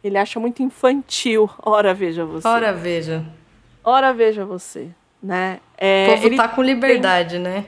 [0.04, 1.50] Ele acha muito infantil.
[1.60, 2.46] Ora, veja você.
[2.46, 3.24] Ora, veja.
[3.82, 4.90] Ora, veja você.
[5.26, 5.60] Né?
[5.72, 7.66] O É, povo ele tá com liberdade, né?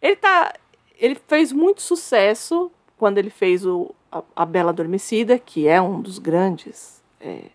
[0.00, 0.52] Ele tá.
[0.98, 6.00] Ele fez muito sucesso quando ele fez o, a, a Bela Adormecida, que é um
[6.00, 7.02] dos grandes.
[7.20, 7.46] é,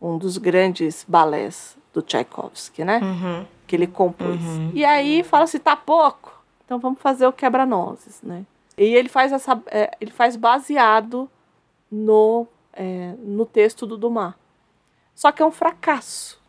[0.00, 3.00] um dos grandes balés do Tchaikovsky, né?
[3.02, 3.46] Uhum.
[3.66, 4.40] Que ele compôs.
[4.74, 8.44] E aí fala assim: tá pouco, então vamos fazer o quebra-nozes, né?
[8.78, 9.60] E ele faz essa.
[9.66, 11.28] é, ele faz baseado
[11.90, 14.34] no, é, no texto do Dumas.
[15.14, 16.40] Só que é um fracasso.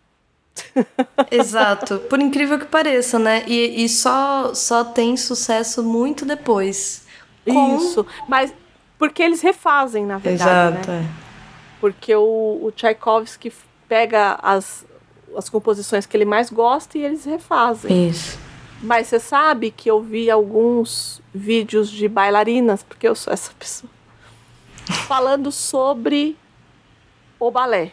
[1.31, 1.99] Exato.
[2.09, 3.43] Por incrível que pareça, né?
[3.47, 7.05] E, e só, só tem sucesso muito depois.
[7.45, 8.05] Com- Isso.
[8.27, 8.53] Mas
[8.97, 10.75] porque eles refazem, na verdade.
[10.75, 10.81] né?
[10.81, 10.91] Exato.
[10.91, 11.05] é.
[11.79, 13.53] Porque o, o Tchaikovsky
[13.87, 14.85] pega as,
[15.35, 18.09] as composições que ele mais gosta e eles refazem.
[18.09, 18.37] Isso.
[18.81, 23.89] Mas você sabe que eu vi alguns vídeos de bailarinas, porque eu sou essa pessoa,
[25.07, 26.37] falando sobre
[27.39, 27.91] o balé.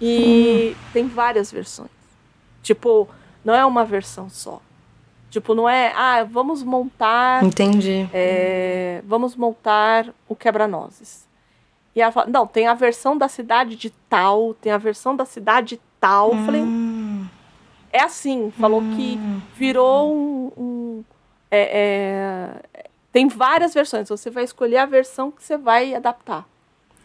[0.00, 0.80] E hum.
[0.92, 1.90] tem várias versões.
[2.62, 3.08] Tipo,
[3.44, 4.60] não é uma versão só.
[5.30, 7.44] Tipo, não é, ah, vamos montar.
[7.44, 8.08] Entendi.
[8.12, 11.26] É, vamos montar o quebra-nozes.
[11.94, 15.24] E ela fala, não, tem a versão da cidade de tal, tem a versão da
[15.24, 16.34] cidade tal.
[16.34, 16.44] Hum.
[16.44, 16.62] Falei,
[17.92, 18.96] é assim, falou hum.
[18.96, 19.18] que
[19.56, 20.52] virou um.
[20.56, 21.04] um
[21.50, 26.46] é, é, tem várias versões, você vai escolher a versão que você vai adaptar.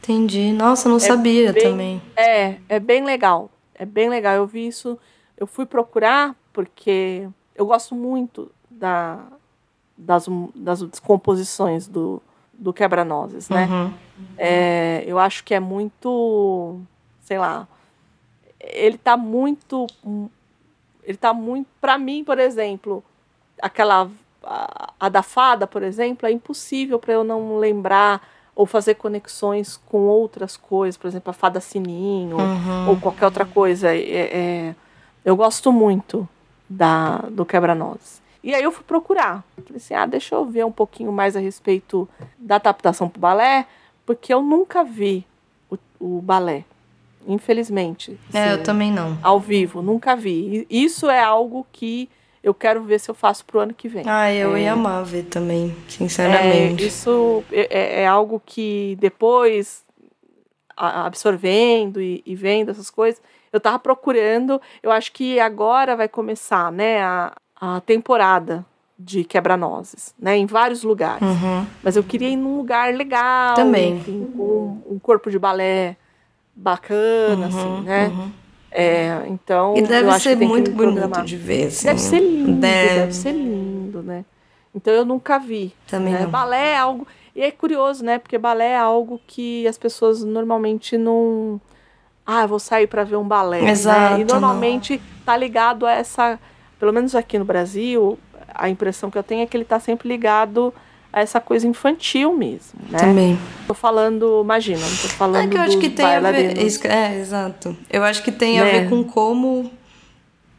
[0.02, 0.52] Entendi.
[0.52, 2.02] Nossa, não é sabia bem, também.
[2.15, 3.49] É, é bem legal.
[3.76, 4.36] É bem legal.
[4.36, 4.98] Eu vi isso,
[5.38, 9.19] eu fui procurar porque eu gosto muito da,
[9.98, 10.26] das,
[10.56, 12.22] das composições do,
[12.53, 13.68] do Quebra-Nozes, né?
[13.68, 13.94] Uhum.
[14.38, 16.80] É, eu acho que é muito,
[17.22, 17.68] sei lá,
[18.60, 19.88] ele tá muito
[21.03, 21.68] ele tá muito.
[21.80, 23.03] Para mim, por exemplo,
[23.61, 24.10] aquela.
[24.44, 29.78] A, a, da fada, por exemplo, é impossível para eu não lembrar ou fazer conexões
[29.78, 32.90] com outras coisas, por exemplo, a fada sininho uhum.
[32.90, 33.95] ou qualquer outra coisa.
[33.95, 34.76] É, é,
[35.23, 36.28] eu gosto muito
[36.69, 38.22] da, do quebra-nozes.
[38.44, 39.44] E aí eu fui procurar.
[39.64, 43.22] Falei assim, ah, deixa eu ver um pouquinho mais a respeito da adaptação para o
[43.22, 43.68] balé,
[44.06, 45.26] porque eu nunca vi
[45.69, 46.65] o, o balé
[47.28, 48.19] infelizmente.
[48.34, 49.18] É, assim, eu também não.
[49.22, 50.65] Ao vivo, nunca vi.
[50.69, 52.10] Isso é algo que
[52.43, 54.03] eu quero ver se eu faço pro ano que vem.
[54.07, 56.84] Ah, eu é, ia amar ver também, sinceramente.
[56.84, 59.84] É, isso é, é, é, algo que depois,
[60.76, 63.22] absorvendo e, e, vendo essas coisas,
[63.53, 64.59] eu tava procurando.
[64.81, 68.65] Eu acho que agora vai começar, né, a, a temporada
[68.97, 71.22] de quebra-nozes, né, em vários lugares.
[71.22, 71.65] Uhum.
[71.84, 75.95] Mas eu queria ir num lugar legal, também, enfim, com um corpo de balé
[76.55, 78.07] bacana, assim, uhum, assim, né?
[78.07, 78.31] Uhum.
[78.72, 81.88] É, então, e deve ser muito bonito de ver, assim.
[81.88, 82.99] Deve ser lindo, deve.
[82.99, 83.14] deve.
[83.14, 84.23] ser lindo, né?
[84.73, 85.73] Então eu nunca vi.
[85.88, 86.22] Também né?
[86.22, 86.30] não.
[86.30, 87.06] Balé é algo...
[87.35, 88.18] E é curioso, né?
[88.18, 91.60] Porque balé é algo que as pessoas normalmente não...
[92.26, 93.69] Ah, vou sair para ver um balé.
[93.69, 94.15] Exato.
[94.15, 94.22] Né?
[94.22, 95.26] E normalmente não.
[95.26, 96.39] tá ligado a essa...
[96.80, 98.18] Pelo menos aqui no Brasil,
[98.53, 100.73] a impressão que eu tenho é que ele tá sempre ligado
[101.13, 102.99] a essa coisa infantil mesmo, né?
[102.99, 103.39] Também.
[103.67, 107.19] Tô falando, imagina, não tô falando é que eu acho que tem a ver, é,
[107.19, 107.75] exato.
[107.89, 108.61] Eu acho que tem né?
[108.61, 109.71] a ver com como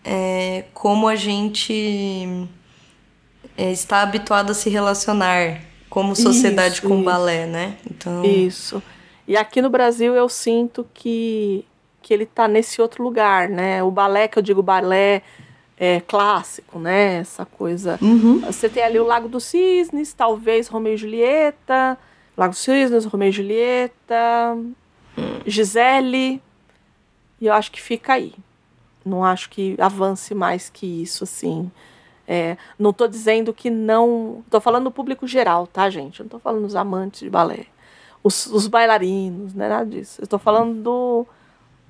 [0.05, 2.47] é, como a gente
[3.57, 7.05] é, está habituado a se relacionar como sociedade isso, com isso.
[7.05, 7.77] balé, né?
[7.91, 8.83] Então Isso.
[9.27, 11.65] E aqui no Brasil eu sinto que
[12.03, 13.81] que ele tá nesse outro lugar, né?
[13.83, 15.23] O balé que eu digo balé
[15.83, 17.17] é, clássico, né?
[17.17, 17.99] Essa coisa.
[18.01, 18.39] Uhum.
[18.43, 21.99] Você tem ali o Lago dos Cisnes, talvez Romeu e Julieta,
[22.37, 24.57] Lago dos Cisnes, Romeu e Julieta,
[25.45, 26.41] Gisele.
[27.41, 28.33] E eu acho que fica aí.
[29.05, 31.69] Não acho que avance mais que isso, assim.
[32.29, 34.45] É, não estou dizendo que não.
[34.45, 36.21] Estou falando do público geral, tá, gente?
[36.21, 37.67] Eu não estou falando dos amantes de balé.
[38.23, 40.23] Os, os bailarinos, não é nada disso.
[40.23, 41.27] Estou falando do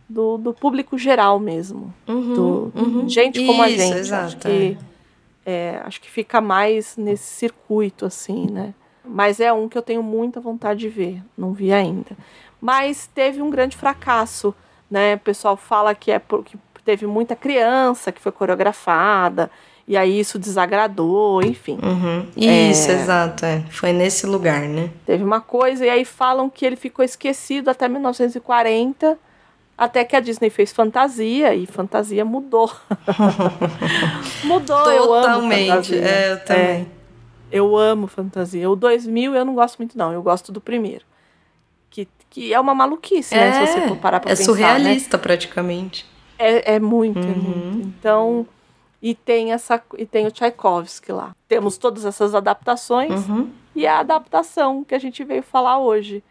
[0.09, 1.93] do, do público geral mesmo.
[2.07, 3.09] Uhum, do, uhum.
[3.09, 3.99] Gente como Isso, a gente.
[3.99, 4.79] Exato, acho, que,
[5.45, 8.75] é, acho que fica mais nesse circuito, assim, né?
[9.05, 11.23] Mas é um que eu tenho muita vontade de ver.
[11.37, 12.17] Não vi ainda.
[12.61, 14.55] Mas teve um grande fracasso,
[14.91, 15.17] né?
[15.17, 19.51] O pessoal fala que é porque teve muita criança que foi coreografada.
[19.87, 21.79] E aí isso desagradou, enfim.
[21.83, 22.29] Uhum.
[22.37, 23.45] Isso, é, exato.
[23.45, 23.63] É.
[23.69, 24.91] Foi nesse lugar, né?
[25.05, 29.19] Teve uma coisa, e aí falam que ele ficou esquecido até 1940
[29.77, 32.71] até que a Disney fez fantasia e fantasia mudou.
[34.45, 34.97] mudou, Totalmente.
[34.97, 36.05] eu amo fantasia.
[36.05, 36.65] É, eu também.
[36.65, 36.87] É,
[37.51, 38.71] eu amo fantasia.
[38.71, 40.13] O 2000 eu não gosto muito, não.
[40.13, 41.05] Eu gosto do primeiro.
[41.91, 43.67] Que, que é uma maluquice, é, né?
[43.67, 44.43] Se você for parar pra é pensar.
[44.43, 45.23] É surrealista, né?
[45.23, 46.07] praticamente.
[46.39, 47.33] É, é muito, uhum.
[47.33, 47.89] é muito.
[47.89, 48.47] Então.
[49.03, 51.35] E tem, essa, e tem o Tchaikovsky lá.
[51.49, 53.51] Temos todas essas adaptações uhum.
[53.75, 56.23] e a adaptação que a gente veio falar hoje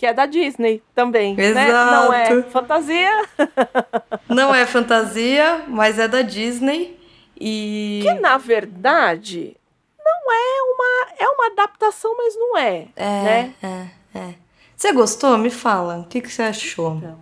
[0.00, 1.38] que é da Disney também.
[1.38, 1.54] Exato.
[1.54, 1.72] Né?
[1.72, 3.28] Não é fantasia.
[4.26, 6.98] Não é fantasia, mas é da Disney.
[7.38, 8.00] E.
[8.02, 9.58] Que na verdade
[10.02, 11.12] não é uma.
[11.18, 12.88] É uma adaptação, mas não é.
[12.96, 13.54] É, né?
[13.62, 14.34] é, é.
[14.74, 15.36] Você gostou?
[15.36, 15.98] Me fala.
[15.98, 16.96] O que, que você achou?
[16.96, 17.18] Então,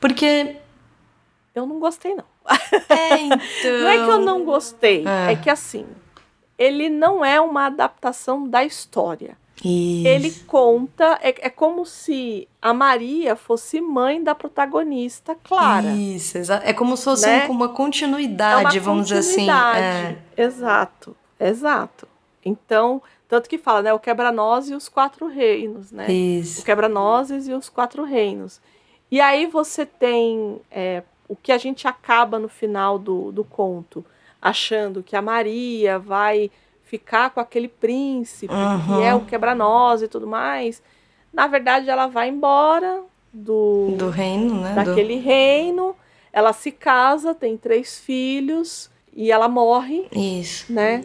[0.00, 0.58] Porque.
[1.56, 2.24] Eu não gostei, não.
[2.88, 3.80] É, então...
[3.80, 5.32] não é que eu não gostei, é.
[5.32, 5.86] é que assim,
[6.56, 9.36] ele não é uma adaptação da história.
[9.64, 10.06] Isso.
[10.06, 15.92] Ele conta, é, é como se a Maria fosse mãe da protagonista Clara.
[15.92, 17.46] Isso, é como se fosse né?
[17.48, 19.16] uma continuidade, é uma vamos continuidade.
[19.16, 20.20] dizer assim.
[20.36, 20.44] É.
[20.44, 22.08] Exato, exato.
[22.44, 23.92] Então, Tanto que fala, né?
[23.92, 26.10] O quebra-nós e os quatro reinos, né?
[26.10, 26.62] Isso.
[26.62, 28.60] O quebra-nozes e os quatro reinos.
[29.10, 34.04] E aí você tem é, o que a gente acaba no final do, do conto,
[34.40, 36.50] achando que a Maria vai
[36.86, 38.80] ficar com aquele príncipe, Uhum.
[38.86, 40.82] que é o quebra-nós e tudo mais.
[41.32, 43.02] Na verdade, ela vai embora
[43.32, 44.70] do, Do reino, né?
[44.70, 45.94] Do- daquele reino,
[46.32, 50.72] ela se casa, tem três filhos e ela morre, Isso.
[50.72, 51.04] né?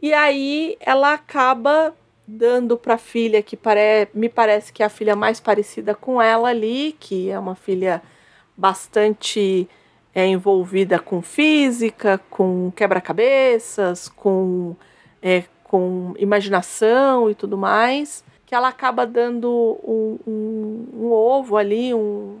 [0.00, 1.94] E aí ela acaba
[2.26, 4.08] dando para a filha que pare...
[4.14, 8.00] me parece que é a filha mais parecida com ela ali, que é uma filha
[8.56, 9.68] bastante
[10.14, 14.76] é, envolvida com física, com quebra-cabeças, com,
[15.22, 19.48] é, com imaginação e tudo mais, que ela acaba dando
[19.84, 22.36] um, um- um ovo ali, um,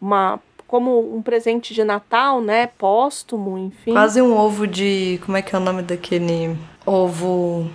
[0.00, 2.66] uma como um presente de Natal, né?
[2.66, 3.92] Póstumo, enfim.
[3.92, 5.18] Quase um ovo de.
[5.24, 7.70] Como é que é o nome daquele ovo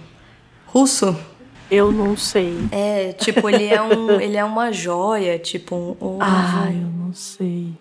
[0.67, 1.15] russo?
[1.71, 2.53] Eu não sei.
[2.71, 4.21] É, tipo, ele é um.
[4.21, 6.17] ele é uma joia, tipo um ovo.
[6.21, 7.73] Ah, eu não sei.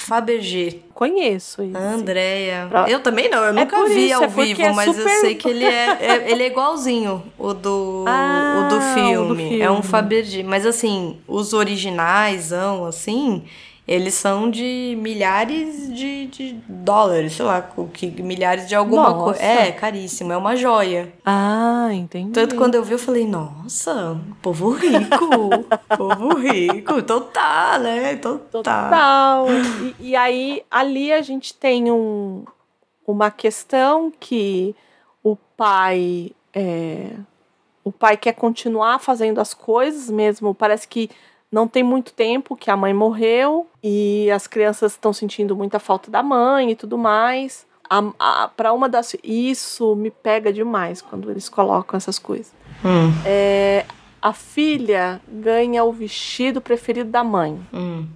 [0.00, 0.76] Fabergé.
[0.94, 1.76] Conheço isso.
[1.78, 2.68] Andréia.
[2.88, 5.20] Eu também não, eu nunca por vi isso, ao é vivo, é mas eu super-
[5.20, 8.94] sei que ele é, é- ele é igualzinho o do, Ah, o do o do
[8.94, 9.60] filme.
[9.60, 9.88] É um filme.
[9.88, 10.42] Fabergé.
[10.42, 13.42] Mas assim, os originais, assim,
[13.90, 17.60] eles são de milhares de, de dólares, sei lá,
[17.92, 19.42] que, milhares de alguma coisa.
[19.42, 21.12] É, caríssimo, é uma joia.
[21.26, 22.30] Ah, entendi.
[22.30, 25.28] Tanto quando eu vi, eu falei, nossa, povo rico,
[25.98, 28.14] povo rico, tá, né?
[28.14, 28.38] Tá.
[28.52, 29.46] Total.
[29.50, 32.44] E, e aí, ali a gente tem um,
[33.04, 34.72] uma questão que
[35.20, 36.30] o pai.
[36.54, 37.08] é,
[37.82, 40.54] o pai quer continuar fazendo as coisas mesmo.
[40.54, 41.10] Parece que
[41.50, 46.10] não tem muito tempo que a mãe morreu e as crianças estão sentindo muita falta
[46.10, 47.66] da mãe e tudo mais.
[48.56, 49.16] Para uma das.
[49.24, 52.52] Isso me pega demais quando eles colocam essas coisas.
[52.84, 53.84] Hum, É,
[54.22, 57.58] a filha ganha o vestido preferido da mãe.
[57.72, 58.06] hum.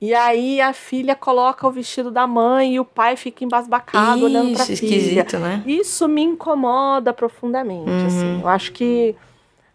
[0.00, 4.52] E aí a filha coloca o vestido da mãe e o pai fica embasbacado olhando
[4.52, 4.96] pra Isso, filha.
[4.96, 5.62] esquisito, né?
[5.64, 7.88] Isso me incomoda profundamente.
[7.88, 8.06] Uhum.
[8.06, 8.40] assim.
[8.40, 9.14] Eu acho que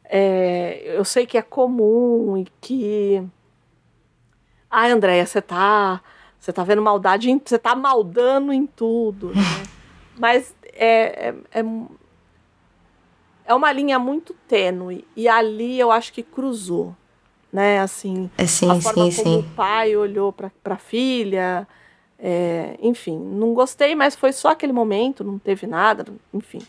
[0.09, 3.21] é, eu sei que é comum e que.
[4.69, 6.01] Ai, Andréia, você tá.
[6.39, 9.29] Você tá vendo maldade, em, você tá maldando em tudo.
[9.29, 9.41] né?
[10.17, 11.63] Mas é, é, é,
[13.45, 15.05] é uma linha muito tênue.
[15.15, 16.95] E ali eu acho que cruzou.
[17.51, 19.39] Né, assim, É sim, a forma sim, como sim.
[19.39, 21.65] o pai olhou para a filha.
[22.19, 26.59] é, enfim, não gostei, mas foi só aquele momento, não teve nada, enfim.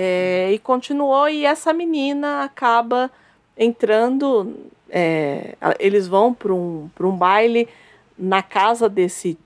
[0.00, 3.10] É, e continuou, e essa menina acaba
[3.56, 4.54] entrando.
[4.88, 7.68] é, eles vão para um, pra um baile
[8.16, 9.36] na casa desse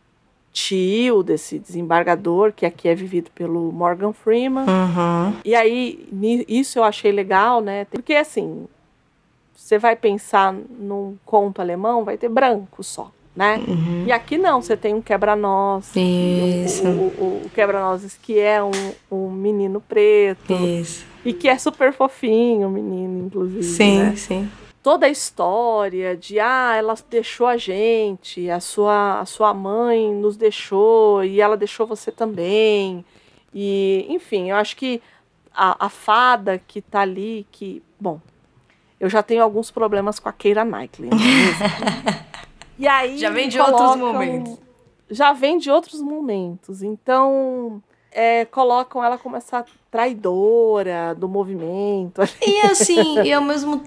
[0.52, 4.66] tio, desse desembargador, que aqui é vivido pelo Morgan Freeman.
[4.66, 5.36] Uhum.
[5.42, 6.06] E aí,
[6.46, 7.86] isso eu achei legal, né?
[7.86, 8.66] Porque assim,
[9.56, 13.62] você vai pensar num conto alemão, vai ter branco só, né?
[13.66, 14.04] Uhum.
[14.06, 15.90] E aqui não, você tem um quebra-nós.
[15.96, 16.86] Isso.
[16.86, 18.70] O, o, o quebra-nozes que é um,
[19.10, 20.52] um menino preto.
[20.52, 21.06] Isso.
[21.24, 23.62] E que é super fofinho, o menino, inclusive.
[23.62, 24.16] Sim, né?
[24.16, 24.50] sim.
[24.82, 30.36] Toda a história de, ah, ela deixou a gente, a sua, a sua mãe nos
[30.36, 33.04] deixou e ela deixou você também.
[33.54, 35.00] E, enfim, eu acho que
[35.54, 38.20] a, a fada que tá ali, que, bom,
[38.98, 41.10] eu já tenho alguns problemas com a Keira Knightley.
[42.78, 44.58] e aí Já vem de outros colocam- momentos.
[45.10, 46.82] Já vem de outros momentos.
[46.82, 52.22] Então, é, colocam ela como essa traidora do movimento.
[52.46, 53.82] E assim, e ao mesmo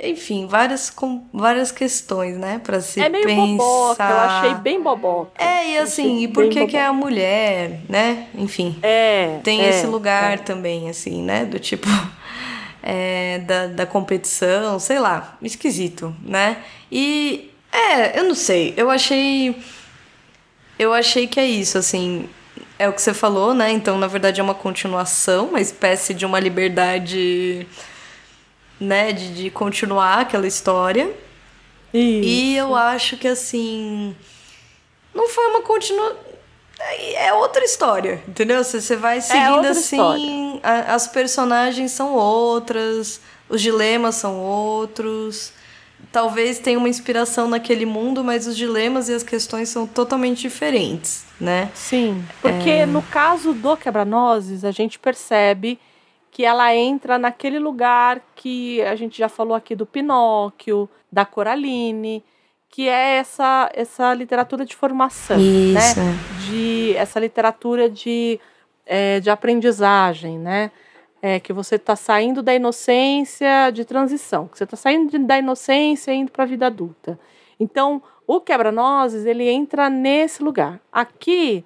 [0.00, 3.56] enfim, várias, com, várias questões, né, pra se é meio pensar.
[3.56, 5.32] boboca, eu achei bem boboca.
[5.42, 8.28] É, e assim, e por que que é a mulher, né?
[8.36, 9.40] Enfim, É.
[9.42, 10.36] tem é, esse lugar é.
[10.36, 11.44] também, assim, né?
[11.44, 11.88] Do tipo,
[12.80, 16.58] é, da, da competição, sei lá, esquisito, né?
[16.92, 19.56] E, é, eu não sei, eu achei.
[20.78, 22.28] Eu achei que é isso, assim.
[22.78, 23.70] É o que você falou, né?
[23.70, 27.66] Então, na verdade, é uma continuação, uma espécie de uma liberdade,
[28.80, 29.12] né?
[29.12, 31.10] De, de continuar aquela história.
[32.22, 34.14] E eu acho que assim.
[35.14, 36.16] Não foi uma continua.
[37.16, 38.62] É outra história, entendeu?
[38.62, 40.60] Você você vai seguindo outra assim.
[40.62, 45.52] a- as personagens são outras, os dilemas são outros.
[46.10, 51.26] Talvez tenha uma inspiração naquele mundo, mas os dilemas e as questões são totalmente diferentes,
[51.40, 51.70] né?
[51.74, 52.86] Sim, porque É.
[52.86, 55.78] no caso do quebra-nozes, a gente percebe
[56.30, 62.24] que ela entra naquele lugar que a gente já falou aqui do Pinóquio, da Coraline,
[62.70, 65.42] que é essa, essa literatura de formação, né?
[65.42, 66.00] Isso.
[66.50, 68.38] De, essa literatura de,
[68.86, 70.70] é, de aprendizagem, né?
[71.20, 76.12] É que você está saindo da inocência de transição, que você está saindo da inocência
[76.12, 77.18] e indo para a vida adulta.
[77.58, 80.78] Então, o quebra-nozes, ele entra nesse lugar.
[80.92, 81.64] Aqui,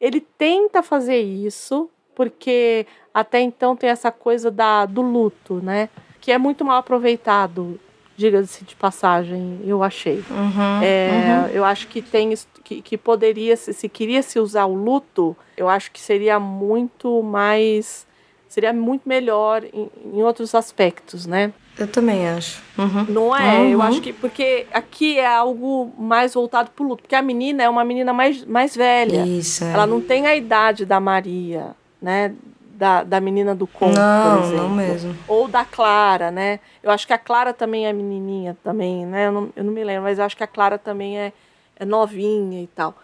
[0.00, 5.88] ele tenta fazer isso, porque até então tem essa coisa da, do luto, né?
[6.20, 7.78] Que é muito mal aproveitado,
[8.16, 10.24] diga-se de passagem, eu achei.
[10.28, 11.48] Uhum, É, uhum.
[11.54, 12.34] Eu acho que tem
[12.64, 17.22] que, que poderia, se, se queria se usar o luto, eu acho que seria muito
[17.22, 18.07] mais.
[18.48, 21.52] Seria muito melhor em, em outros aspectos, né?
[21.78, 22.60] Eu também acho.
[22.76, 23.04] Uhum.
[23.08, 23.72] Não é?
[23.72, 23.84] Eu Uhum.
[23.84, 24.12] acho que.
[24.12, 27.02] Porque aqui é algo mais voltado pro luto.
[27.02, 29.24] Porque a menina é uma menina mais, mais velha.
[29.26, 29.62] Isso.
[29.64, 29.72] é.
[29.72, 32.34] Ela não tem a idade da Maria, né?
[32.72, 34.62] Da, da menina do conto, por Não, exemplo.
[34.68, 35.16] não mesmo.
[35.26, 36.60] Ou da Clara, né?
[36.82, 39.26] Eu acho que a Clara também é menininha também, né?
[39.26, 41.32] Eu não, eu não me lembro, mas eu acho que a Clara também é,
[41.76, 42.94] é novinha e tal.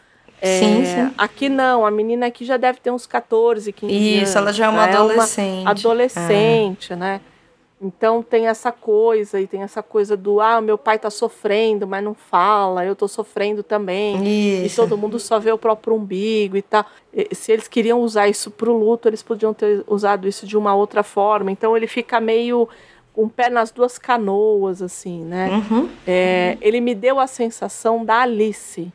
[0.44, 1.14] É, Sim, sim.
[1.16, 4.28] Aqui não, a menina aqui já deve ter uns 14, 15 anos.
[4.28, 4.92] Isso, ela já é uma né?
[4.92, 5.68] adolescente.
[5.68, 7.20] adolescente, né?
[7.80, 12.02] Então tem essa coisa e tem essa coisa do ah, meu pai tá sofrendo, mas
[12.02, 14.24] não fala, eu tô sofrendo também.
[14.24, 14.76] E Isso.
[14.76, 16.86] todo mundo só vê o próprio umbigo e tal.
[17.12, 20.74] E Se eles queriam usar isso pro luto, eles podiam ter usado isso de uma
[20.74, 21.50] outra forma.
[21.50, 22.68] Então ele fica meio
[23.12, 25.50] com o pé nas duas canoas, assim, né?
[25.50, 25.88] Uhum.
[26.06, 28.90] É, ele me deu a sensação da Alice.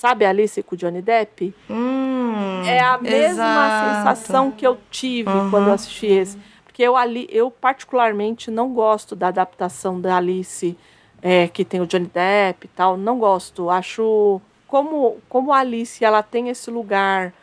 [0.00, 1.52] Sabe a Alice com o Johnny Depp?
[1.68, 3.94] Hum, É a mesma exato.
[4.14, 5.50] sensação que eu tive Uhum.
[5.50, 6.38] quando eu assisti esse.
[6.64, 10.74] Porque eu, ali, eu particularmente não gosto da adaptação da Alice,
[11.20, 12.96] é, que tem o Johnny Depp e tal.
[12.96, 13.68] Não gosto.
[13.68, 17.34] Acho como, como a Alice ela tem esse lugar,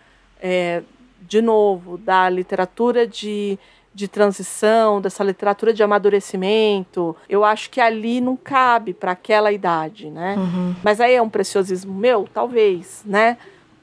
[0.41, 0.81] é,
[1.21, 3.59] de novo, da literatura de,
[3.97, 7.15] de transição, dessa literatura de amadurecimento.
[7.27, 10.35] Eu acho que ali não cabe para aquela idade, né?
[10.37, 10.75] Uhum.
[10.83, 12.29] Mas aí é um preciosismo meu?
[12.31, 13.39] Talvez, né?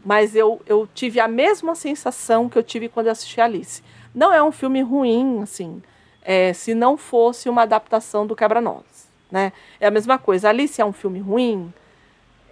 [0.06, 3.82] Mas eu, eu tive a mesma sensação que eu tive quando eu assisti Alice.
[4.14, 5.82] Não é um filme ruim, assim,
[6.22, 9.52] é, se não fosse uma adaptação do Quebra-Nozes, né?
[9.80, 10.48] É a mesma coisa.
[10.48, 11.74] Alice é um filme ruim?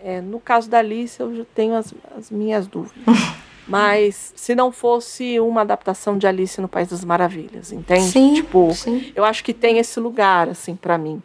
[0.03, 3.05] É, no caso da Alice, eu tenho as, as minhas dúvidas.
[3.67, 8.03] Mas se não fosse uma adaptação de Alice no País das Maravilhas, entende?
[8.11, 9.13] Sim, Tipo, sim.
[9.15, 11.23] eu acho que tem esse lugar, assim, pra mim,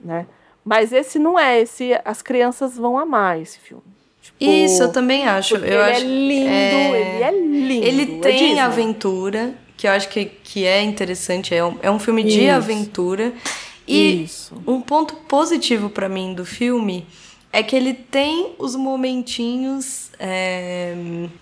[0.00, 0.26] né?
[0.64, 3.82] Mas esse não é, esse as crianças vão amar esse filme.
[4.22, 5.56] Tipo, Isso, eu também acho.
[5.56, 7.86] Eu ele acho é lindo, é- ele é lindo.
[7.86, 8.58] Ele é tem Disney.
[8.60, 11.54] aventura, que eu acho que, que é interessante.
[11.54, 12.50] É um, é um filme de Isso.
[12.54, 13.34] aventura.
[13.86, 14.54] E Isso.
[14.66, 17.06] um ponto positivo pra mim do filme
[17.54, 20.94] é que ele tem os momentinhos é,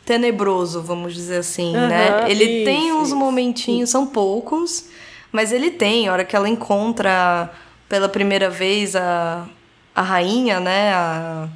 [0.04, 2.08] tenebroso, vamos dizer assim, né?
[2.08, 4.86] Aham, Ele tem isso, uns isso, momentinhos, são poucos,
[5.32, 6.08] mas ele tem.
[6.08, 7.50] A hora que ela encontra
[7.88, 9.46] pela primeira vez a,
[9.94, 10.92] a rainha, né?
[10.94, 11.48] A,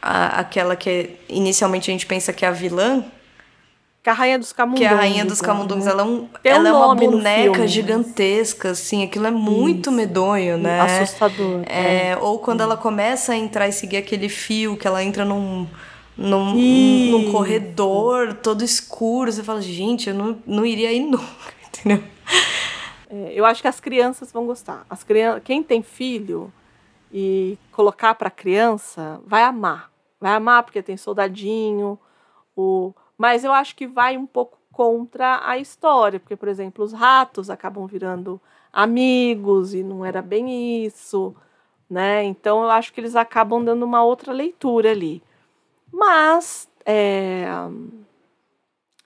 [0.00, 3.04] a- aquela que inicialmente a gente pensa que é a vilã,
[4.08, 4.80] Que é a Rainha dos Camundongos.
[4.80, 5.46] que é a rainha dos né?
[5.46, 5.86] camundongos.
[5.86, 9.04] Ela é, um, um ela é uma boneca gigantesca, assim.
[9.04, 9.96] Aquilo é muito Isso.
[9.96, 10.80] medonho, né?
[10.80, 11.62] Assustador.
[11.66, 15.66] É, ou quando ela começa a entrar e seguir aquele fio, que ela entra num,
[16.16, 21.24] num, num corredor todo escuro, você fala, gente, eu não, não iria aí nunca,
[21.68, 22.02] entendeu?
[23.10, 24.86] É, eu acho que as crianças vão gostar.
[24.88, 25.38] As crian...
[25.40, 26.50] Quem tem filho
[27.12, 29.90] e colocar para criança vai amar.
[30.18, 31.98] Vai amar porque tem soldadinho.
[32.56, 32.94] O...
[33.18, 36.20] Mas eu acho que vai um pouco contra a história.
[36.20, 38.40] Porque, por exemplo, os ratos acabam virando
[38.72, 41.34] amigos e não era bem isso.
[41.90, 42.22] Né?
[42.24, 45.22] Então eu acho que eles acabam dando uma outra leitura ali.
[45.90, 47.46] Mas é,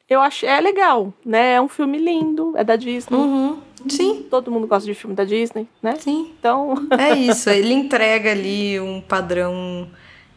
[0.08, 1.54] eu acho é legal, né?
[1.54, 3.16] É um filme lindo, é da Disney.
[3.16, 3.60] Uhum.
[3.88, 5.96] Sim, Todo mundo gosta de filme da Disney, né?
[5.96, 6.32] sim.
[6.38, 9.88] Então, É isso, ele entrega ali um padrão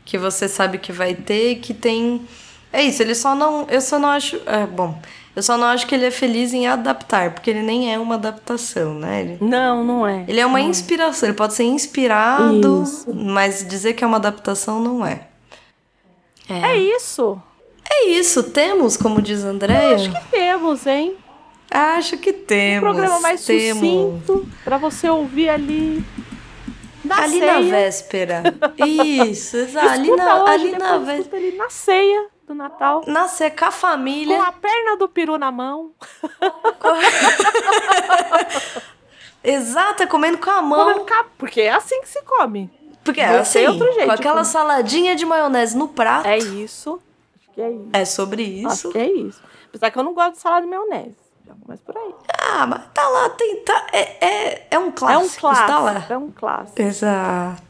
[0.04, 2.26] que você sabe que vai ter que tem.
[2.76, 3.66] É isso, ele só não.
[3.70, 4.36] Eu só não acho.
[4.46, 5.00] É, bom,
[5.34, 8.16] eu só não acho que ele é feliz em adaptar, porque ele nem é uma
[8.16, 9.22] adaptação, né?
[9.22, 10.26] Ele, não, não é.
[10.28, 13.14] ele é uma inspiração, ele pode ser inspirado, Isso.
[13.16, 15.28] mas dizer que é uma adaptação não é.
[16.50, 17.42] É isso.
[17.90, 19.96] É isso, temos, como diz Andréia?
[19.96, 21.16] Acho que temos, hein?
[21.72, 22.90] Acho que Um temos.
[22.90, 23.80] programa mais temos.
[23.80, 26.04] sucinto pra você ouvir ali
[27.04, 27.54] na ali ceia.
[27.54, 28.44] na véspera.
[28.86, 29.88] Isso, exato.
[29.90, 31.38] Ali na, hoje, ali na véspera.
[31.38, 33.04] ali na ceia do Natal.
[33.08, 34.42] Na seca a Com família.
[34.44, 35.92] a perna do peru na mão.
[39.44, 40.86] Exata, comendo com a mão.
[40.86, 42.70] comendo cap- Porque é assim que se come.
[43.04, 44.46] Porque é Não assim, outro jeito com aquela comer.
[44.46, 46.26] saladinha de maionese no prato.
[46.28, 47.00] É isso.
[47.40, 47.90] Acho que é isso.
[47.94, 48.68] É sobre isso.
[48.68, 49.40] Acho que é isso.
[49.70, 51.16] Apesar que eu não gosto de salada de maionese.
[51.46, 52.16] Já começa por aí.
[52.40, 55.26] Ah, mas tá lá, tem, tá, é, é, é um É clássico.
[55.26, 55.68] um clássico.
[55.68, 56.06] Tá lá.
[56.10, 56.82] É um clássico.
[56.82, 57.62] Exato.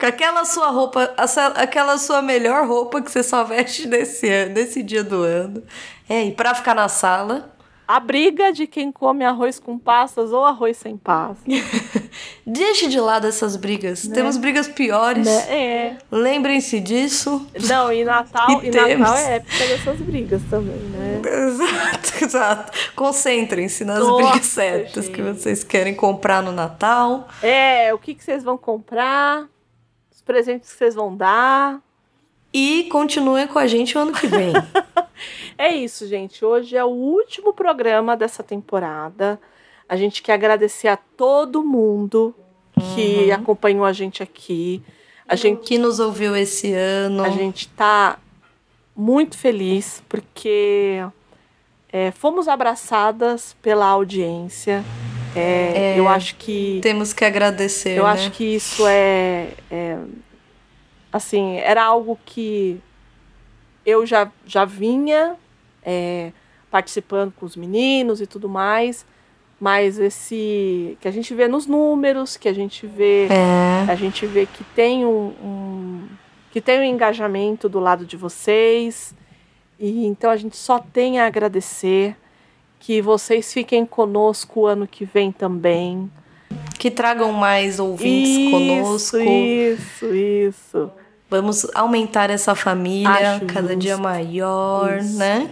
[0.00, 4.54] Com aquela sua roupa, essa- aquela sua melhor roupa que você só veste nesse, ano,
[4.54, 5.62] nesse dia do ano.
[6.08, 7.54] É, e pra ficar na sala.
[7.86, 11.42] a briga de quem come arroz com passas ou arroz sem passas.
[12.46, 14.04] Deixe de lado essas brigas.
[14.04, 14.14] Né?
[14.14, 15.26] Temos brigas piores.
[15.26, 15.36] Né?
[15.52, 15.96] É.
[16.10, 17.44] Lembrem-se disso.
[17.68, 21.20] Não, e Natal, e, e Natal é época dessas brigas também, né?
[21.48, 22.78] Exato, exato.
[22.94, 25.14] Concentrem-se nas Nossa, brigas certas gente.
[25.16, 27.26] que vocês querem comprar no Natal.
[27.42, 29.46] É, o que, que vocês vão comprar,
[30.30, 31.80] presentes que vocês vão dar.
[32.54, 34.52] E continuem com a gente o ano que vem.
[35.58, 36.44] é isso, gente.
[36.44, 39.40] Hoje é o último programa dessa temporada.
[39.88, 42.32] A gente quer agradecer a todo mundo
[42.94, 43.34] que uhum.
[43.34, 44.80] acompanhou a gente aqui.
[45.26, 47.24] A gente que nos ouviu esse ano.
[47.24, 48.16] A gente tá
[48.94, 51.04] muito feliz porque
[51.92, 54.84] é, fomos abraçadas pela audiência.
[55.34, 57.96] É, é, eu acho que temos que agradecer.
[57.96, 58.10] Eu né?
[58.10, 59.98] acho que isso é, é
[61.12, 62.80] assim, era algo que
[63.84, 65.36] eu já, já vinha
[65.82, 66.32] é,
[66.70, 69.04] participando com os meninos e tudo mais,
[69.58, 73.90] mas esse que a gente vê nos números, que a gente vê, é.
[73.90, 76.08] a gente vê que tem um, um,
[76.50, 79.14] que tem um engajamento do lado de vocês,
[79.78, 82.16] e então a gente só tem a agradecer
[82.80, 86.10] que vocês fiquem conosco o ano que vem também.
[86.78, 89.18] Que tragam mais ouvintes isso, conosco.
[89.18, 90.90] Isso, isso.
[91.28, 93.78] Vamos aumentar essa família Acho cada justo.
[93.78, 95.16] dia maior, Isso.
[95.16, 95.50] né?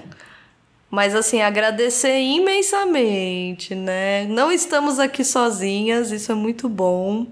[0.91, 4.25] Mas assim, agradecer imensamente, né?
[4.25, 7.27] Não estamos aqui sozinhas, isso é muito bom.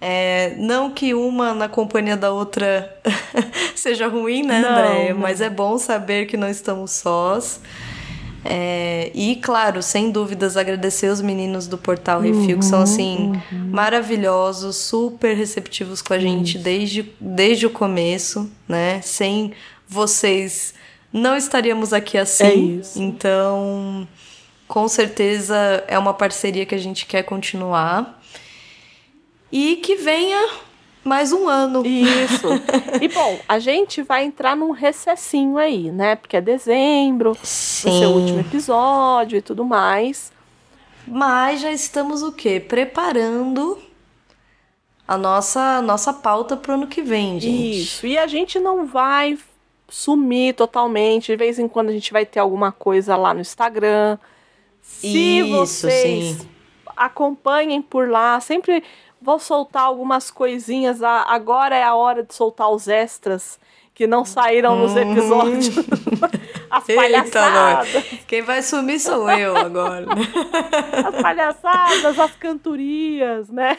[0.00, 2.96] É, não que uma na companhia da outra
[3.74, 5.12] seja ruim, né, André?
[5.12, 7.60] Mas é bom saber que não estamos sós.
[8.48, 13.32] É, e, claro, sem dúvidas, agradecer os meninos do Portal Refil, uhum, que são, assim,
[13.52, 13.70] uhum.
[13.70, 19.00] maravilhosos, super receptivos com a gente desde, desde o começo, né?
[19.02, 19.52] Sem
[19.88, 20.74] vocês,
[21.12, 22.80] não estaríamos aqui assim.
[22.82, 22.98] É.
[22.98, 24.06] Então,
[24.68, 28.20] com certeza, é uma parceria que a gente quer continuar.
[29.50, 30.48] E que venha
[31.06, 31.86] mais um ano.
[31.86, 32.48] Isso.
[33.00, 36.16] e bom, a gente vai entrar num recessinho aí, né?
[36.16, 37.88] Porque é dezembro, Sim.
[37.88, 40.32] vai ser o último episódio e tudo mais.
[41.06, 42.58] Mas já estamos o quê?
[42.58, 43.78] Preparando
[45.06, 47.82] a nossa nossa pauta pro ano que vem, gente.
[47.82, 48.06] Isso.
[48.06, 49.38] E a gente não vai
[49.88, 51.26] sumir totalmente.
[51.26, 54.18] De vez em quando a gente vai ter alguma coisa lá no Instagram.
[54.82, 56.48] Se Isso, vocês sim.
[56.96, 58.82] acompanhem por lá, sempre
[59.26, 61.02] Vou soltar algumas coisinhas.
[61.02, 63.58] Agora é a hora de soltar os extras
[63.92, 65.12] que não saíram nos uhum.
[65.12, 65.70] episódios.
[66.70, 67.92] As palhaçadas.
[67.92, 70.06] Eita, Quem vai sumir sou eu agora.
[71.04, 73.76] As palhaçadas, as cantorias, né?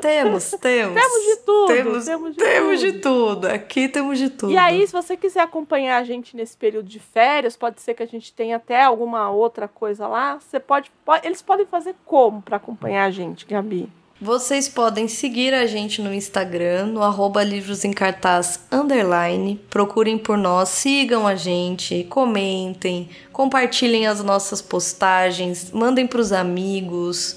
[0.00, 0.94] Temos, temos.
[0.94, 1.66] Temos de tudo.
[1.66, 2.92] Temos, temos, de, temos tudo.
[2.92, 3.46] de tudo.
[3.48, 4.52] Aqui temos de tudo.
[4.52, 8.02] E aí, se você quiser acompanhar a gente nesse período de férias, pode ser que
[8.02, 10.38] a gente tenha até alguma outra coisa lá.
[10.40, 13.90] Você pode, pode eles podem fazer como para acompanhar a gente, Gabi?
[14.18, 19.60] Vocês podem seguir a gente no Instagram, no arroba livros em cartaz underline.
[19.68, 27.36] Procurem por nós, sigam a gente, comentem, compartilhem as nossas postagens, mandem para os amigos.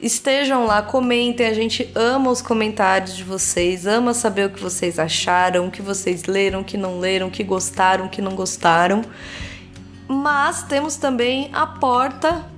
[0.00, 1.48] Estejam lá, comentem.
[1.48, 5.82] A gente ama os comentários de vocês, ama saber o que vocês acharam, o que
[5.82, 9.02] vocês leram, o que não leram, o que gostaram, o que não gostaram.
[10.06, 12.48] Mas temos também a porta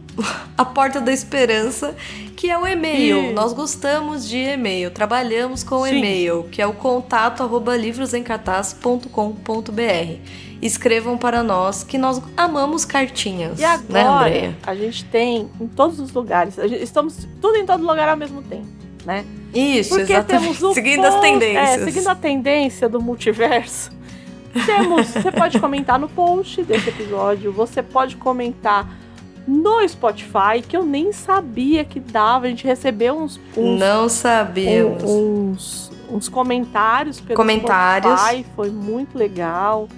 [0.56, 1.94] a porta da esperança,
[2.36, 3.30] que é o e-mail.
[3.30, 3.32] E...
[3.32, 10.18] Nós gostamos de e-mail, trabalhamos com e-mail, que é o contato arroba livrosemcartaz.com.br.
[10.60, 13.58] Escrevam para nós, que nós amamos cartinhas.
[13.58, 17.84] E né, agora, né, a gente tem em todos os lugares, estamos tudo em todo
[17.84, 18.68] lugar ao mesmo tempo,
[19.04, 19.24] né?
[19.52, 20.44] Isso, Porque exatamente.
[20.44, 21.80] Temos o seguindo post, as tendências.
[21.80, 23.90] É, seguindo a tendência do multiverso.
[24.66, 29.01] Temos, você pode comentar no post desse episódio, você pode comentar
[29.46, 32.46] no Spotify, que eu nem sabia que dava.
[32.46, 33.40] A gente recebeu uns.
[33.56, 35.02] uns Não sabíamos.
[35.04, 38.20] Uns, uns comentários pelo comentários.
[38.20, 39.88] Spotify, foi muito legal.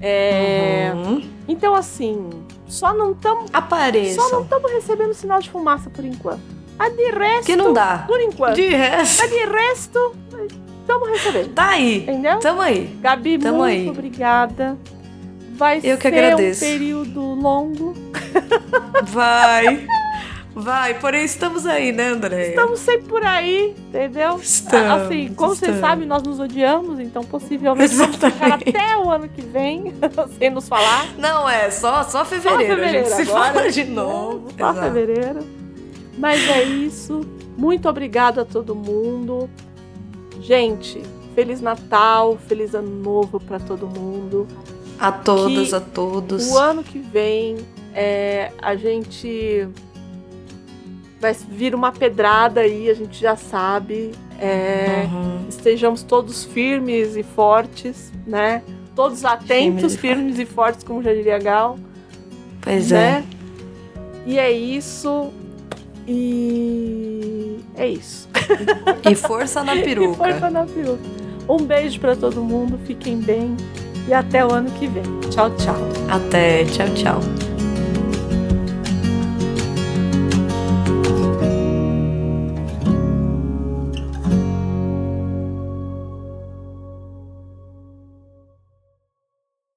[0.00, 1.22] É, uhum.
[1.46, 2.28] Então, assim,
[2.66, 3.50] só não estamos.
[3.52, 4.28] Apareçam.
[4.28, 6.40] Só não estamos recebendo sinal de fumaça por enquanto.
[6.78, 7.46] A de resto.
[7.46, 8.04] Que não dá.
[8.06, 8.56] Por enquanto.
[8.56, 9.22] De resto.
[9.22, 10.16] A de resto.
[10.80, 11.54] Estamos recebendo.
[11.54, 11.98] Tá aí.
[11.98, 12.38] Entendeu?
[12.40, 12.86] Tamo aí.
[13.00, 13.88] Gabi, Tamo muito aí.
[13.88, 14.76] obrigada.
[15.52, 17.94] Vai Eu ser um período longo.
[19.04, 19.86] Vai.
[20.54, 22.50] Vai, porém estamos aí, né, André?
[22.50, 24.36] Estamos sempre por aí, entendeu?
[24.36, 28.38] Estamos, assim, como vocês sabem, nós nos odiamos, então possivelmente Exatamente.
[28.38, 29.94] vamos ficar até o ano que vem
[30.38, 31.06] sem nos falar.
[31.16, 32.60] Não, é só, só fevereiro.
[32.60, 34.48] Só fevereiro a gente agora, se fala de novo.
[34.58, 34.80] Só Exato.
[34.92, 35.40] fevereiro.
[36.18, 37.20] Mas é isso.
[37.56, 39.48] Muito obrigada a todo mundo.
[40.40, 41.00] Gente,
[41.34, 44.46] Feliz Natal, Feliz Ano Novo para todo mundo.
[45.02, 46.48] A todas, a todos.
[46.48, 47.56] O ano que vem
[47.92, 49.68] É, a gente
[51.20, 54.12] vai vir uma pedrada aí, a gente já sabe.
[54.38, 55.48] É, uhum.
[55.48, 58.62] Estejamos todos firmes e fortes, né?
[58.94, 61.78] Todos atentos, firmes, e, fortes, como já diria Gal.
[62.60, 63.24] Pois né?
[64.26, 64.30] é.
[64.30, 65.32] E é isso.
[66.06, 68.28] E é isso.
[69.10, 70.12] E força na peruca.
[70.12, 71.02] E força na peruca.
[71.48, 73.56] Um beijo para todo mundo, fiquem bem
[74.08, 75.02] e até o ano que vem.
[75.30, 75.76] Tchau, tchau.
[76.08, 77.51] Até, tchau, tchau.